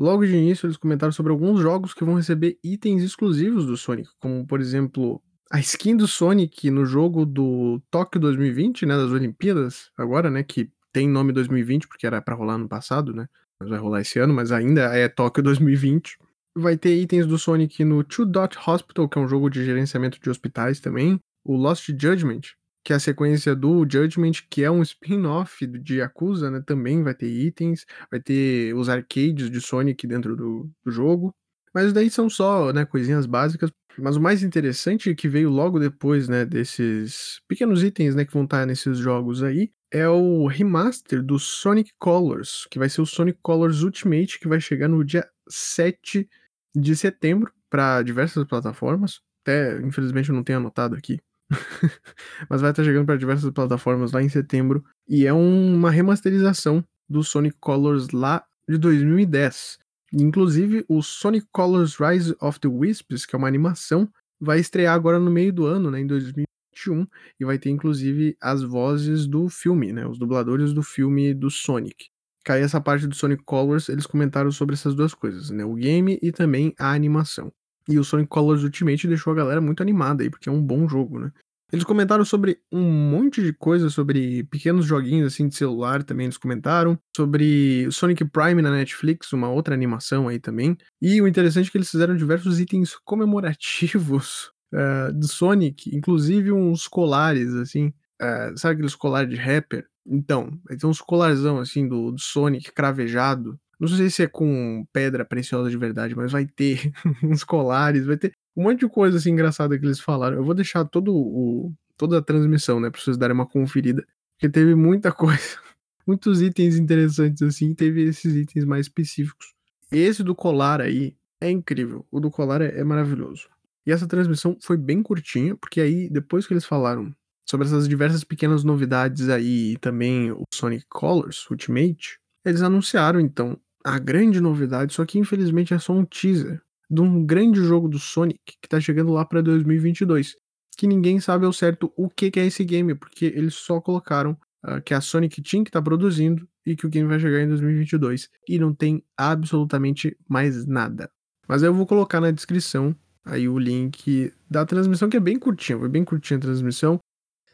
Logo 0.01 0.25
de 0.25 0.35
início, 0.35 0.65
eles 0.65 0.77
comentaram 0.77 1.13
sobre 1.13 1.31
alguns 1.31 1.59
jogos 1.59 1.93
que 1.93 2.03
vão 2.03 2.15
receber 2.15 2.57
itens 2.63 3.03
exclusivos 3.03 3.67
do 3.67 3.77
Sonic, 3.77 4.09
como 4.19 4.47
por 4.47 4.59
exemplo 4.59 5.21
a 5.51 5.59
skin 5.59 5.95
do 5.95 6.07
Sonic 6.07 6.71
no 6.71 6.87
jogo 6.87 7.23
do 7.23 7.79
Tóquio 7.91 8.19
2020, 8.19 8.87
né, 8.87 8.97
das 8.97 9.11
Olimpíadas, 9.11 9.91
agora, 9.95 10.31
né, 10.31 10.41
que 10.41 10.71
tem 10.91 11.07
nome 11.07 11.31
2020 11.31 11.87
porque 11.87 12.07
era 12.07 12.19
para 12.19 12.33
rolar 12.33 12.57
no 12.57 12.67
passado, 12.67 13.13
né? 13.13 13.27
vai 13.69 13.77
rolar 13.77 14.01
esse 14.01 14.17
ano, 14.17 14.33
mas 14.33 14.51
ainda 14.51 14.85
é 14.95 15.07
Tóquio 15.07 15.43
2020. 15.43 16.17
Vai 16.57 16.75
ter 16.75 16.95
itens 16.95 17.27
do 17.27 17.37
Sonic 17.37 17.83
no 17.85 18.03
Two 18.03 18.25
Dot 18.25 18.57
Hospital, 18.67 19.07
que 19.07 19.19
é 19.19 19.21
um 19.21 19.27
jogo 19.27 19.51
de 19.51 19.63
gerenciamento 19.63 20.19
de 20.19 20.31
hospitais 20.31 20.79
também. 20.79 21.19
O 21.45 21.55
Lost 21.55 21.87
Judgment, 21.89 22.41
que 22.83 22.93
é 22.93 22.95
a 22.95 22.99
sequência 22.99 23.55
do 23.55 23.85
Judgment, 23.89 24.31
que 24.49 24.63
é 24.63 24.71
um 24.71 24.81
spin-off 24.81 25.65
de 25.67 25.97
Yakuza, 25.97 26.49
né? 26.49 26.61
Também 26.65 27.03
vai 27.03 27.13
ter 27.13 27.27
itens. 27.27 27.85
Vai 28.09 28.19
ter 28.19 28.73
os 28.75 28.89
arcades 28.89 29.49
de 29.49 29.61
Sonic 29.61 30.07
dentro 30.07 30.35
do, 30.35 30.69
do 30.83 30.91
jogo. 30.91 31.33
Mas 31.73 31.93
daí 31.93 32.09
são 32.09 32.29
só, 32.29 32.73
né, 32.73 32.85
coisinhas 32.85 33.25
básicas. 33.25 33.71
Mas 33.97 34.15
o 34.15 34.21
mais 34.21 34.43
interessante 34.43 35.13
que 35.15 35.27
veio 35.27 35.49
logo 35.49 35.79
depois, 35.79 36.27
né, 36.27 36.45
desses 36.45 37.41
pequenos 37.47 37.83
itens, 37.83 38.15
né, 38.15 38.25
que 38.25 38.33
vão 38.33 38.43
estar 38.45 38.65
nesses 38.65 38.97
jogos 38.97 39.43
aí, 39.43 39.71
é 39.91 40.07
o 40.07 40.47
remaster 40.47 41.21
do 41.21 41.37
Sonic 41.37 41.91
Colors, 41.99 42.65
que 42.71 42.79
vai 42.79 42.89
ser 42.89 43.01
o 43.01 43.05
Sonic 43.05 43.39
Colors 43.41 43.83
Ultimate, 43.83 44.39
que 44.39 44.47
vai 44.47 44.59
chegar 44.61 44.87
no 44.87 45.03
dia 45.03 45.27
7 45.49 46.27
de 46.75 46.95
setembro 46.95 47.51
para 47.69 48.01
diversas 48.01 48.45
plataformas. 48.45 49.19
Até, 49.43 49.79
infelizmente, 49.81 50.29
eu 50.29 50.35
não 50.35 50.43
tenho 50.43 50.59
anotado 50.59 50.95
aqui. 50.95 51.19
Mas 52.49 52.61
vai 52.61 52.71
estar 52.71 52.83
chegando 52.83 53.05
para 53.05 53.17
diversas 53.17 53.49
plataformas 53.51 54.11
lá 54.11 54.21
em 54.21 54.29
setembro. 54.29 54.83
E 55.07 55.25
é 55.25 55.33
um, 55.33 55.75
uma 55.75 55.91
remasterização 55.91 56.83
do 57.09 57.23
Sonic 57.23 57.57
Colors 57.59 58.09
lá 58.11 58.43
de 58.67 58.77
2010. 58.77 59.77
Inclusive, 60.13 60.85
o 60.87 61.01
Sonic 61.01 61.47
Colors 61.51 61.97
Rise 61.97 62.35
of 62.41 62.59
the 62.59 62.67
Wisps, 62.67 63.25
que 63.25 63.35
é 63.35 63.37
uma 63.37 63.47
animação, 63.47 64.09
vai 64.39 64.59
estrear 64.59 64.93
agora 64.95 65.19
no 65.19 65.31
meio 65.31 65.53
do 65.53 65.65
ano, 65.65 65.91
né, 65.91 66.01
em 66.01 66.07
2020 66.07 66.51
2021 66.71 67.07
e 67.39 67.45
vai 67.45 67.57
ter 67.59 67.69
inclusive 67.69 68.35
as 68.41 68.63
vozes 68.63 69.27
do 69.27 69.49
filme, 69.49 69.91
né, 69.91 70.07
os 70.07 70.17
dubladores 70.17 70.73
do 70.73 70.81
filme 70.81 71.33
do 71.33 71.49
Sonic. 71.49 72.09
Cai 72.43 72.61
essa 72.61 72.81
parte 72.81 73.05
do 73.05 73.15
Sonic 73.15 73.43
Colors, 73.43 73.87
eles 73.89 74.07
comentaram 74.07 74.51
sobre 74.51 74.73
essas 74.73 74.95
duas 74.95 75.13
coisas, 75.13 75.49
né, 75.49 75.63
o 75.63 75.75
game 75.75 76.17
e 76.21 76.31
também 76.31 76.73
a 76.79 76.91
animação. 76.91 77.51
E 77.87 77.97
o 77.97 78.03
Sonic 78.03 78.29
Colors 78.29 78.63
Ultimate 78.63 79.07
deixou 79.07 79.33
a 79.33 79.35
galera 79.35 79.61
muito 79.61 79.81
animada 79.81 80.23
aí, 80.23 80.29
porque 80.29 80.49
é 80.49 80.51
um 80.51 80.61
bom 80.61 80.87
jogo, 80.87 81.19
né? 81.19 81.31
Eles 81.71 81.85
comentaram 81.85 82.25
sobre 82.25 82.59
um 82.69 82.81
monte 82.81 83.41
de 83.41 83.53
coisa, 83.53 83.89
sobre 83.89 84.43
pequenos 84.43 84.85
joguinhos 84.85 85.33
assim 85.33 85.47
de 85.47 85.55
celular 85.55 86.03
também 86.03 86.25
eles 86.25 86.37
comentaram, 86.37 86.99
sobre 87.15 87.89
Sonic 87.91 88.25
Prime 88.25 88.61
na 88.61 88.71
Netflix, 88.71 89.31
uma 89.31 89.49
outra 89.49 89.73
animação 89.73 90.27
aí 90.27 90.37
também. 90.37 90.77
E 91.01 91.21
o 91.21 91.27
interessante 91.27 91.69
é 91.69 91.71
que 91.71 91.77
eles 91.77 91.89
fizeram 91.89 92.15
diversos 92.15 92.59
itens 92.59 92.95
comemorativos 93.05 94.51
uh, 94.73 95.13
do 95.17 95.27
Sonic, 95.27 95.95
inclusive 95.95 96.51
uns 96.51 96.89
colares, 96.89 97.53
assim. 97.53 97.93
Uh, 98.21 98.57
sabe 98.57 98.73
aqueles 98.73 98.95
colares 98.95 99.29
de 99.29 99.37
rapper? 99.37 99.87
Então, 100.05 100.51
ter 100.77 100.85
uns 100.85 100.99
colarzão, 100.99 101.57
assim, 101.57 101.87
do, 101.87 102.11
do 102.11 102.19
Sonic 102.19 102.73
cravejado. 102.73 103.57
Não 103.81 103.87
sei 103.87 104.11
se 104.11 104.21
é 104.21 104.27
com 104.27 104.85
pedra 104.93 105.25
preciosa 105.25 105.67
de 105.67 105.75
verdade, 105.75 106.15
mas 106.15 106.31
vai 106.31 106.45
ter 106.45 106.91
uns 107.23 107.43
colares, 107.43 108.05
vai 108.05 108.15
ter 108.15 108.31
um 108.55 108.61
monte 108.61 108.81
de 108.81 108.87
coisa 108.87 109.17
assim 109.17 109.31
engraçada 109.31 109.77
que 109.79 109.83
eles 109.83 109.99
falaram. 109.99 110.37
Eu 110.37 110.43
vou 110.43 110.53
deixar 110.53 110.85
todo 110.85 111.11
o, 111.11 111.73
toda 111.97 112.19
a 112.19 112.21
transmissão, 112.21 112.79
né, 112.79 112.91
pra 112.91 113.01
vocês 113.01 113.17
darem 113.17 113.33
uma 113.33 113.47
conferida, 113.47 114.05
porque 114.37 114.47
teve 114.47 114.75
muita 114.75 115.09
coisa, 115.11 115.57
muitos 116.05 116.43
itens 116.43 116.77
interessantes 116.77 117.41
assim, 117.41 117.73
teve 117.73 118.03
esses 118.03 118.35
itens 118.35 118.65
mais 118.65 118.85
específicos. 118.85 119.51
Esse 119.91 120.21
do 120.21 120.35
colar 120.35 120.79
aí 120.79 121.15
é 121.41 121.49
incrível, 121.49 122.05
o 122.11 122.19
do 122.19 122.29
colar 122.29 122.61
é, 122.61 122.79
é 122.79 122.83
maravilhoso. 122.83 123.49
E 123.83 123.91
essa 123.91 124.07
transmissão 124.07 124.55
foi 124.61 124.77
bem 124.77 125.01
curtinha, 125.01 125.55
porque 125.55 125.81
aí, 125.81 126.07
depois 126.07 126.45
que 126.45 126.53
eles 126.53 126.65
falaram 126.65 127.11
sobre 127.49 127.65
essas 127.65 127.89
diversas 127.89 128.23
pequenas 128.23 128.63
novidades 128.63 129.27
aí, 129.27 129.73
e 129.73 129.77
também 129.79 130.31
o 130.31 130.43
Sonic 130.53 130.85
Colors 130.87 131.49
Ultimate, 131.49 132.19
eles 132.45 132.61
anunciaram 132.61 133.19
então 133.19 133.59
a 133.83 133.99
grande 133.99 134.39
novidade, 134.39 134.93
só 134.93 135.05
que 135.05 135.19
infelizmente 135.19 135.73
é 135.73 135.79
só 135.79 135.93
um 135.93 136.05
teaser 136.05 136.61
de 136.89 137.01
um 137.01 137.25
grande 137.25 137.63
jogo 137.63 137.87
do 137.87 137.97
Sonic 137.97 138.39
que 138.61 138.67
tá 138.67 138.79
chegando 138.79 139.13
lá 139.13 139.23
para 139.23 139.41
2022, 139.41 140.35
que 140.77 140.85
ninguém 140.85 141.19
sabe 141.19 141.45
ao 141.45 141.53
certo 141.53 141.91
o 141.95 142.09
que, 142.09 142.29
que 142.29 142.39
é 142.39 142.45
esse 142.45 142.65
game, 142.65 142.93
porque 142.95 143.25
eles 143.25 143.55
só 143.55 143.79
colocaram 143.79 144.37
uh, 144.65 144.81
que 144.83 144.93
é 144.93 144.97
a 144.97 145.01
Sonic 145.01 145.41
Team 145.41 145.63
que 145.63 145.71
tá 145.71 145.81
produzindo 145.81 146.47
e 146.65 146.75
que 146.75 146.85
o 146.85 146.89
game 146.89 147.07
vai 147.07 147.19
chegar 147.19 147.41
em 147.41 147.47
2022 147.47 148.29
e 148.47 148.59
não 148.59 148.73
tem 148.73 149.03
absolutamente 149.17 150.17
mais 150.27 150.65
nada. 150.65 151.09
Mas 151.47 151.63
eu 151.63 151.73
vou 151.73 151.87
colocar 151.87 152.19
na 152.19 152.31
descrição 152.31 152.95
aí 153.23 153.47
o 153.47 153.57
link 153.57 154.31
da 154.49 154.65
transmissão 154.65 155.09
que 155.09 155.17
é 155.17 155.19
bem 155.19 155.39
curtinha, 155.39 155.79
foi 155.79 155.89
bem 155.89 156.03
curtinha 156.03 156.37
a 156.37 156.41
transmissão. 156.41 156.99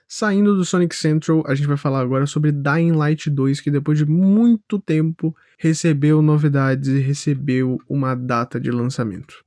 Saindo 0.09 0.55
do 0.55 0.63
Sonic 0.63 0.95
Central, 0.95 1.43
a 1.45 1.53
gente 1.53 1.67
vai 1.67 1.75
falar 1.75 1.99
agora 1.99 2.25
sobre 2.25 2.49
Dying 2.49 2.93
Light 2.93 3.29
2, 3.29 3.59
que 3.59 3.69
depois 3.69 3.97
de 3.97 4.05
muito 4.05 4.79
tempo 4.79 5.35
recebeu 5.59 6.21
novidades 6.21 6.87
e 6.87 6.99
recebeu 6.99 7.77
uma 7.89 8.15
data 8.15 8.57
de 8.57 8.71
lançamento. 8.71 9.43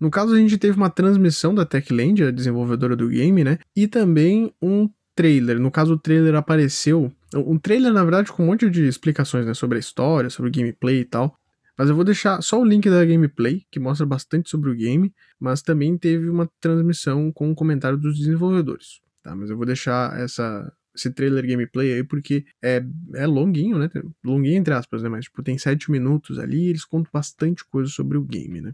No 0.00 0.10
caso, 0.10 0.34
a 0.34 0.36
gente 0.36 0.58
teve 0.58 0.76
uma 0.76 0.90
transmissão 0.90 1.54
da 1.54 1.64
Techland, 1.64 2.24
a 2.24 2.30
desenvolvedora 2.32 2.96
do 2.96 3.06
game, 3.06 3.44
né? 3.44 3.60
E 3.76 3.86
também 3.86 4.52
um 4.60 4.90
trailer. 5.14 5.60
No 5.60 5.70
caso, 5.70 5.94
o 5.94 5.98
trailer 5.98 6.34
apareceu. 6.34 7.12
Um 7.32 7.56
trailer, 7.56 7.92
na 7.92 8.02
verdade, 8.02 8.32
com 8.32 8.42
um 8.42 8.46
monte 8.46 8.68
de 8.68 8.88
explicações 8.88 9.46
né, 9.46 9.54
sobre 9.54 9.76
a 9.76 9.80
história, 9.80 10.28
sobre 10.28 10.50
o 10.50 10.52
gameplay 10.52 11.00
e 11.00 11.04
tal. 11.04 11.36
Mas 11.78 11.88
eu 11.88 11.94
vou 11.94 12.02
deixar 12.02 12.42
só 12.42 12.60
o 12.60 12.64
link 12.64 12.90
da 12.90 13.04
gameplay, 13.04 13.62
que 13.70 13.78
mostra 13.78 14.04
bastante 14.04 14.50
sobre 14.50 14.70
o 14.70 14.74
game, 14.74 15.14
mas 15.38 15.62
também 15.62 15.96
teve 15.96 16.28
uma 16.28 16.50
transmissão 16.60 17.30
com 17.30 17.48
um 17.48 17.54
comentário 17.54 17.96
dos 17.96 18.18
desenvolvedores 18.18 19.00
tá? 19.22 19.34
Mas 19.34 19.50
eu 19.50 19.56
vou 19.56 19.66
deixar 19.66 20.18
essa, 20.18 20.72
esse 20.94 21.10
trailer 21.10 21.46
gameplay 21.46 21.94
aí 21.94 22.04
porque 22.04 22.44
é, 22.62 22.84
é 23.14 23.26
longuinho, 23.26 23.78
né? 23.78 23.88
Longuinho 24.24 24.56
entre 24.56 24.74
aspas, 24.74 25.02
né? 25.02 25.08
Mas 25.08 25.24
tipo, 25.24 25.42
tem 25.42 25.58
7 25.58 25.90
minutos 25.90 26.38
ali 26.38 26.66
e 26.66 26.68
eles 26.68 26.84
contam 26.84 27.10
bastante 27.12 27.64
coisa 27.64 27.90
sobre 27.90 28.18
o 28.18 28.22
game, 28.22 28.60
né? 28.60 28.72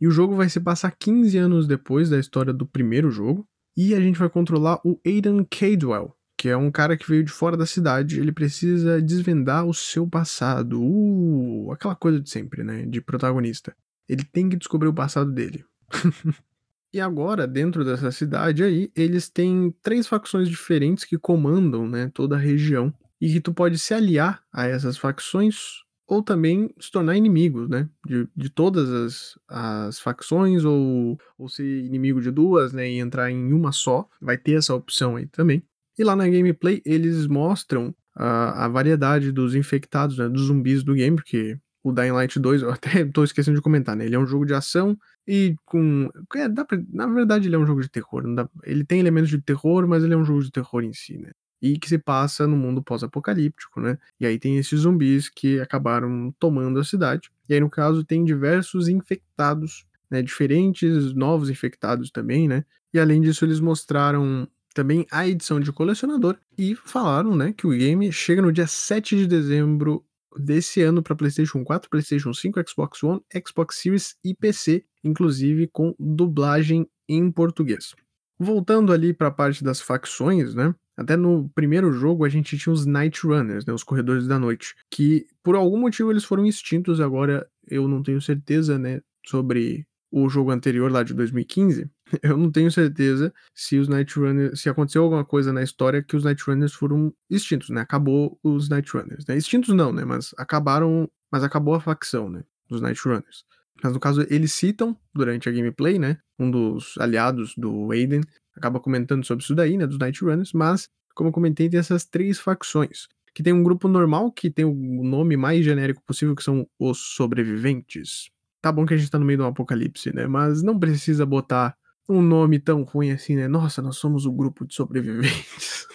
E 0.00 0.06
o 0.06 0.10
jogo 0.10 0.34
vai 0.34 0.48
se 0.48 0.58
passar 0.58 0.94
15 0.98 1.36
anos 1.36 1.66
depois 1.66 2.08
da 2.08 2.18
história 2.18 2.52
do 2.52 2.66
primeiro 2.66 3.10
jogo. 3.10 3.46
E 3.76 3.94
a 3.94 4.00
gente 4.00 4.18
vai 4.18 4.28
controlar 4.28 4.80
o 4.84 4.98
Aidan 5.06 5.44
Cadwell, 5.44 6.14
que 6.36 6.48
é 6.48 6.56
um 6.56 6.70
cara 6.70 6.96
que 6.96 7.08
veio 7.08 7.22
de 7.22 7.30
fora 7.30 7.56
da 7.56 7.66
cidade. 7.66 8.18
Ele 8.18 8.32
precisa 8.32 9.00
desvendar 9.00 9.66
o 9.66 9.74
seu 9.74 10.08
passado. 10.08 10.82
Uh, 10.82 11.70
aquela 11.70 11.94
coisa 11.94 12.18
de 12.18 12.30
sempre, 12.30 12.64
né? 12.64 12.84
De 12.86 13.00
protagonista. 13.00 13.76
Ele 14.08 14.24
tem 14.24 14.48
que 14.48 14.56
descobrir 14.56 14.88
o 14.88 14.94
passado 14.94 15.30
dele. 15.30 15.64
E 16.92 17.00
agora, 17.00 17.46
dentro 17.46 17.84
dessa 17.84 18.10
cidade 18.10 18.64
aí, 18.64 18.90
eles 18.96 19.28
têm 19.28 19.72
três 19.82 20.06
facções 20.06 20.48
diferentes 20.48 21.04
que 21.04 21.16
comandam 21.16 21.88
né, 21.88 22.10
toda 22.12 22.36
a 22.36 22.38
região. 22.38 22.92
E 23.20 23.32
que 23.34 23.40
tu 23.40 23.52
pode 23.52 23.78
se 23.78 23.92
aliar 23.92 24.42
a 24.52 24.66
essas 24.66 24.96
facções 24.96 25.84
ou 26.10 26.24
também 26.24 26.74
se 26.80 26.90
tornar 26.90 27.16
inimigo, 27.16 27.68
né? 27.68 27.88
De, 28.04 28.26
de 28.34 28.50
todas 28.50 28.90
as, 28.90 29.38
as 29.48 30.00
facções, 30.00 30.64
ou, 30.64 31.16
ou 31.38 31.48
ser 31.48 31.84
inimigo 31.84 32.20
de 32.20 32.32
duas, 32.32 32.72
né? 32.72 32.90
E 32.90 32.98
entrar 32.98 33.30
em 33.30 33.52
uma 33.52 33.70
só. 33.70 34.08
Vai 34.20 34.36
ter 34.36 34.54
essa 34.54 34.74
opção 34.74 35.14
aí 35.14 35.26
também. 35.26 35.62
E 35.96 36.02
lá 36.02 36.16
na 36.16 36.28
gameplay 36.28 36.82
eles 36.84 37.28
mostram 37.28 37.94
a, 38.16 38.64
a 38.64 38.68
variedade 38.68 39.30
dos 39.30 39.54
infectados, 39.54 40.18
né? 40.18 40.28
Dos 40.28 40.46
zumbis 40.46 40.82
do 40.82 40.94
game, 40.94 41.14
porque 41.14 41.56
o 41.82 41.92
Dying 41.92 42.12
Light 42.12 42.38
2, 42.38 42.62
eu 42.62 42.70
até 42.72 43.04
tô 43.04 43.24
esquecendo 43.24 43.56
de 43.56 43.62
comentar, 43.62 43.96
né? 43.96 44.06
Ele 44.06 44.14
é 44.14 44.18
um 44.18 44.26
jogo 44.26 44.44
de 44.44 44.54
ação 44.54 44.96
e 45.26 45.54
com. 45.64 46.10
É, 46.34 46.48
pra, 46.48 46.78
na 46.92 47.06
verdade, 47.06 47.48
ele 47.48 47.56
é 47.56 47.58
um 47.58 47.66
jogo 47.66 47.80
de 47.80 47.88
terror. 47.88 48.22
Dá, 48.34 48.48
ele 48.64 48.84
tem 48.84 49.00
elementos 49.00 49.30
de 49.30 49.40
terror, 49.40 49.86
mas 49.86 50.04
ele 50.04 50.14
é 50.14 50.16
um 50.16 50.24
jogo 50.24 50.42
de 50.42 50.50
terror 50.50 50.82
em 50.84 50.92
si, 50.92 51.16
né? 51.18 51.30
E 51.62 51.78
que 51.78 51.88
se 51.88 51.98
passa 51.98 52.46
no 52.46 52.56
mundo 52.56 52.82
pós-apocalíptico, 52.82 53.80
né? 53.80 53.98
E 54.18 54.26
aí 54.26 54.38
tem 54.38 54.56
esses 54.56 54.80
zumbis 54.80 55.28
que 55.28 55.60
acabaram 55.60 56.34
tomando 56.38 56.78
a 56.80 56.84
cidade. 56.84 57.30
E 57.48 57.54
aí, 57.54 57.60
no 57.60 57.68
caso, 57.70 58.04
tem 58.04 58.24
diversos 58.24 58.88
infectados, 58.88 59.84
né? 60.10 60.22
Diferentes 60.22 61.14
novos 61.14 61.50
infectados 61.50 62.10
também, 62.10 62.48
né? 62.48 62.64
E 62.92 62.98
além 62.98 63.20
disso, 63.20 63.44
eles 63.44 63.60
mostraram 63.60 64.48
também 64.74 65.06
a 65.10 65.26
edição 65.26 65.60
de 65.60 65.72
colecionador 65.72 66.36
e 66.56 66.74
falaram, 66.74 67.34
né, 67.34 67.52
que 67.52 67.66
o 67.66 67.70
game 67.70 68.10
chega 68.12 68.40
no 68.40 68.52
dia 68.52 68.66
7 68.66 69.16
de 69.16 69.26
dezembro 69.26 70.04
desse 70.36 70.82
ano 70.82 71.02
para 71.02 71.16
PlayStation 71.16 71.64
4, 71.64 71.90
PlayStation 71.90 72.32
5, 72.32 72.60
Xbox 72.68 73.02
One, 73.02 73.20
Xbox 73.46 73.76
Series 73.76 74.16
e 74.24 74.34
PC, 74.34 74.84
inclusive 75.02 75.68
com 75.68 75.94
dublagem 75.98 76.86
em 77.08 77.30
português. 77.30 77.94
Voltando 78.38 78.92
ali 78.92 79.12
para 79.12 79.28
a 79.28 79.32
parte 79.32 79.62
das 79.62 79.80
facções, 79.80 80.54
né? 80.54 80.74
Até 80.96 81.16
no 81.16 81.48
primeiro 81.54 81.92
jogo 81.92 82.24
a 82.24 82.28
gente 82.28 82.58
tinha 82.58 82.72
os 82.72 82.84
Night 82.84 83.26
Runners, 83.26 83.64
né, 83.64 83.72
os 83.72 83.82
Corredores 83.82 84.26
da 84.26 84.38
Noite, 84.38 84.74
que 84.90 85.26
por 85.42 85.54
algum 85.54 85.78
motivo 85.78 86.10
eles 86.10 86.24
foram 86.24 86.44
extintos, 86.44 87.00
agora 87.00 87.48
eu 87.66 87.88
não 87.88 88.02
tenho 88.02 88.20
certeza, 88.20 88.78
né, 88.78 89.00
sobre 89.26 89.86
o 90.12 90.28
jogo 90.28 90.50
anterior 90.50 90.90
lá 90.92 91.02
de 91.02 91.14
2015, 91.14 91.88
eu 92.22 92.36
não 92.36 92.50
tenho 92.50 92.70
certeza 92.70 93.32
se 93.54 93.78
os 93.78 93.88
Night 93.88 94.18
Runners, 94.18 94.60
se 94.60 94.68
aconteceu 94.68 95.02
alguma 95.02 95.24
coisa 95.24 95.52
na 95.52 95.62
história 95.62 96.02
que 96.02 96.16
os 96.16 96.24
Night 96.24 96.42
Runners 96.44 96.72
foram 96.72 97.12
extintos, 97.28 97.70
né? 97.70 97.80
Acabou 97.80 98.38
os 98.42 98.68
Night 98.68 98.90
Runners, 98.92 99.26
né? 99.26 99.36
Extintos 99.36 99.74
não, 99.74 99.92
né? 99.92 100.04
Mas 100.04 100.34
acabaram, 100.36 101.08
mas 101.30 101.42
acabou 101.42 101.74
a 101.74 101.80
facção, 101.80 102.28
né? 102.28 102.42
Dos 102.68 102.80
Night 102.80 103.00
Runners. 103.06 103.44
Mas 103.82 103.92
no 103.92 104.00
caso 104.00 104.26
eles 104.28 104.52
citam 104.52 104.96
durante 105.14 105.48
a 105.48 105.52
gameplay, 105.52 105.98
né? 105.98 106.18
Um 106.38 106.50
dos 106.50 106.94
aliados 106.98 107.54
do 107.56 107.90
Aiden 107.92 108.22
acaba 108.54 108.80
comentando 108.80 109.24
sobre 109.24 109.42
isso 109.44 109.54
daí, 109.54 109.76
né? 109.76 109.86
Dos 109.86 109.98
Night 109.98 110.22
Runners, 110.22 110.52
mas 110.52 110.88
como 111.14 111.28
eu 111.28 111.32
comentei, 111.32 111.68
tem 111.68 111.78
essas 111.78 112.04
três 112.04 112.38
facções. 112.38 113.06
Que 113.34 113.42
tem 113.42 113.52
um 113.52 113.62
grupo 113.62 113.86
normal, 113.88 114.32
que 114.32 114.50
tem 114.50 114.64
o 114.64 114.74
nome 114.74 115.36
mais 115.36 115.64
genérico 115.64 116.02
possível, 116.04 116.34
que 116.34 116.42
são 116.42 116.66
os 116.78 116.98
sobreviventes. 117.14 118.30
Tá 118.60 118.70
bom 118.72 118.84
que 118.84 118.94
a 118.94 118.96
gente 118.96 119.10
tá 119.10 119.18
no 119.18 119.24
meio 119.24 119.38
de 119.38 119.44
um 119.44 119.48
apocalipse, 119.48 120.14
né? 120.14 120.26
Mas 120.26 120.62
não 120.62 120.78
precisa 120.78 121.24
botar 121.24 121.76
um 122.12 122.22
nome 122.22 122.58
tão 122.58 122.82
ruim 122.82 123.10
assim, 123.10 123.36
né? 123.36 123.48
Nossa, 123.48 123.80
nós 123.82 123.96
somos 123.96 124.26
o 124.26 124.32
grupo 124.32 124.66
de 124.66 124.74
sobreviventes. 124.74 125.86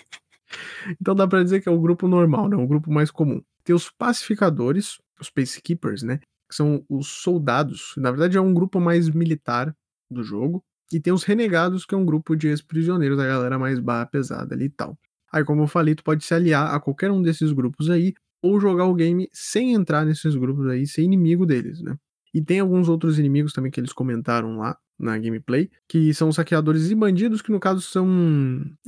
então 1.00 1.16
dá 1.16 1.28
pra 1.28 1.44
dizer 1.44 1.62
que 1.62 1.70
é 1.70 1.72
o 1.72 1.80
grupo 1.80 2.08
normal, 2.08 2.50
né? 2.50 2.56
O 2.56 2.68
grupo 2.68 2.92
mais 2.92 3.12
comum. 3.12 3.42
Tem 3.64 3.76
os 3.76 3.90
pacificadores, 3.90 5.00
os 5.20 5.30
peacekeepers, 5.30 6.04
né? 6.04 6.20
Que 6.50 6.56
são 6.56 6.84
os 6.90 7.08
soldados. 7.08 7.94
Na 7.98 8.12
verdade, 8.12 8.38
é 8.38 8.42
um 8.42 8.54
grupo 8.54 8.80
mais 8.80 9.10
militar 9.10 9.76
do 10.10 10.24
jogo. 10.24 10.64
E 10.92 11.00
tem 11.00 11.12
os 11.12 11.24
renegados, 11.24 11.86
que 11.86 11.96
é 11.96 11.98
um 11.98 12.06
grupo 12.06 12.36
de 12.36 12.48
ex-prisioneiros, 12.48 13.18
a 13.20 13.26
galera 13.26 13.58
mais 13.58 13.80
barra 13.80 14.06
pesada 14.06 14.54
ali 14.54 14.66
e 14.66 14.70
tal. 14.70 14.98
Aí, 15.32 15.44
como 15.44 15.64
eu 15.64 15.68
falei, 15.68 15.96
tu 15.96 16.04
pode 16.04 16.24
se 16.24 16.34
aliar 16.34 16.74
a 16.74 16.80
qualquer 16.80 17.12
um 17.12 17.22
desses 17.22 17.52
grupos 17.52 17.90
aí, 17.90 18.14
ou 18.42 18.60
jogar 18.60 18.86
o 18.86 18.94
game 18.94 19.28
sem 19.34 19.74
entrar 19.74 20.06
nesses 20.06 20.36
grupos 20.36 20.68
aí, 20.68 20.86
ser 20.86 21.02
inimigo 21.02 21.46
deles, 21.46 21.82
né? 21.82 21.98
E 22.34 22.42
tem 22.42 22.60
alguns 22.60 22.88
outros 22.88 23.18
inimigos 23.18 23.54
também 23.54 23.72
que 23.72 23.80
eles 23.80 23.94
comentaram 23.94 24.58
lá 24.58 24.78
na 24.98 25.18
gameplay, 25.18 25.70
que 25.88 26.14
são 26.14 26.32
saqueadores 26.32 26.90
e 26.90 26.96
bandidos, 26.96 27.42
que 27.42 27.52
no 27.52 27.60
caso 27.60 27.82
são 27.82 28.08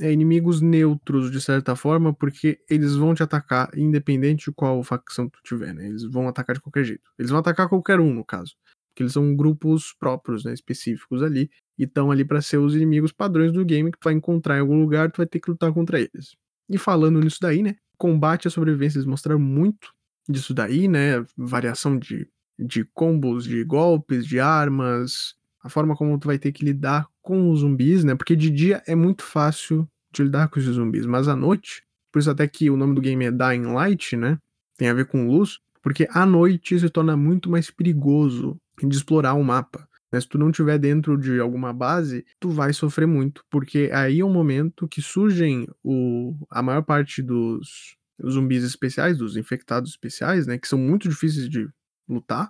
é, 0.00 0.10
inimigos 0.12 0.60
neutros 0.60 1.30
de 1.30 1.40
certa 1.40 1.76
forma, 1.76 2.14
porque 2.14 2.58
eles 2.68 2.94
vão 2.94 3.14
te 3.14 3.22
atacar 3.22 3.70
independente 3.76 4.46
de 4.46 4.54
qual 4.54 4.82
facção 4.82 5.28
tu 5.28 5.38
tiver, 5.44 5.74
né? 5.74 5.86
Eles 5.88 6.04
vão 6.04 6.26
atacar 6.28 6.54
de 6.56 6.62
qualquer 6.62 6.84
jeito. 6.84 7.02
Eles 7.18 7.30
vão 7.30 7.40
atacar 7.40 7.68
qualquer 7.68 8.00
um, 8.00 8.12
no 8.12 8.24
caso. 8.24 8.54
Porque 8.90 9.02
eles 9.02 9.12
são 9.12 9.36
grupos 9.36 9.94
próprios, 9.98 10.44
né, 10.44 10.52
específicos 10.52 11.22
ali, 11.22 11.50
e 11.78 11.84
estão 11.84 12.10
ali 12.10 12.24
para 12.24 12.40
ser 12.40 12.56
os 12.58 12.74
inimigos 12.74 13.12
padrões 13.12 13.52
do 13.52 13.64
game 13.64 13.92
que 13.92 13.98
tu 13.98 14.04
vai 14.04 14.14
encontrar 14.14 14.56
em 14.56 14.60
algum 14.60 14.80
lugar, 14.80 15.10
tu 15.12 15.18
vai 15.18 15.26
ter 15.26 15.38
que 15.40 15.50
lutar 15.50 15.72
contra 15.72 16.00
eles. 16.00 16.34
E 16.68 16.76
falando 16.78 17.20
nisso 17.20 17.38
daí, 17.40 17.62
né, 17.62 17.76
combate 17.96 18.48
à 18.48 18.50
sobrevivência, 18.50 18.98
eles 18.98 19.06
mostraram 19.06 19.40
muito 19.40 19.92
disso 20.28 20.52
daí, 20.54 20.88
né, 20.88 21.24
variação 21.36 21.98
de 21.98 22.26
de 22.58 22.84
combos, 22.92 23.44
de 23.44 23.62
golpes, 23.62 24.26
de 24.26 24.40
armas, 24.40 25.34
a 25.68 25.70
forma 25.70 25.94
como 25.94 26.18
tu 26.18 26.26
vai 26.26 26.38
ter 26.38 26.50
que 26.50 26.64
lidar 26.64 27.06
com 27.22 27.50
os 27.50 27.60
zumbis, 27.60 28.02
né? 28.02 28.14
Porque 28.14 28.34
de 28.34 28.50
dia 28.50 28.82
é 28.86 28.94
muito 28.94 29.22
fácil 29.22 29.88
de 30.10 30.22
lidar 30.24 30.48
com 30.48 30.58
esses 30.58 30.74
zumbis, 30.74 31.04
mas 31.04 31.28
à 31.28 31.36
noite, 31.36 31.84
por 32.10 32.18
isso 32.18 32.30
até 32.30 32.48
que 32.48 32.70
o 32.70 32.76
nome 32.76 32.94
do 32.94 33.00
game 33.00 33.24
é 33.24 33.30
Dying 33.30 33.72
Light, 33.72 34.16
né? 34.16 34.38
Tem 34.76 34.88
a 34.88 34.94
ver 34.94 35.06
com 35.06 35.28
luz, 35.28 35.60
porque 35.82 36.08
à 36.10 36.24
noite 36.24 36.78
se 36.78 36.88
torna 36.88 37.16
muito 37.16 37.50
mais 37.50 37.70
perigoso 37.70 38.58
de 38.82 38.96
explorar 38.96 39.34
o 39.34 39.44
mapa. 39.44 39.86
Né? 40.10 40.18
Se 40.18 40.26
tu 40.26 40.38
não 40.38 40.48
estiver 40.48 40.78
dentro 40.78 41.18
de 41.18 41.38
alguma 41.38 41.72
base, 41.72 42.24
tu 42.40 42.48
vai 42.48 42.72
sofrer 42.72 43.06
muito, 43.06 43.44
porque 43.50 43.90
aí 43.92 44.20
é 44.20 44.24
o 44.24 44.30
momento 44.30 44.88
que 44.88 45.02
surgem 45.02 45.68
o, 45.84 46.34
a 46.50 46.62
maior 46.62 46.82
parte 46.82 47.20
dos 47.22 47.96
zumbis 48.26 48.64
especiais, 48.64 49.18
dos 49.18 49.36
infectados 49.36 49.90
especiais, 49.90 50.46
né? 50.46 50.56
Que 50.56 50.66
são 50.66 50.78
muito 50.78 51.08
difíceis 51.08 51.48
de 51.48 51.68
lutar, 52.08 52.48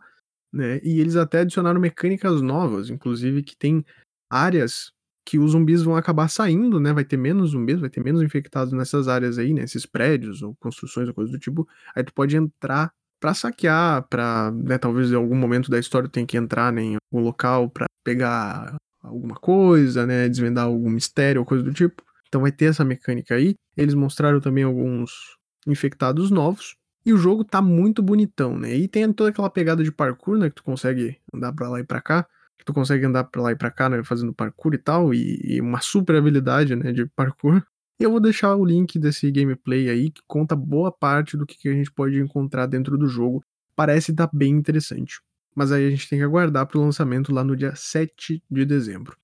né? 0.52 0.80
E 0.82 1.00
eles 1.00 1.16
até 1.16 1.40
adicionaram 1.40 1.80
mecânicas 1.80 2.40
novas, 2.40 2.90
inclusive 2.90 3.42
que 3.42 3.56
tem 3.56 3.84
áreas 4.30 4.90
que 5.26 5.38
os 5.38 5.52
zumbis 5.52 5.82
vão 5.82 5.96
acabar 5.96 6.28
saindo, 6.28 6.80
né? 6.80 6.92
Vai 6.92 7.04
ter 7.04 7.18
menos 7.18 7.50
zumbis, 7.50 7.80
vai 7.80 7.90
ter 7.90 8.02
menos 8.02 8.22
infectados 8.22 8.72
nessas 8.72 9.08
áreas 9.08 9.38
aí, 9.38 9.52
nesses 9.52 9.84
prédios 9.84 10.42
ou 10.42 10.54
construções 10.58 11.06
ou 11.08 11.14
coisa 11.14 11.30
do 11.30 11.38
tipo. 11.38 11.68
Aí 11.94 12.02
tu 12.02 12.14
pode 12.14 12.34
entrar 12.36 12.90
para 13.20 13.34
saquear, 13.34 14.06
para, 14.08 14.50
né, 14.52 14.78
talvez 14.78 15.10
em 15.10 15.16
algum 15.16 15.36
momento 15.36 15.70
da 15.70 15.78
história 15.78 16.08
tu 16.08 16.12
tenha 16.12 16.26
que 16.26 16.36
entrar 16.36 16.72
né, 16.72 16.82
em 16.82 16.96
algum 17.12 17.24
local 17.24 17.68
para 17.68 17.86
pegar 18.04 18.76
alguma 19.02 19.34
coisa, 19.34 20.06
né? 20.06 20.28
Desvendar 20.28 20.64
algum 20.64 20.90
mistério 20.90 21.42
ou 21.42 21.46
coisa 21.46 21.62
do 21.62 21.72
tipo. 21.74 22.02
Então 22.28 22.40
vai 22.40 22.52
ter 22.52 22.66
essa 22.66 22.84
mecânica 22.84 23.34
aí. 23.34 23.54
Eles 23.76 23.94
mostraram 23.94 24.40
também 24.40 24.64
alguns 24.64 25.10
infectados 25.66 26.30
novos. 26.30 26.74
E 27.08 27.12
o 27.14 27.16
jogo 27.16 27.42
tá 27.42 27.62
muito 27.62 28.02
bonitão, 28.02 28.58
né? 28.58 28.76
E 28.76 28.86
tem 28.86 29.10
toda 29.14 29.30
aquela 29.30 29.48
pegada 29.48 29.82
de 29.82 29.90
parkour, 29.90 30.36
né? 30.36 30.50
Que 30.50 30.56
tu 30.56 30.62
consegue 30.62 31.18
andar 31.32 31.54
pra 31.54 31.66
lá 31.66 31.80
e 31.80 31.82
pra 31.82 32.02
cá. 32.02 32.28
Que 32.58 32.66
tu 32.66 32.74
consegue 32.74 33.06
andar 33.06 33.24
pra 33.24 33.40
lá 33.40 33.50
e 33.50 33.56
pra 33.56 33.70
cá, 33.70 33.88
né? 33.88 34.04
Fazendo 34.04 34.34
parkour 34.34 34.74
e 34.74 34.78
tal. 34.78 35.14
E, 35.14 35.40
e 35.42 35.58
uma 35.58 35.80
super 35.80 36.16
habilidade, 36.16 36.76
né? 36.76 36.92
De 36.92 37.06
parkour. 37.06 37.62
E 37.98 38.04
eu 38.04 38.10
vou 38.10 38.20
deixar 38.20 38.54
o 38.56 38.62
link 38.62 38.98
desse 38.98 39.30
gameplay 39.30 39.88
aí, 39.88 40.10
que 40.10 40.20
conta 40.26 40.54
boa 40.54 40.92
parte 40.92 41.34
do 41.34 41.46
que 41.46 41.66
a 41.70 41.72
gente 41.72 41.90
pode 41.90 42.20
encontrar 42.20 42.66
dentro 42.66 42.98
do 42.98 43.06
jogo. 43.06 43.42
Parece 43.74 44.10
estar 44.10 44.26
tá 44.26 44.36
bem 44.36 44.52
interessante. 44.52 45.22
Mas 45.54 45.72
aí 45.72 45.86
a 45.86 45.90
gente 45.90 46.10
tem 46.10 46.18
que 46.18 46.24
aguardar 46.26 46.66
pro 46.66 46.78
lançamento 46.78 47.32
lá 47.32 47.42
no 47.42 47.56
dia 47.56 47.74
7 47.74 48.42
de 48.50 48.66
dezembro. 48.66 49.16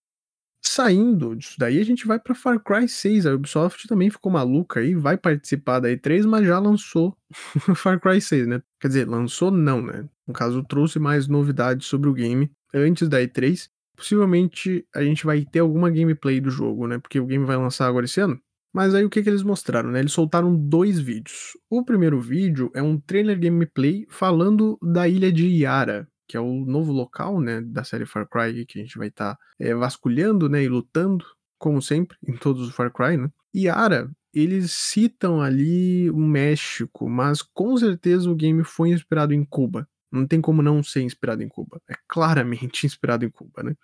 Saindo 0.75 1.37
disso 1.37 1.55
daí, 1.57 1.81
a 1.81 1.85
gente 1.85 2.05
vai 2.05 2.19
para 2.19 2.35
Far 2.35 2.59
Cry 2.59 2.89
6. 2.89 3.27
A 3.27 3.35
Ubisoft 3.35 3.87
também 3.87 4.11
ficou 4.11 4.33
maluca 4.33 4.81
aí, 4.81 4.93
vai 4.93 5.17
participar 5.17 5.79
da 5.79 5.89
E3, 5.89 6.27
mas 6.27 6.45
já 6.45 6.59
lançou 6.59 7.17
Far 7.77 8.01
Cry 8.01 8.21
6, 8.21 8.49
né? 8.49 8.61
Quer 8.81 8.89
dizer, 8.89 9.09
lançou 9.09 9.53
não, 9.53 9.81
né? 9.81 10.05
No 10.27 10.35
caso, 10.35 10.65
trouxe 10.65 10.99
mais 10.99 11.29
novidades 11.29 11.87
sobre 11.87 12.11
o 12.11 12.13
game 12.13 12.51
antes 12.75 13.09
da 13.09 13.21
E3. 13.21 13.69
Possivelmente 13.97 14.85
a 14.93 15.05
gente 15.05 15.25
vai 15.25 15.45
ter 15.45 15.61
alguma 15.61 15.89
gameplay 15.89 16.41
do 16.41 16.51
jogo, 16.51 16.89
né? 16.89 16.99
Porque 16.99 17.21
o 17.21 17.27
game 17.27 17.45
vai 17.45 17.57
lançar 17.57 17.87
agora 17.87 18.07
esse 18.07 18.21
ano. 18.21 18.37
Mas 18.75 18.97
aí 18.97 19.05
o 19.05 19.11
que, 19.11 19.23
que 19.23 19.29
eles 19.29 19.45
mostraram, 19.45 19.93
né? 19.93 20.01
Eles 20.01 20.11
soltaram 20.11 20.57
dois 20.57 20.99
vídeos. 20.99 21.57
O 21.71 21.85
primeiro 21.85 22.21
vídeo 22.21 22.73
é 22.75 22.83
um 22.83 22.99
trailer 22.99 23.39
gameplay 23.39 24.05
falando 24.09 24.77
da 24.83 25.07
ilha 25.07 25.31
de 25.31 25.47
Yara, 25.47 26.09
que 26.27 26.37
é 26.37 26.41
o 26.41 26.65
novo 26.65 26.93
local, 26.93 27.41
né, 27.41 27.61
da 27.61 27.85
série 27.85 28.07
Far 28.07 28.29
Cry, 28.29 28.65
que 28.67 28.79
a 28.79 28.83
gente 28.83 28.99
vai 28.99 29.09
estar 29.09 29.35
tá, 29.35 29.41
é, 29.59 29.75
vasculhando, 29.75 30.49
né, 30.49 30.63
e 30.63 30.69
lutando, 30.69 31.25
como 31.59 31.81
sempre, 31.81 32.17
em 32.27 32.37
todos 32.37 32.69
os 32.69 32.75
Far 32.75 32.93
Cry, 32.93 33.17
né. 33.17 33.31
E 33.53 33.69
Ara, 33.69 34.11
eles 34.33 34.73
citam 34.73 35.41
ali 35.41 36.11
o 36.11 36.19
México, 36.19 37.09
mas 37.09 37.41
com 37.41 37.77
certeza 37.77 38.31
o 38.31 38.35
game 38.35 38.65
foi 38.65 38.91
inspirado 38.91 39.33
em 39.33 39.45
Cuba. 39.45 39.89
Não 40.11 40.27
tem 40.27 40.41
como 40.41 40.63
não 40.63 40.83
ser 40.83 41.03
inspirado 41.03 41.43
em 41.43 41.49
Cuba. 41.49 41.81
É 41.89 41.95
claramente 42.09 42.85
inspirado 42.87 43.25
em 43.25 43.31
Cuba, 43.31 43.63
né. 43.63 43.75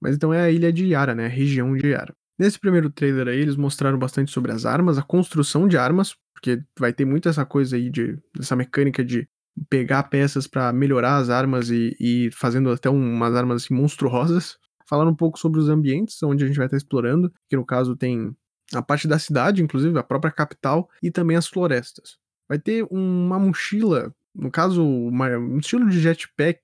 Mas 0.00 0.16
então 0.16 0.34
é 0.34 0.42
a 0.42 0.50
ilha 0.50 0.72
de 0.72 0.86
Yara, 0.86 1.14
né, 1.14 1.26
a 1.26 1.28
região 1.28 1.76
de 1.76 1.86
Yara. 1.88 2.14
Nesse 2.38 2.58
primeiro 2.58 2.90
trailer 2.90 3.28
aí, 3.28 3.38
eles 3.38 3.56
mostraram 3.56 3.98
bastante 3.98 4.32
sobre 4.32 4.50
as 4.50 4.66
armas, 4.66 4.98
a 4.98 5.02
construção 5.02 5.68
de 5.68 5.76
armas, 5.76 6.16
porque 6.34 6.60
vai 6.76 6.92
ter 6.92 7.04
muito 7.04 7.28
essa 7.28 7.46
coisa 7.46 7.76
aí 7.76 7.88
de 7.88 8.18
essa 8.38 8.56
mecânica 8.56 9.04
de 9.04 9.28
pegar 9.68 10.04
peças 10.04 10.46
para 10.46 10.72
melhorar 10.72 11.16
as 11.16 11.30
armas 11.30 11.70
e, 11.70 11.96
e 12.00 12.30
fazendo 12.32 12.70
até 12.70 12.88
umas 12.88 13.34
armas 13.34 13.64
assim, 13.64 13.74
monstruosas. 13.74 14.58
Falar 14.86 15.08
um 15.08 15.14
pouco 15.14 15.38
sobre 15.38 15.60
os 15.60 15.68
ambientes 15.68 16.22
onde 16.22 16.44
a 16.44 16.46
gente 16.46 16.56
vai 16.56 16.66
estar 16.66 16.76
explorando, 16.76 17.32
que 17.48 17.56
no 17.56 17.64
caso 17.64 17.96
tem 17.96 18.34
a 18.74 18.82
parte 18.82 19.06
da 19.06 19.18
cidade, 19.18 19.62
inclusive 19.62 19.98
a 19.98 20.02
própria 20.02 20.32
capital, 20.32 20.88
e 21.02 21.10
também 21.10 21.36
as 21.36 21.46
florestas. 21.46 22.18
Vai 22.48 22.58
ter 22.58 22.86
uma 22.90 23.38
mochila, 23.38 24.14
no 24.34 24.50
caso, 24.50 24.84
uma, 24.84 25.28
um 25.38 25.58
estilo 25.58 25.88
de 25.88 26.00
jetpack 26.00 26.60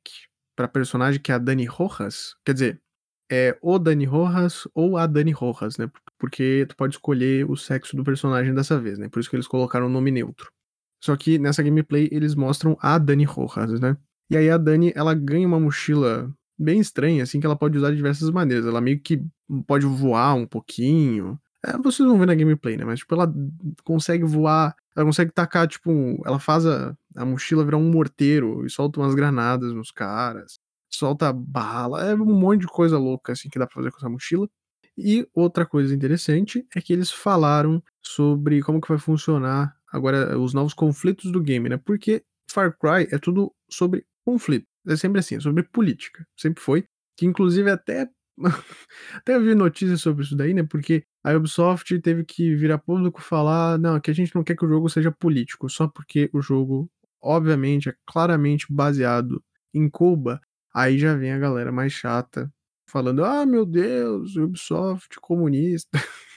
para 0.56 0.68
personagem 0.68 1.20
que 1.20 1.30
é 1.30 1.34
a 1.34 1.38
Dani 1.38 1.64
Rojas. 1.64 2.34
Quer 2.44 2.52
dizer, 2.52 2.82
é 3.30 3.56
o 3.62 3.78
Dani 3.78 4.04
Rojas 4.04 4.66
ou 4.74 4.96
a 4.96 5.06
Dani 5.06 5.32
Rojas, 5.32 5.76
né? 5.76 5.90
Porque 6.18 6.66
tu 6.68 6.76
pode 6.76 6.94
escolher 6.94 7.48
o 7.48 7.56
sexo 7.56 7.96
do 7.96 8.02
personagem 8.02 8.54
dessa 8.54 8.78
vez, 8.78 8.98
né? 8.98 9.08
Por 9.08 9.20
isso 9.20 9.30
que 9.30 9.36
eles 9.36 9.46
colocaram 9.46 9.86
o 9.86 9.90
nome 9.90 10.10
neutro. 10.10 10.50
Só 11.02 11.16
que 11.16 11.38
nessa 11.38 11.62
gameplay 11.62 12.08
eles 12.10 12.34
mostram 12.34 12.76
a 12.80 12.98
Dani 12.98 13.24
Rojas, 13.24 13.80
né? 13.80 13.96
E 14.30 14.36
aí 14.36 14.50
a 14.50 14.58
Dani, 14.58 14.92
ela 14.94 15.14
ganha 15.14 15.46
uma 15.46 15.60
mochila 15.60 16.30
bem 16.58 16.80
estranha, 16.80 17.22
assim, 17.22 17.40
que 17.40 17.46
ela 17.46 17.56
pode 17.56 17.78
usar 17.78 17.90
de 17.90 17.96
diversas 17.96 18.30
maneiras. 18.30 18.66
Ela 18.66 18.80
meio 18.80 19.00
que 19.00 19.22
pode 19.66 19.86
voar 19.86 20.34
um 20.34 20.46
pouquinho. 20.46 21.38
É, 21.64 21.76
vocês 21.78 22.06
vão 22.06 22.18
ver 22.18 22.26
na 22.26 22.34
gameplay, 22.34 22.76
né? 22.76 22.84
Mas, 22.84 23.00
tipo, 23.00 23.14
ela 23.14 23.32
consegue 23.84 24.24
voar, 24.24 24.74
ela 24.94 25.06
consegue 25.06 25.32
tacar, 25.32 25.66
tipo, 25.66 25.90
ela 26.26 26.38
faz 26.38 26.66
a, 26.66 26.96
a 27.16 27.24
mochila 27.24 27.64
virar 27.64 27.78
um 27.78 27.90
morteiro 27.90 28.66
e 28.66 28.70
solta 28.70 29.00
umas 29.00 29.14
granadas 29.14 29.72
nos 29.72 29.90
caras. 29.90 30.58
Solta 30.90 31.32
bala, 31.32 32.04
é 32.04 32.14
um 32.14 32.24
monte 32.24 32.62
de 32.62 32.66
coisa 32.66 32.98
louca, 32.98 33.32
assim, 33.32 33.48
que 33.48 33.58
dá 33.58 33.66
pra 33.66 33.74
fazer 33.74 33.90
com 33.90 33.98
essa 33.98 34.08
mochila. 34.08 34.48
E 34.96 35.28
outra 35.32 35.64
coisa 35.64 35.94
interessante 35.94 36.66
é 36.74 36.80
que 36.80 36.92
eles 36.92 37.10
falaram 37.10 37.82
sobre 38.02 38.60
como 38.62 38.80
que 38.80 38.88
vai 38.88 38.98
funcionar 38.98 39.77
agora 39.92 40.38
os 40.38 40.54
novos 40.54 40.74
conflitos 40.74 41.30
do 41.32 41.40
game, 41.40 41.68
né? 41.68 41.76
Porque 41.76 42.22
Far 42.50 42.76
Cry 42.78 43.08
é 43.10 43.18
tudo 43.18 43.54
sobre 43.70 44.06
conflito. 44.24 44.66
É 44.86 44.96
sempre 44.96 45.20
assim, 45.20 45.36
é 45.36 45.40
sobre 45.40 45.62
política. 45.62 46.26
Sempre 46.36 46.62
foi. 46.62 46.84
Que 47.16 47.26
inclusive 47.26 47.70
até. 47.70 48.08
até 49.14 49.38
vi 49.38 49.54
notícias 49.54 50.00
sobre 50.00 50.24
isso 50.24 50.36
daí, 50.36 50.54
né? 50.54 50.62
Porque 50.62 51.04
a 51.24 51.34
Ubisoft 51.34 51.98
teve 52.00 52.24
que 52.24 52.54
vir 52.54 52.72
a 52.72 52.78
público 52.78 53.20
falar: 53.20 53.78
não, 53.78 54.00
que 54.00 54.10
a 54.10 54.14
gente 54.14 54.34
não 54.34 54.44
quer 54.44 54.56
que 54.56 54.64
o 54.64 54.68
jogo 54.68 54.88
seja 54.88 55.10
político, 55.10 55.68
só 55.68 55.88
porque 55.88 56.30
o 56.32 56.40
jogo, 56.40 56.90
obviamente, 57.20 57.88
é 57.88 57.94
claramente 58.06 58.66
baseado 58.70 59.42
em 59.74 59.88
Cuba. 59.90 60.40
Aí 60.74 60.98
já 60.98 61.14
vem 61.16 61.32
a 61.32 61.38
galera 61.38 61.72
mais 61.72 61.92
chata 61.92 62.52
falando: 62.88 63.24
ah, 63.24 63.44
meu 63.44 63.66
Deus, 63.66 64.36
Ubisoft 64.36 65.18
comunista. 65.20 65.98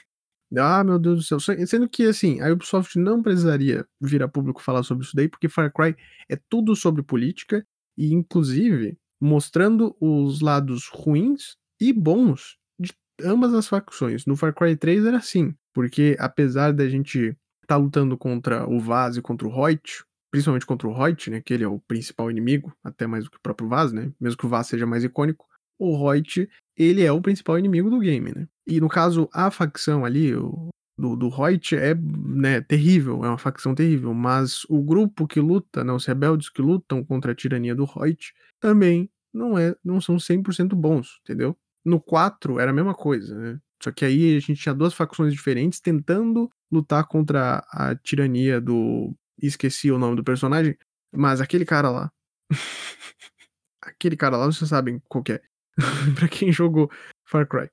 Ah, 0.58 0.84
meu 0.84 0.98
Deus 0.98 1.18
do 1.18 1.40
céu. 1.40 1.40
Sendo 1.66 1.88
que, 1.88 2.04
assim, 2.04 2.40
a 2.40 2.52
Ubisoft 2.52 2.98
não 2.98 3.22
precisaria 3.22 3.86
vir 4.00 4.22
a 4.22 4.28
público 4.28 4.62
falar 4.62 4.82
sobre 4.82 5.04
isso 5.04 5.16
daí, 5.16 5.28
porque 5.28 5.48
Far 5.48 5.72
Cry 5.72 5.96
é 6.28 6.38
tudo 6.48 6.76
sobre 6.76 7.02
política 7.02 7.66
e, 7.96 8.12
inclusive, 8.12 8.96
mostrando 9.20 9.96
os 10.00 10.40
lados 10.40 10.88
ruins 10.88 11.56
e 11.80 11.92
bons 11.92 12.58
de 12.78 12.92
ambas 13.22 13.54
as 13.54 13.68
facções. 13.68 14.26
No 14.26 14.36
Far 14.36 14.54
Cry 14.54 14.76
3 14.76 15.06
era 15.06 15.18
assim, 15.18 15.54
porque 15.72 16.16
apesar 16.18 16.72
da 16.72 16.88
gente 16.88 17.18
estar 17.18 17.36
tá 17.66 17.76
lutando 17.76 18.16
contra 18.18 18.68
o 18.68 18.78
Vaz 18.78 19.16
e 19.16 19.22
contra 19.22 19.46
o 19.46 19.50
Reut, 19.50 20.04
principalmente 20.30 20.66
contra 20.66 20.88
o 20.88 20.92
Reut, 20.92 21.30
né, 21.30 21.40
que 21.40 21.54
ele 21.54 21.64
é 21.64 21.68
o 21.68 21.78
principal 21.80 22.30
inimigo, 22.30 22.74
até 22.82 23.06
mais 23.06 23.24
do 23.24 23.30
que 23.30 23.36
o 23.36 23.42
próprio 23.42 23.68
Vaz, 23.68 23.92
né, 23.92 24.12
mesmo 24.20 24.38
que 24.38 24.46
o 24.46 24.48
Vaz 24.48 24.66
seja 24.66 24.86
mais 24.86 25.04
icônico, 25.04 25.46
o 25.78 25.96
Reut, 26.08 26.48
ele 26.76 27.02
é 27.04 27.12
o 27.12 27.20
principal 27.20 27.58
inimigo 27.58 27.90
do 27.90 28.00
game, 28.00 28.32
né. 28.34 28.48
E 28.66 28.80
no 28.80 28.88
caso, 28.88 29.28
a 29.32 29.50
facção 29.50 30.04
ali, 30.04 30.34
o, 30.34 30.68
do, 30.96 31.16
do 31.16 31.28
Reut 31.28 31.74
é 31.74 31.94
né, 31.94 32.60
terrível, 32.60 33.24
é 33.24 33.28
uma 33.28 33.38
facção 33.38 33.74
terrível, 33.74 34.14
mas 34.14 34.64
o 34.68 34.82
grupo 34.82 35.26
que 35.26 35.40
luta, 35.40 35.82
né, 35.82 35.92
os 35.92 36.06
rebeldes 36.06 36.48
que 36.48 36.62
lutam 36.62 37.04
contra 37.04 37.32
a 37.32 37.34
tirania 37.34 37.74
do 37.74 37.84
Reut, 37.84 38.32
também 38.60 39.10
não, 39.32 39.58
é, 39.58 39.74
não 39.84 40.00
são 40.00 40.16
100% 40.16 40.74
bons, 40.74 41.18
entendeu? 41.22 41.56
No 41.84 42.00
4 42.00 42.60
era 42.60 42.70
a 42.70 42.74
mesma 42.74 42.94
coisa, 42.94 43.34
né? 43.34 43.58
Só 43.82 43.90
que 43.90 44.04
aí 44.04 44.36
a 44.36 44.40
gente 44.40 44.62
tinha 44.62 44.74
duas 44.74 44.94
facções 44.94 45.32
diferentes 45.32 45.80
tentando 45.80 46.48
lutar 46.70 47.04
contra 47.08 47.66
a 47.68 47.96
tirania 47.96 48.60
do. 48.60 49.12
Esqueci 49.36 49.90
o 49.90 49.98
nome 49.98 50.14
do 50.14 50.22
personagem, 50.22 50.78
mas 51.12 51.40
aquele 51.40 51.64
cara 51.64 51.90
lá. 51.90 52.12
aquele 53.82 54.16
cara 54.16 54.36
lá, 54.36 54.46
vocês 54.46 54.70
sabem 54.70 55.02
qual 55.08 55.24
é. 55.30 55.40
pra 56.14 56.28
quem 56.28 56.52
jogou 56.52 56.88
Far 57.24 57.48
Cry. 57.48 57.68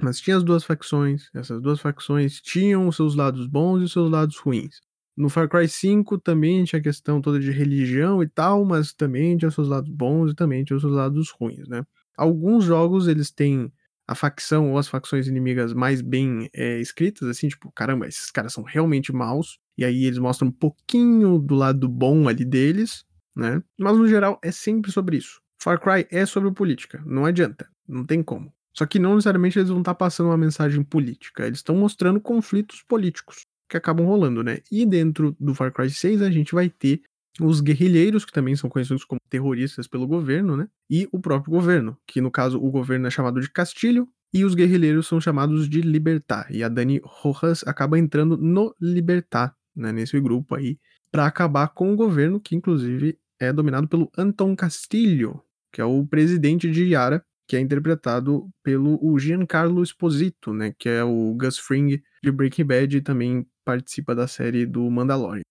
Mas 0.00 0.20
tinha 0.20 0.36
as 0.36 0.44
duas 0.44 0.64
facções, 0.64 1.28
essas 1.34 1.60
duas 1.60 1.80
facções 1.80 2.40
tinham 2.40 2.86
os 2.86 2.96
seus 2.96 3.14
lados 3.14 3.46
bons 3.46 3.80
e 3.80 3.84
os 3.84 3.92
seus 3.92 4.10
lados 4.10 4.38
ruins. 4.38 4.80
No 5.16 5.28
Far 5.28 5.48
Cry 5.48 5.68
5 5.68 6.18
também 6.18 6.62
tinha 6.62 6.78
a 6.78 6.82
questão 6.82 7.20
toda 7.20 7.40
de 7.40 7.50
religião 7.50 8.22
e 8.22 8.28
tal, 8.28 8.64
mas 8.64 8.92
também 8.92 9.36
tinha 9.36 9.48
os 9.48 9.54
seus 9.54 9.66
lados 9.66 9.90
bons 9.90 10.30
e 10.30 10.34
também 10.34 10.62
tinha 10.62 10.76
os 10.76 10.82
seus 10.82 10.94
lados 10.94 11.30
ruins, 11.30 11.66
né? 11.68 11.82
Alguns 12.16 12.64
jogos 12.64 13.08
eles 13.08 13.30
têm 13.30 13.72
a 14.06 14.14
facção 14.14 14.70
ou 14.70 14.78
as 14.78 14.88
facções 14.88 15.26
inimigas 15.26 15.74
mais 15.74 16.00
bem 16.00 16.48
é, 16.54 16.80
escritas, 16.80 17.28
assim, 17.28 17.48
tipo, 17.48 17.70
caramba, 17.72 18.06
esses 18.06 18.30
caras 18.30 18.52
são 18.52 18.62
realmente 18.62 19.12
maus, 19.12 19.58
e 19.76 19.84
aí 19.84 20.04
eles 20.04 20.18
mostram 20.18 20.48
um 20.48 20.52
pouquinho 20.52 21.38
do 21.38 21.54
lado 21.54 21.88
bom 21.88 22.28
ali 22.28 22.44
deles, 22.44 23.04
né? 23.36 23.60
Mas 23.78 23.98
no 23.98 24.08
geral 24.08 24.38
é 24.42 24.50
sempre 24.50 24.90
sobre 24.90 25.16
isso. 25.16 25.40
Far 25.60 25.80
Cry 25.80 26.06
é 26.10 26.24
sobre 26.24 26.52
política, 26.52 27.02
não 27.04 27.26
adianta, 27.26 27.68
não 27.86 28.06
tem 28.06 28.22
como. 28.22 28.52
Só 28.78 28.86
que 28.86 29.00
não 29.00 29.16
necessariamente 29.16 29.58
eles 29.58 29.70
vão 29.70 29.80
estar 29.80 29.92
tá 29.92 29.98
passando 29.98 30.28
uma 30.28 30.36
mensagem 30.36 30.84
política, 30.84 31.44
eles 31.44 31.58
estão 31.58 31.74
mostrando 31.74 32.20
conflitos 32.20 32.80
políticos 32.80 33.40
que 33.68 33.76
acabam 33.76 34.06
rolando, 34.06 34.40
né? 34.44 34.58
E 34.70 34.86
dentro 34.86 35.36
do 35.40 35.52
Far 35.52 35.72
Cry 35.72 35.90
6 35.90 36.22
a 36.22 36.30
gente 36.30 36.54
vai 36.54 36.70
ter 36.70 37.02
os 37.40 37.60
guerrilheiros, 37.60 38.24
que 38.24 38.30
também 38.30 38.54
são 38.54 38.70
conhecidos 38.70 39.04
como 39.04 39.20
terroristas 39.28 39.88
pelo 39.88 40.06
governo, 40.06 40.56
né? 40.56 40.68
E 40.88 41.08
o 41.10 41.18
próprio 41.18 41.50
governo, 41.50 41.98
que 42.06 42.20
no 42.20 42.30
caso 42.30 42.62
o 42.62 42.70
governo 42.70 43.08
é 43.08 43.10
chamado 43.10 43.40
de 43.40 43.50
Castilho 43.50 44.08
e 44.32 44.44
os 44.44 44.54
guerrilheiros 44.54 45.08
são 45.08 45.20
chamados 45.20 45.68
de 45.68 45.80
Libertar. 45.80 46.46
E 46.48 46.62
a 46.62 46.68
Dani 46.68 47.00
Rojas 47.02 47.64
acaba 47.66 47.98
entrando 47.98 48.36
no 48.36 48.72
Libertar, 48.80 49.56
né? 49.74 49.90
Nesse 49.90 50.20
grupo 50.20 50.54
aí, 50.54 50.78
para 51.10 51.26
acabar 51.26 51.66
com 51.66 51.92
o 51.92 51.96
governo, 51.96 52.38
que 52.38 52.54
inclusive 52.54 53.18
é 53.40 53.52
dominado 53.52 53.88
pelo 53.88 54.08
Anton 54.16 54.54
Castilho, 54.54 55.42
que 55.72 55.80
é 55.80 55.84
o 55.84 56.06
presidente 56.06 56.70
de 56.70 56.84
Yara, 56.84 57.24
que 57.48 57.56
é 57.56 57.60
interpretado 57.60 58.48
pelo 58.62 59.18
Giancarlo 59.18 59.82
Esposito, 59.82 60.52
né, 60.52 60.74
que 60.78 60.88
é 60.88 61.02
o 61.02 61.34
Gus 61.34 61.58
Fring 61.58 62.00
de 62.22 62.30
Breaking 62.30 62.64
Bad 62.64 62.96
e 62.96 63.00
também 63.00 63.46
participa 63.64 64.14
da 64.14 64.28
série 64.28 64.66
do 64.66 64.88
Mandalorian. 64.90 65.42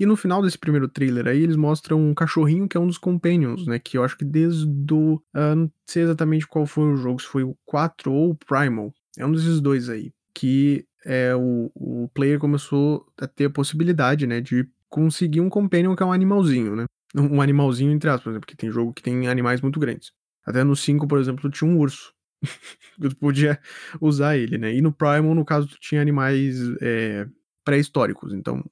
E 0.00 0.06
no 0.06 0.16
final 0.16 0.42
desse 0.42 0.58
primeiro 0.58 0.88
trailer 0.88 1.28
aí, 1.28 1.42
eles 1.42 1.54
mostram 1.54 2.00
um 2.00 2.14
cachorrinho 2.14 2.66
que 2.66 2.76
é 2.76 2.80
um 2.80 2.86
dos 2.86 2.98
companions, 2.98 3.66
né? 3.66 3.78
Que 3.78 3.98
eu 3.98 4.02
acho 4.02 4.16
que 4.16 4.24
desde 4.24 4.66
o. 4.92 5.14
Uh, 5.34 5.54
não 5.54 5.70
sei 5.86 6.02
exatamente 6.02 6.46
qual 6.46 6.66
foi 6.66 6.92
o 6.92 6.96
jogo, 6.96 7.20
se 7.20 7.28
foi 7.28 7.44
o 7.44 7.56
4 7.64 8.12
ou 8.12 8.30
o 8.30 8.34
Primal. 8.34 8.92
É 9.16 9.24
um 9.24 9.30
desses 9.30 9.60
dois 9.60 9.88
aí. 9.88 10.10
Que 10.34 10.84
é, 11.04 11.36
o, 11.36 11.70
o 11.74 12.08
player 12.14 12.38
começou 12.38 13.06
a 13.20 13.28
ter 13.28 13.44
a 13.44 13.50
possibilidade, 13.50 14.26
né? 14.26 14.40
De 14.40 14.66
conseguir 14.88 15.40
um 15.40 15.48
companion 15.48 15.94
que 15.94 16.02
é 16.02 16.06
um 16.06 16.12
animalzinho, 16.12 16.74
né? 16.74 16.86
Um 17.14 17.40
animalzinho, 17.40 17.92
entre 17.92 18.10
aspas, 18.10 18.34
né? 18.34 18.40
Porque 18.40 18.56
tem 18.56 18.70
jogo 18.70 18.92
que 18.92 19.02
tem 19.02 19.28
animais 19.28 19.60
muito 19.60 19.78
grandes. 19.78 20.10
Até 20.46 20.64
no 20.64 20.74
5, 20.74 21.06
por 21.06 21.18
exemplo, 21.18 21.50
tinha 21.50 21.68
um 21.68 21.78
urso. 21.78 22.12
tu 23.00 23.16
podia 23.16 23.60
usar 24.00 24.36
ele, 24.36 24.58
né? 24.58 24.74
E 24.74 24.80
no 24.80 24.92
Primal, 24.92 25.34
no 25.34 25.44
caso, 25.44 25.68
tu 25.68 25.78
tinha 25.80 26.00
animais 26.00 26.58
é, 26.80 27.26
pré-históricos. 27.64 28.32
Então, 28.32 28.64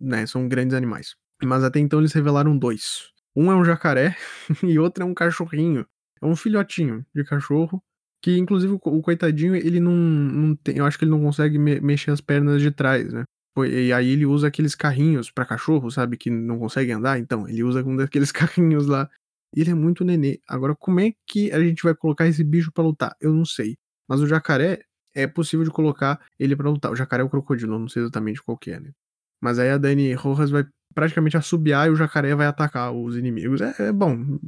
né? 0.00 0.26
São 0.26 0.48
grandes 0.48 0.74
animais. 0.74 1.16
Mas 1.42 1.62
até 1.62 1.78
então 1.78 2.00
eles 2.00 2.12
revelaram 2.12 2.56
dois. 2.56 3.10
Um 3.36 3.50
é 3.52 3.54
um 3.54 3.64
jacaré 3.64 4.16
e 4.62 4.78
outro 4.78 5.04
é 5.04 5.06
um 5.06 5.14
cachorrinho. 5.14 5.86
É 6.20 6.26
um 6.26 6.36
filhotinho 6.36 7.04
de 7.14 7.24
cachorro. 7.24 7.82
Que 8.20 8.36
inclusive 8.36 8.72
o 8.72 9.00
coitadinho, 9.00 9.54
ele 9.54 9.78
não, 9.78 9.92
não 9.92 10.56
tem. 10.56 10.76
Eu 10.76 10.84
acho 10.84 10.98
que 10.98 11.04
ele 11.04 11.12
não 11.12 11.22
consegue 11.22 11.56
me 11.56 11.80
mexer 11.80 12.10
as 12.10 12.20
pernas 12.20 12.60
de 12.60 12.72
trás, 12.72 13.12
né? 13.12 13.22
E 13.64 13.92
aí 13.92 14.10
ele 14.10 14.26
usa 14.26 14.48
aqueles 14.48 14.74
carrinhos 14.74 15.30
para 15.30 15.44
cachorro, 15.44 15.90
sabe? 15.90 16.16
Que 16.16 16.30
não 16.30 16.58
consegue 16.58 16.90
andar. 16.92 17.18
Então, 17.18 17.48
ele 17.48 17.62
usa 17.62 17.82
um 17.84 17.96
daqueles 17.96 18.30
carrinhos 18.32 18.86
lá. 18.86 19.08
Ele 19.54 19.70
é 19.70 19.74
muito 19.74 20.04
nenê. 20.04 20.40
Agora, 20.46 20.74
como 20.76 21.00
é 21.00 21.12
que 21.26 21.50
a 21.52 21.60
gente 21.60 21.82
vai 21.82 21.94
colocar 21.94 22.26
esse 22.26 22.44
bicho 22.44 22.70
para 22.72 22.84
lutar? 22.84 23.16
Eu 23.20 23.32
não 23.32 23.44
sei. 23.44 23.76
Mas 24.08 24.20
o 24.20 24.26
jacaré 24.26 24.80
é 25.14 25.26
possível 25.26 25.64
de 25.64 25.70
colocar 25.70 26.20
ele 26.38 26.54
para 26.54 26.70
lutar. 26.70 26.92
O 26.92 26.96
jacaré 26.96 27.22
é 27.22 27.26
o 27.26 27.30
crocodilo, 27.30 27.78
não 27.78 27.88
sei 27.88 28.02
exatamente 28.02 28.42
qual 28.42 28.56
que 28.56 28.70
é, 28.70 28.80
né? 28.80 28.92
Mas 29.40 29.58
aí 29.58 29.70
a 29.70 29.78
Dani 29.78 30.12
Rojas 30.14 30.50
vai 30.50 30.64
praticamente 30.94 31.36
assobiar 31.36 31.86
e 31.86 31.90
o 31.90 31.96
jacaré 31.96 32.34
vai 32.34 32.46
atacar 32.46 32.92
os 32.92 33.16
inimigos. 33.16 33.60
É, 33.60 33.74
é 33.78 33.92
bom, 33.92 34.38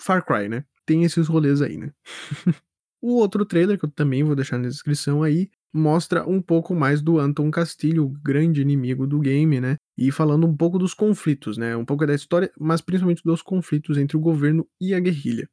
Far 0.00 0.24
Cry, 0.24 0.48
né? 0.48 0.64
Tem 0.86 1.04
esses 1.04 1.28
rolês 1.28 1.62
aí, 1.62 1.76
né? 1.76 1.92
o 3.00 3.14
outro 3.16 3.44
trailer, 3.44 3.78
que 3.78 3.84
eu 3.84 3.90
também 3.90 4.24
vou 4.24 4.34
deixar 4.34 4.58
na 4.58 4.68
descrição 4.68 5.22
aí, 5.22 5.50
mostra 5.72 6.28
um 6.28 6.42
pouco 6.42 6.74
mais 6.74 7.00
do 7.00 7.18
Anton 7.18 7.50
Castilho, 7.50 8.04
o 8.04 8.08
grande 8.08 8.60
inimigo 8.60 9.06
do 9.06 9.20
game, 9.20 9.60
né? 9.60 9.76
E 9.96 10.10
falando 10.10 10.46
um 10.46 10.56
pouco 10.56 10.78
dos 10.78 10.94
conflitos, 10.94 11.56
né? 11.56 11.76
Um 11.76 11.84
pouco 11.84 12.06
da 12.06 12.14
história, 12.14 12.50
mas 12.58 12.80
principalmente 12.80 13.22
dos 13.24 13.42
conflitos 13.42 13.96
entre 13.96 14.16
o 14.16 14.20
governo 14.20 14.66
e 14.80 14.94
a 14.94 15.00
guerrilha. 15.00 15.48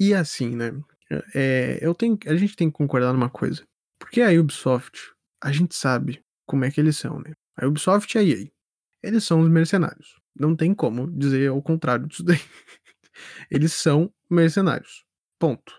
E 0.00 0.14
assim, 0.14 0.56
né? 0.56 0.72
É, 1.34 1.78
eu 1.80 1.94
tenho, 1.94 2.18
a 2.26 2.34
gente 2.34 2.56
tem 2.56 2.70
que 2.70 2.76
concordar 2.76 3.12
numa 3.12 3.30
coisa. 3.30 3.62
Porque 3.98 4.20
a 4.20 4.30
Ubisoft, 4.30 4.98
a 5.42 5.52
gente 5.52 5.74
sabe 5.74 6.22
como 6.46 6.64
é 6.64 6.70
que 6.70 6.80
eles 6.80 6.96
são, 6.96 7.20
né? 7.20 7.32
A 7.56 7.66
Ubisoft 7.66 8.16
e 8.16 8.18
a 8.18 8.22
EA. 8.22 8.48
Eles 9.02 9.24
são 9.24 9.40
os 9.40 9.48
mercenários. 9.48 10.20
Não 10.34 10.56
tem 10.56 10.74
como 10.74 11.10
dizer 11.10 11.50
ao 11.50 11.62
contrário 11.62 12.06
disso 12.06 12.24
daí. 12.24 12.40
eles 13.50 13.72
são 13.72 14.12
mercenários. 14.30 15.04
Ponto. 15.38 15.72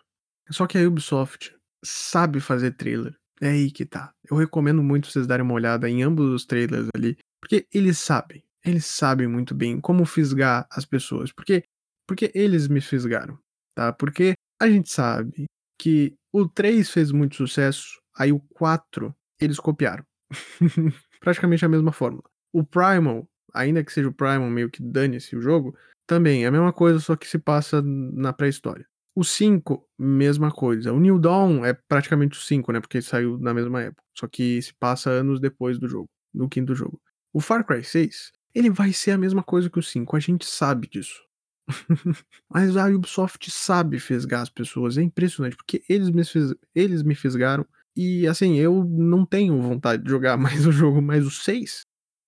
Só 0.52 0.68
que 0.68 0.78
a 0.78 0.88
Ubisoft 0.88 1.56
sabe 1.84 2.40
fazer 2.40 2.72
trailer. 2.72 3.16
É 3.44 3.50
aí 3.50 3.70
que 3.70 3.86
tá. 3.86 4.14
Eu 4.24 4.38
recomendo 4.38 4.82
muito 4.82 5.08
vocês 5.08 5.28
darem 5.28 5.44
uma 5.44 5.54
olhada 5.54 5.90
em 5.90 6.02
ambos 6.02 6.30
os 6.30 6.46
trailers 6.46 6.88
ali. 6.96 7.18
Porque 7.42 7.68
eles 7.74 7.98
sabem. 7.98 8.42
Eles 8.64 8.86
sabem 8.86 9.28
muito 9.28 9.54
bem 9.54 9.82
como 9.82 10.06
fisgar 10.06 10.66
as 10.72 10.86
pessoas. 10.86 11.30
Porque, 11.34 11.64
porque 12.08 12.32
eles 12.34 12.70
me 12.70 12.80
fisgaram. 12.80 13.38
Tá? 13.76 13.92
Porque 13.92 14.34
a 14.62 14.70
gente 14.70 14.90
sabe 14.90 15.44
que 15.78 16.16
o 16.32 16.48
3 16.48 16.90
fez 16.90 17.12
muito 17.12 17.36
sucesso. 17.36 18.00
Aí 18.18 18.32
o 18.32 18.40
4 18.40 19.14
eles 19.42 19.60
copiaram. 19.60 20.06
praticamente 21.20 21.66
a 21.66 21.70
mesma 21.70 21.92
fórmula. 21.92 22.24
O 22.54 22.64
Primal, 22.64 23.28
ainda 23.54 23.84
que 23.84 23.92
seja 23.92 24.08
o 24.08 24.14
Primal 24.14 24.50
meio 24.50 24.70
que 24.70 24.82
dane-se 24.82 25.36
o 25.36 25.42
jogo, 25.42 25.76
também 26.08 26.46
é 26.46 26.48
a 26.48 26.52
mesma 26.52 26.72
coisa, 26.72 27.00
só 27.00 27.16
que 27.18 27.28
se 27.28 27.40
passa 27.40 27.82
na 27.82 28.32
pré-história. 28.32 28.86
O 29.16 29.24
5, 29.24 29.88
mesma 29.98 30.52
coisa. 30.52 30.92
O 30.92 31.00
New 31.00 31.20
Dawn 31.20 31.64
é 31.66 31.74
praticamente 31.74 32.38
o 32.38 32.42
5, 32.42 32.72
né? 32.72 32.80
Porque 32.80 33.02
saiu 33.02 33.38
na 33.38 33.54
mesma 33.54 33.82
época. 33.82 34.04
Só 34.18 34.28
que 34.28 34.62
se 34.62 34.74
passa 34.74 35.10
anos 35.10 35.40
depois 35.40 35.78
do 35.78 35.88
jogo, 35.88 36.10
do 36.34 36.50
quinto 36.50 36.74
jogo. 36.74 37.00
O 37.32 37.40
Far 37.40 37.66
Cry 37.66 37.84
6, 37.84 38.32
ele 38.56 38.70
vai 38.70 38.92
ser 38.92 39.12
a 39.12 39.18
mesma 39.18 39.44
coisa 39.44 39.70
que 39.70 39.80
o 39.80 39.84
5, 39.84 40.16
a 40.16 40.20
gente 40.20 40.46
sabe 40.46 40.88
disso. 40.88 41.22
Mas 42.50 42.76
a 42.76 42.88
Ubisoft 42.88 43.50
sabe 43.52 44.00
fisgar 44.00 44.42
as 44.42 44.50
pessoas, 44.50 44.98
é 44.98 45.02
impressionante, 45.02 45.56
porque 45.56 45.84
eles 45.88 46.10
me, 46.10 46.26
fiz... 46.26 46.54
eles 46.76 47.04
me 47.04 47.16
fisgaram 47.16 47.66
e 47.96 48.28
assim, 48.28 48.56
eu 48.56 48.84
não 48.84 49.26
tenho 49.26 49.62
vontade 49.62 50.04
de 50.04 50.10
jogar 50.10 50.38
mais 50.38 50.66
o 50.66 50.72
jogo, 50.72 51.02
mas 51.02 51.26
o 51.26 51.32
6 51.32 51.86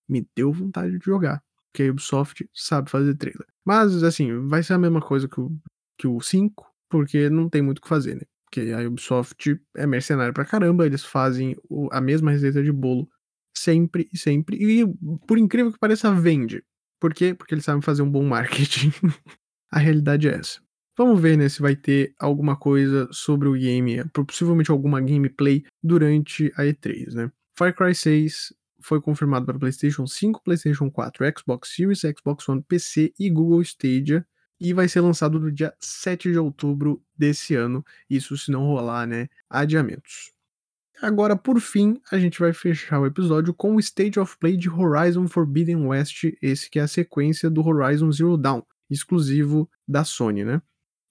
me 0.08 0.26
deu 0.34 0.52
vontade 0.52 0.98
de 0.98 1.04
jogar. 1.04 1.42
Porque 1.72 1.82
a 1.82 1.90
Ubisoft 1.90 2.48
sabe 2.54 2.90
fazer 2.90 3.14
trailer. 3.16 3.46
Mas, 3.64 4.02
assim, 4.02 4.46
vai 4.46 4.62
ser 4.62 4.74
a 4.74 4.78
mesma 4.78 5.00
coisa 5.00 5.28
que 5.28 5.40
o, 5.40 5.50
que 5.98 6.06
o 6.06 6.20
5, 6.20 6.64
porque 6.88 7.28
não 7.30 7.48
tem 7.48 7.62
muito 7.62 7.78
o 7.78 7.82
que 7.82 7.88
fazer, 7.88 8.16
né? 8.16 8.22
Porque 8.44 8.70
a 8.72 8.86
Ubisoft 8.86 9.60
é 9.76 9.86
mercenária 9.86 10.32
pra 10.32 10.44
caramba, 10.44 10.86
eles 10.86 11.04
fazem 11.04 11.56
o, 11.68 11.88
a 11.92 12.00
mesma 12.00 12.30
receita 12.30 12.62
de 12.62 12.72
bolo 12.72 13.08
sempre 13.56 14.08
e 14.12 14.18
sempre. 14.18 14.56
E, 14.56 14.86
por 15.26 15.38
incrível 15.38 15.72
que 15.72 15.78
pareça, 15.78 16.12
vende. 16.12 16.62
Por 17.00 17.12
quê? 17.12 17.34
Porque 17.34 17.54
eles 17.54 17.64
sabem 17.64 17.82
fazer 17.82 18.02
um 18.02 18.10
bom 18.10 18.24
marketing. 18.24 18.92
a 19.70 19.78
realidade 19.78 20.28
é 20.28 20.34
essa. 20.34 20.60
Vamos 20.96 21.20
ver, 21.20 21.36
né, 21.36 21.48
se 21.48 21.60
vai 21.60 21.76
ter 21.76 22.14
alguma 22.18 22.56
coisa 22.56 23.06
sobre 23.12 23.48
o 23.48 23.52
game, 23.52 24.02
possivelmente 24.14 24.70
alguma 24.70 24.98
gameplay 24.98 25.62
durante 25.82 26.50
a 26.56 26.62
E3, 26.62 27.12
né? 27.12 27.30
Far 27.54 27.74
Cry 27.74 27.94
6 27.94 28.54
foi 28.80 29.00
confirmado 29.00 29.44
para 29.44 29.58
PlayStation 29.58 30.06
5, 30.06 30.42
PlayStation 30.42 30.90
4, 30.90 31.26
Xbox 31.38 31.74
Series, 31.74 32.00
Xbox 32.00 32.48
One, 32.48 32.62
PC 32.62 33.12
e 33.18 33.28
Google 33.28 33.60
Stadia 33.60 34.26
e 34.60 34.72
vai 34.72 34.88
ser 34.88 35.00
lançado 35.00 35.38
no 35.38 35.50
dia 35.52 35.74
7 35.78 36.32
de 36.32 36.38
outubro 36.38 37.02
desse 37.16 37.54
ano, 37.54 37.84
isso 38.08 38.36
se 38.36 38.50
não 38.50 38.64
rolar, 38.64 39.06
né, 39.06 39.28
adiamentos. 39.48 40.32
Agora, 41.02 41.36
por 41.36 41.60
fim, 41.60 42.00
a 42.10 42.18
gente 42.18 42.40
vai 42.40 42.54
fechar 42.54 42.98
o 43.00 43.06
episódio 43.06 43.52
com 43.52 43.76
o 43.76 43.80
State 43.80 44.18
of 44.18 44.38
Play 44.38 44.56
de 44.56 44.70
Horizon 44.70 45.28
Forbidden 45.28 45.86
West, 45.86 46.24
esse 46.40 46.70
que 46.70 46.78
é 46.78 46.82
a 46.82 46.88
sequência 46.88 47.50
do 47.50 47.66
Horizon 47.66 48.10
Zero 48.10 48.36
Dawn, 48.38 48.62
exclusivo 48.88 49.68
da 49.86 50.04
Sony, 50.04 50.44
né? 50.44 50.62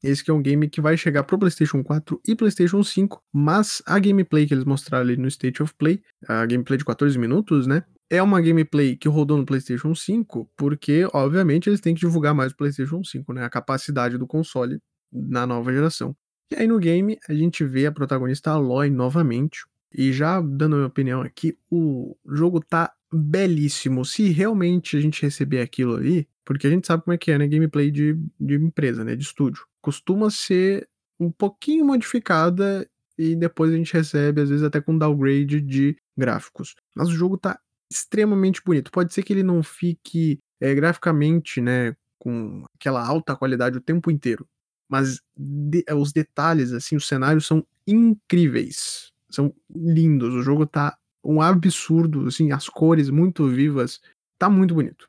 Esse 0.03 0.23
que 0.23 0.31
é 0.31 0.33
um 0.33 0.41
game 0.41 0.69
que 0.69 0.81
vai 0.81 0.97
chegar 0.97 1.23
pro 1.23 1.37
PlayStation 1.37 1.83
4 1.83 2.19
e 2.27 2.35
PlayStation 2.35 2.83
5, 2.83 3.23
mas 3.31 3.81
a 3.85 3.97
gameplay 3.99 4.45
que 4.45 4.53
eles 4.53 4.65
mostraram 4.65 5.03
ali 5.03 5.17
no 5.17 5.27
State 5.27 5.61
of 5.61 5.73
Play, 5.75 6.01
a 6.27 6.45
gameplay 6.45 6.77
de 6.77 6.85
14 6.85 7.17
minutos, 7.17 7.65
né? 7.67 7.83
É 8.09 8.21
uma 8.21 8.39
gameplay 8.41 8.95
que 8.95 9.07
rodou 9.07 9.37
no 9.37 9.45
PlayStation 9.45 9.95
5, 9.95 10.49
porque, 10.55 11.07
obviamente, 11.13 11.69
eles 11.69 11.81
têm 11.81 11.95
que 11.95 12.01
divulgar 12.01 12.35
mais 12.35 12.51
o 12.51 12.55
PlayStation 12.55 13.03
5, 13.03 13.33
né? 13.33 13.43
A 13.43 13.49
capacidade 13.49 14.17
do 14.17 14.27
console 14.27 14.79
na 15.11 15.47
nova 15.47 15.71
geração. 15.73 16.15
E 16.51 16.55
aí 16.55 16.67
no 16.67 16.77
game 16.77 17.17
a 17.27 17.33
gente 17.33 17.63
vê 17.63 17.87
a 17.87 17.91
protagonista 17.91 18.51
Aloy 18.51 18.89
novamente. 18.89 19.65
E 19.91 20.11
já 20.13 20.41
dando 20.41 20.73
a 20.73 20.77
minha 20.77 20.87
opinião 20.87 21.21
aqui, 21.21 21.57
o 21.71 22.15
jogo 22.25 22.59
tá 22.59 22.93
belíssimo. 23.11 24.05
Se 24.05 24.29
realmente 24.29 24.97
a 24.97 24.99
gente 24.99 25.21
receber 25.21 25.61
aquilo 25.61 25.95
ali, 25.95 26.27
porque 26.43 26.67
a 26.67 26.69
gente 26.69 26.85
sabe 26.85 27.03
como 27.03 27.13
é 27.13 27.17
que 27.17 27.31
é, 27.31 27.37
né? 27.37 27.47
Gameplay 27.47 27.89
de, 27.89 28.13
de 28.39 28.55
empresa, 28.55 29.03
né? 29.03 29.15
De 29.15 29.23
estúdio 29.23 29.65
costuma 29.85 30.31
ser 30.31 30.89
um 31.19 31.31
pouquinho 31.31 31.85
modificada 31.85 32.89
e 33.19 33.35
depois 33.35 33.71
a 33.71 33.77
gente 33.77 33.93
recebe, 33.93 34.41
às 34.41 34.49
vezes, 34.49 34.63
até 34.63 34.81
com 34.81 34.97
downgrade 34.97 35.61
de 35.61 35.95
gráficos. 36.17 36.75
Mas 36.95 37.09
o 37.09 37.11
jogo 37.11 37.37
tá 37.37 37.59
extremamente 37.91 38.61
bonito. 38.63 38.91
Pode 38.91 39.13
ser 39.13 39.23
que 39.23 39.33
ele 39.33 39.43
não 39.43 39.63
fique 39.63 40.39
é, 40.59 40.73
graficamente, 40.73 41.61
né, 41.61 41.95
com 42.19 42.63
aquela 42.75 43.05
alta 43.05 43.35
qualidade 43.35 43.77
o 43.77 43.81
tempo 43.81 44.09
inteiro. 44.09 44.47
Mas 44.89 45.19
de, 45.37 45.83
eh, 45.87 45.95
os 45.95 46.11
detalhes, 46.11 46.71
assim, 46.71 46.95
os 46.95 47.07
cenários 47.07 47.45
são 47.45 47.65
incríveis. 47.87 49.11
São 49.29 49.53
lindos. 49.69 50.33
O 50.33 50.41
jogo 50.41 50.65
tá 50.65 50.97
um 51.23 51.41
absurdo, 51.41 52.27
assim, 52.27 52.51
as 52.51 52.69
cores 52.69 53.09
muito 53.09 53.47
vivas. 53.47 53.99
Tá 54.37 54.49
muito 54.49 54.73
bonito. 54.75 55.07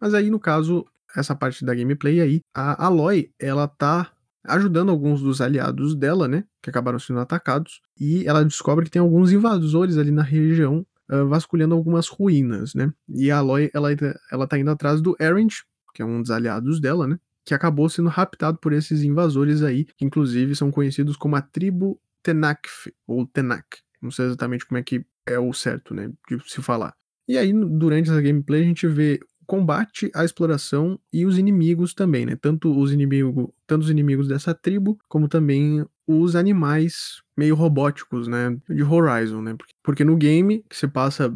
Mas 0.00 0.14
aí, 0.14 0.30
no 0.30 0.40
caso, 0.40 0.86
essa 1.14 1.34
parte 1.34 1.64
da 1.64 1.74
gameplay 1.74 2.20
aí, 2.20 2.40
a 2.54 2.86
Aloy, 2.86 3.30
ela 3.38 3.68
tá 3.68 4.12
ajudando 4.44 4.90
alguns 4.90 5.20
dos 5.20 5.40
aliados 5.40 5.94
dela, 5.94 6.26
né, 6.26 6.44
que 6.62 6.70
acabaram 6.70 6.98
sendo 6.98 7.20
atacados, 7.20 7.82
e 7.98 8.26
ela 8.26 8.44
descobre 8.44 8.86
que 8.86 8.90
tem 8.90 9.00
alguns 9.00 9.32
invasores 9.32 9.98
ali 9.98 10.10
na 10.10 10.22
região 10.22 10.86
uh, 11.10 11.26
vasculhando 11.26 11.74
algumas 11.74 12.08
ruínas, 12.08 12.74
né, 12.74 12.92
e 13.08 13.30
a 13.30 13.38
Aloy, 13.38 13.70
ela, 13.74 13.88
ela 14.30 14.46
tá 14.46 14.58
indo 14.58 14.70
atrás 14.70 15.00
do 15.00 15.16
Erend, 15.20 15.62
que 15.94 16.02
é 16.02 16.04
um 16.04 16.22
dos 16.22 16.30
aliados 16.30 16.80
dela, 16.80 17.06
né, 17.06 17.18
que 17.44 17.54
acabou 17.54 17.88
sendo 17.88 18.08
raptado 18.08 18.58
por 18.58 18.72
esses 18.72 19.02
invasores 19.02 19.62
aí, 19.62 19.84
que 19.84 20.04
inclusive 20.04 20.54
são 20.54 20.70
conhecidos 20.70 21.16
como 21.16 21.36
a 21.36 21.42
tribo 21.42 22.00
Tenakf, 22.22 22.92
ou 23.06 23.26
Tenak, 23.26 23.66
não 24.00 24.10
sei 24.10 24.26
exatamente 24.26 24.66
como 24.66 24.78
é 24.78 24.82
que 24.82 25.04
é 25.26 25.38
o 25.38 25.52
certo, 25.52 25.94
né, 25.94 26.10
de 26.28 26.38
se 26.46 26.62
falar. 26.62 26.94
E 27.28 27.38
aí, 27.38 27.52
durante 27.52 28.10
essa 28.10 28.20
gameplay, 28.20 28.62
a 28.62 28.64
gente 28.64 28.88
vê 28.88 29.20
combate, 29.50 30.10
a 30.14 30.24
exploração 30.24 30.96
e 31.12 31.26
os 31.26 31.36
inimigos 31.36 31.92
também, 31.92 32.24
né? 32.24 32.36
Tanto 32.36 32.70
os 32.76 32.92
inimigos, 32.92 33.48
tanto 33.66 33.82
os 33.82 33.90
inimigos 33.90 34.28
dessa 34.28 34.54
tribo, 34.54 34.96
como 35.08 35.26
também 35.28 35.84
os 36.10 36.34
animais 36.34 37.20
meio 37.38 37.54
robóticos, 37.54 38.26
né? 38.26 38.56
De 38.68 38.82
Horizon, 38.82 39.42
né? 39.42 39.56
Porque 39.84 40.04
no 40.04 40.16
game, 40.16 40.64
que 40.68 40.76
se 40.76 40.88
passa 40.88 41.32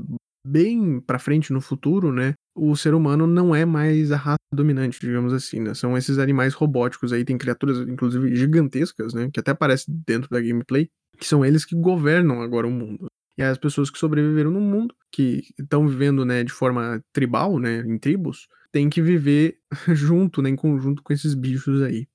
bem 0.46 1.00
pra 1.00 1.18
frente 1.18 1.52
no 1.52 1.60
futuro, 1.60 2.12
né, 2.12 2.34
o 2.54 2.76
ser 2.76 2.92
humano 2.92 3.26
não 3.26 3.54
é 3.54 3.64
mais 3.64 4.12
a 4.12 4.16
raça 4.16 4.38
dominante, 4.52 5.00
digamos 5.00 5.32
assim, 5.32 5.60
né? 5.60 5.74
São 5.74 5.96
esses 5.96 6.18
animais 6.18 6.54
robóticos 6.54 7.12
aí, 7.12 7.24
tem 7.24 7.38
criaturas, 7.38 7.78
inclusive, 7.88 8.34
gigantescas, 8.36 9.14
né? 9.14 9.30
Que 9.32 9.40
até 9.40 9.52
aparecem 9.52 9.94
dentro 10.06 10.28
da 10.28 10.40
gameplay, 10.40 10.88
que 11.18 11.26
são 11.26 11.44
eles 11.44 11.64
que 11.64 11.74
governam 11.74 12.42
agora 12.42 12.66
o 12.66 12.70
mundo. 12.70 13.06
E 13.36 13.42
as 13.42 13.58
pessoas 13.58 13.90
que 13.90 13.98
sobreviveram 13.98 14.50
no 14.50 14.60
mundo, 14.60 14.94
que 15.10 15.42
estão 15.58 15.88
vivendo, 15.88 16.24
né, 16.24 16.44
de 16.44 16.52
forma 16.52 17.02
tribal, 17.12 17.58
né, 17.58 17.80
em 17.80 17.98
tribos, 17.98 18.46
têm 18.70 18.88
que 18.88 19.02
viver 19.02 19.56
junto, 19.94 20.40
né, 20.40 20.50
em 20.50 20.56
conjunto 20.56 21.02
com 21.02 21.12
esses 21.12 21.34
bichos 21.34 21.82
aí. 21.82 22.06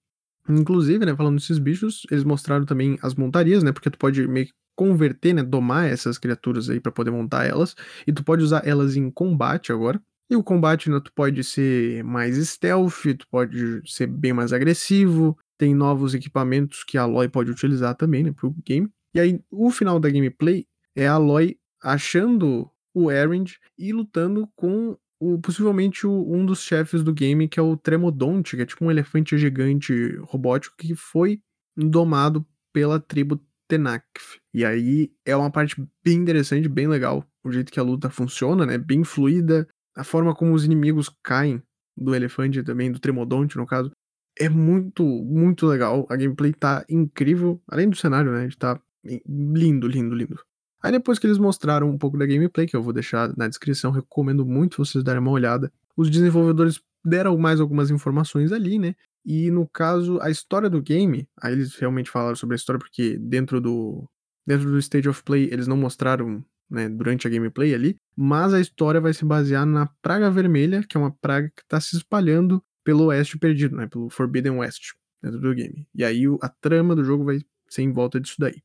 Inclusive, 0.49 1.05
né, 1.05 1.15
falando 1.15 1.37
desses 1.37 1.59
bichos, 1.59 2.07
eles 2.09 2.23
mostraram 2.23 2.65
também 2.65 2.97
as 3.03 3.13
montarias, 3.13 3.61
né, 3.61 3.71
porque 3.71 3.89
tu 3.89 3.97
pode 3.99 4.27
meio 4.27 4.47
que 4.47 4.53
converter, 4.75 5.33
né, 5.33 5.43
domar 5.43 5.85
essas 5.87 6.17
criaturas 6.17 6.69
aí 6.69 6.79
para 6.79 6.91
poder 6.91 7.11
montar 7.11 7.45
elas, 7.45 7.75
e 8.07 8.11
tu 8.11 8.23
pode 8.23 8.43
usar 8.43 8.65
elas 8.65 8.95
em 8.95 9.11
combate 9.11 9.71
agora. 9.71 10.01
E 10.29 10.35
o 10.35 10.43
combate, 10.43 10.89
né, 10.89 10.99
tu 11.03 11.11
pode 11.13 11.43
ser 11.43 12.03
mais 12.03 12.35
stealth, 12.37 13.03
tu 13.17 13.27
pode 13.29 13.81
ser 13.85 14.07
bem 14.07 14.33
mais 14.33 14.51
agressivo, 14.53 15.37
tem 15.57 15.75
novos 15.75 16.13
equipamentos 16.15 16.83
que 16.83 16.97
a 16.97 17.03
Aloy 17.03 17.27
pode 17.27 17.51
utilizar 17.51 17.93
também, 17.95 18.23
né, 18.23 18.31
pro 18.31 18.55
game. 18.65 18.89
E 19.13 19.19
aí, 19.19 19.39
o 19.51 19.69
final 19.69 19.99
da 19.99 20.09
gameplay 20.09 20.65
é 20.95 21.07
a 21.07 21.13
Aloy 21.13 21.57
achando 21.83 22.69
o 22.93 23.11
Erend 23.11 23.57
e 23.77 23.91
lutando 23.91 24.47
com 24.55 24.97
o, 25.19 25.39
possivelmente 25.39 26.07
o, 26.07 26.33
um 26.33 26.45
dos 26.45 26.61
chefes 26.61 27.03
do 27.03 27.13
game, 27.13 27.47
que 27.47 27.59
é 27.59 27.63
o 27.63 27.75
Tremodonte, 27.75 28.55
que 28.55 28.61
é 28.61 28.65
tipo 28.65 28.85
um 28.85 28.91
elefante 28.91 29.37
gigante 29.37 30.15
robótico 30.21 30.77
que 30.77 30.95
foi 30.95 31.41
domado 31.75 32.45
pela 32.73 32.99
tribo 32.99 33.39
Tenakth. 33.67 34.39
E 34.53 34.65
aí 34.65 35.11
é 35.25 35.35
uma 35.35 35.51
parte 35.51 35.75
bem 36.03 36.17
interessante, 36.17 36.67
bem 36.67 36.87
legal, 36.87 37.25
o 37.43 37.51
jeito 37.51 37.71
que 37.71 37.79
a 37.79 37.83
luta 37.83 38.09
funciona, 38.09 38.65
né? 38.65 38.77
Bem 38.77 39.03
fluida, 39.03 39.67
a 39.95 40.03
forma 40.03 40.33
como 40.33 40.53
os 40.53 40.65
inimigos 40.65 41.09
caem 41.23 41.61
do 41.95 42.15
elefante 42.15 42.63
também, 42.63 42.91
do 42.91 42.99
Tremodonte 42.99 43.57
no 43.57 43.65
caso, 43.65 43.91
é 44.39 44.47
muito, 44.47 45.03
muito 45.03 45.67
legal. 45.67 46.07
A 46.09 46.15
gameplay 46.15 46.53
tá 46.53 46.85
incrível, 46.89 47.61
além 47.67 47.89
do 47.89 47.95
cenário, 47.95 48.31
né? 48.31 48.49
Tá 48.57 48.81
lindo, 49.03 49.87
lindo, 49.87 50.15
lindo. 50.15 50.39
Aí 50.81 50.91
depois 50.91 51.19
que 51.19 51.27
eles 51.27 51.37
mostraram 51.37 51.89
um 51.89 51.97
pouco 51.97 52.17
da 52.17 52.25
gameplay, 52.25 52.65
que 52.65 52.75
eu 52.75 52.83
vou 52.83 52.93
deixar 52.93 53.35
na 53.37 53.47
descrição, 53.47 53.91
recomendo 53.91 54.45
muito 54.45 54.83
vocês 54.83 55.03
darem 55.03 55.21
uma 55.21 55.31
olhada. 55.31 55.71
Os 55.95 56.09
desenvolvedores 56.09 56.79
deram 57.03 57.37
mais 57.37 57.59
algumas 57.59 57.89
informações 57.89 58.51
ali, 58.51 58.79
né? 58.79 58.95
E 59.25 59.51
no 59.51 59.67
caso, 59.67 60.19
a 60.21 60.29
história 60.29 60.69
do 60.69 60.81
game, 60.81 61.27
aí 61.41 61.53
eles 61.53 61.75
realmente 61.75 62.09
falaram 62.09 62.35
sobre 62.35 62.55
a 62.55 62.57
história 62.57 62.79
porque 62.79 63.17
dentro 63.17 63.59
do 63.59 64.07
dentro 64.47 64.71
do 64.71 64.79
stage 64.79 65.07
of 65.07 65.23
play 65.23 65.47
eles 65.51 65.67
não 65.67 65.77
mostraram, 65.77 66.43
né, 66.69 66.89
durante 66.89 67.27
a 67.27 67.29
gameplay 67.29 67.73
ali, 67.75 67.95
mas 68.15 68.53
a 68.53 68.59
história 68.59 68.99
vai 68.99 69.13
se 69.13 69.23
basear 69.23 69.65
na 69.65 69.87
praga 70.01 70.31
vermelha, 70.31 70.83
que 70.83 70.97
é 70.97 70.99
uma 70.99 71.11
praga 71.11 71.51
que 71.55 71.61
está 71.61 71.79
se 71.79 71.95
espalhando 71.95 72.63
pelo 72.83 73.05
oeste 73.05 73.37
perdido, 73.37 73.75
né, 73.75 73.85
pelo 73.87 74.09
Forbidden 74.09 74.53
West 74.53 74.93
dentro 75.21 75.39
do 75.39 75.53
game. 75.53 75.85
E 75.93 76.03
aí 76.03 76.23
a 76.41 76.49
trama 76.49 76.95
do 76.95 77.03
jogo 77.03 77.25
vai 77.25 77.39
ser 77.67 77.83
em 77.83 77.91
volta 77.91 78.19
disso 78.19 78.37
daí. 78.39 78.63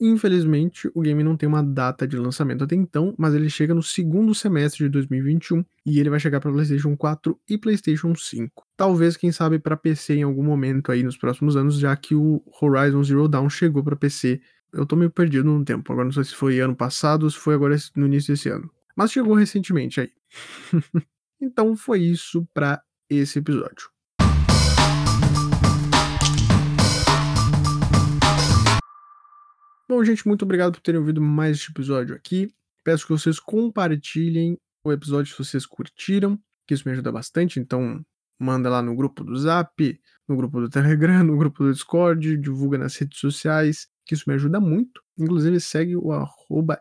Infelizmente, 0.00 0.90
o 0.94 1.02
game 1.02 1.22
não 1.22 1.36
tem 1.36 1.46
uma 1.46 1.62
data 1.62 2.08
de 2.08 2.16
lançamento 2.16 2.64
até 2.64 2.74
então, 2.74 3.14
mas 3.18 3.34
ele 3.34 3.50
chega 3.50 3.74
no 3.74 3.82
segundo 3.82 4.34
semestre 4.34 4.84
de 4.84 4.88
2021 4.88 5.62
e 5.84 6.00
ele 6.00 6.08
vai 6.08 6.18
chegar 6.18 6.40
para 6.40 6.50
PlayStation 6.50 6.96
4 6.96 7.38
e 7.46 7.58
PlayStation 7.58 8.14
5. 8.14 8.66
Talvez, 8.78 9.14
quem 9.18 9.30
sabe, 9.30 9.58
para 9.58 9.76
PC 9.76 10.14
em 10.14 10.22
algum 10.22 10.42
momento 10.42 10.90
aí 10.90 11.02
nos 11.02 11.18
próximos 11.18 11.54
anos, 11.54 11.78
já 11.78 11.94
que 11.94 12.14
o 12.14 12.42
Horizon 12.62 13.04
Zero 13.04 13.28
Dawn 13.28 13.50
chegou 13.50 13.84
para 13.84 13.94
PC. 13.94 14.40
Eu 14.72 14.86
tô 14.86 14.96
meio 14.96 15.10
perdido 15.10 15.44
no 15.44 15.62
tempo, 15.64 15.92
agora 15.92 16.06
não 16.06 16.12
sei 16.12 16.24
se 16.24 16.34
foi 16.34 16.60
ano 16.60 16.74
passado 16.74 17.24
ou 17.24 17.30
se 17.30 17.36
foi 17.36 17.54
agora 17.54 17.76
no 17.94 18.06
início 18.06 18.32
desse 18.32 18.48
ano. 18.48 18.70
Mas 18.96 19.12
chegou 19.12 19.34
recentemente 19.34 20.00
aí. 20.00 20.10
então 21.38 21.76
foi 21.76 22.00
isso 22.00 22.48
para 22.54 22.82
esse 23.10 23.38
episódio. 23.38 23.90
Bom, 29.90 30.04
gente, 30.04 30.24
muito 30.24 30.44
obrigado 30.44 30.74
por 30.74 30.80
terem 30.82 31.00
ouvido 31.00 31.20
mais 31.20 31.56
este 31.56 31.72
episódio 31.72 32.14
aqui. 32.14 32.48
Peço 32.84 33.04
que 33.04 33.10
vocês 33.10 33.40
compartilhem 33.40 34.56
o 34.84 34.92
episódio 34.92 35.32
se 35.32 35.38
vocês 35.44 35.66
curtiram, 35.66 36.38
que 36.64 36.74
isso 36.74 36.84
me 36.86 36.92
ajuda 36.92 37.10
bastante. 37.10 37.58
Então, 37.58 38.00
manda 38.38 38.70
lá 38.70 38.80
no 38.80 38.94
grupo 38.94 39.24
do 39.24 39.36
Zap, 39.36 40.00
no 40.28 40.36
grupo 40.36 40.60
do 40.60 40.68
Telegram, 40.68 41.24
no 41.26 41.36
grupo 41.36 41.64
do 41.64 41.72
Discord, 41.72 42.36
divulga 42.36 42.78
nas 42.78 42.94
redes 42.94 43.18
sociais, 43.18 43.88
que 44.06 44.14
isso 44.14 44.22
me 44.28 44.34
ajuda 44.34 44.60
muito. 44.60 45.02
Inclusive, 45.18 45.58
segue 45.58 45.96
o 45.96 46.12
arroba 46.12 46.80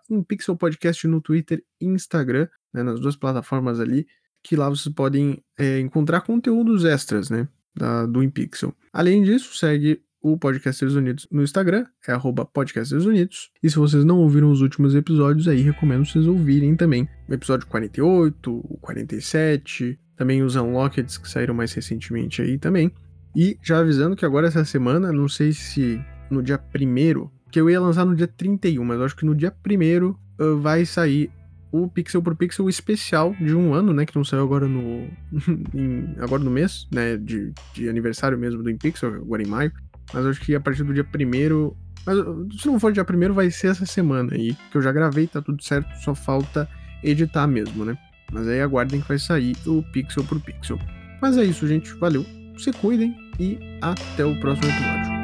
Podcast 0.60 1.07
no 1.07 1.20
Twitter 1.20 1.64
e 1.82 1.88
Instagram, 1.88 2.47
né, 2.72 2.84
nas 2.84 2.99
duas 2.99 3.16
plataformas 3.16 3.80
ali, 3.80 4.05
que 4.43 4.55
lá 4.55 4.70
vocês 4.70 4.93
podem 4.93 5.43
é, 5.57 5.80
encontrar 5.80 6.22
conteúdos 6.22 6.86
extras, 6.86 7.32
né, 7.32 7.47
da, 7.76 8.05
do 8.05 8.22
InPixel. 8.22 8.72
Além 8.93 9.24
disso, 9.24 9.57
segue 9.57 9.99
o 10.22 10.38
Podcasters 10.38 10.93
Unidos 10.95 11.28
no 11.32 11.43
Instagram, 11.43 11.86
é 12.07 12.11
arroba 12.11 12.45
Podcasters 12.45 13.05
Unidos. 13.05 13.51
E 13.63 13.70
se 13.70 13.78
vocês 13.78 14.03
não 14.03 14.17
ouviram 14.17 14.51
os 14.51 14.61
últimos 14.61 14.95
episódios, 14.95 15.47
aí 15.47 15.61
recomendo 15.61 16.05
vocês 16.05 16.28
ouvirem 16.28 16.76
também. 16.76 17.07
O 17.28 17.34
episódio 17.34 17.67
48, 17.67 18.51
o 18.51 18.78
47, 18.82 19.99
também 20.15 20.43
os 20.43 20.55
Unlockeds 20.55 21.17
que 21.17 21.30
saíram 21.30 21.53
mais 21.53 21.74
recentemente 21.74 22.41
aí 22.41 22.57
também. 22.57 22.91
E 23.36 23.57
já 23.63 23.80
avisando 23.80 24.15
que 24.15 24.26
agora 24.26 24.47
essa 24.47 24.65
semana, 24.65 25.11
não 25.11 25.30
sei 25.30 25.53
se 25.53 26.03
no 26.30 26.43
dia 26.43 26.59
1 26.59 27.30
que 27.51 27.59
eu 27.59 27.70
ia 27.70 27.80
lançar 27.80 28.05
no 28.05 28.15
dia 28.15 28.28
31, 28.28 28.84
mas 28.84 28.99
eu 28.99 29.05
acho 29.05 29.15
que 29.15 29.26
no 29.26 29.34
dia 29.34 29.53
1 29.65 30.09
uh, 30.09 30.57
vai 30.59 30.86
sair 30.86 31.32
o 31.72 31.88
Pixel 31.88 32.22
por 32.22 32.36
Pixel 32.36 32.67
especial 32.67 33.36
de 33.39 33.55
um 33.55 33.74
ano, 33.74 33.93
né? 33.93 34.05
Que 34.05 34.15
não 34.15 34.24
saiu 34.24 34.43
agora 34.43 34.67
no. 34.67 35.07
em, 35.74 36.15
agora 36.20 36.43
no 36.43 36.49
mês, 36.49 36.88
né? 36.91 37.15
De, 37.17 37.53
de 37.74 37.88
aniversário 37.89 38.38
mesmo 38.38 38.63
do 38.63 38.70
InPixel, 38.70 39.15
agora 39.15 39.43
em 39.43 39.47
maio. 39.47 39.72
Mas 40.14 40.26
acho 40.26 40.41
que 40.41 40.55
a 40.55 40.60
partir 40.60 40.84
do 40.84 40.93
dia 40.93 41.03
primeiro. 41.03 41.76
Mas 42.05 42.18
se 42.60 42.68
não 42.68 42.80
for 42.80 42.91
dia 42.91 43.03
primeiro, 43.03 43.34
vai 43.34 43.51
ser 43.51 43.68
essa 43.68 43.86
semana 43.86 44.34
aí. 44.34 44.55
Que 44.72 44.78
eu 44.78 44.82
já 44.82 44.91
gravei, 44.91 45.28
tá 45.28 45.41
tudo 45.41 45.64
certo, 45.64 45.89
só 46.03 46.16
falta 46.16 46.68
editar 47.03 47.47
mesmo, 47.47 47.86
né? 47.86 47.97
Mas 48.32 48.47
aí 48.47 48.62
aguardem 48.62 49.01
que 49.01 49.07
vai 49.07 49.20
sair 49.20 49.55
o 49.66 49.84
pixel 49.91 50.24
por 50.24 50.39
pixel. 50.39 50.80
Mas 51.22 51.38
é 51.38 51.43
isso, 51.43 51.68
gente. 51.68 51.93
Valeu. 51.95 52.26
Se 52.57 52.72
cuidem 52.74 53.16
e 53.39 53.57
até 53.82 54.26
o 54.26 54.39
próximo 54.39 54.70
episódio. 54.70 55.18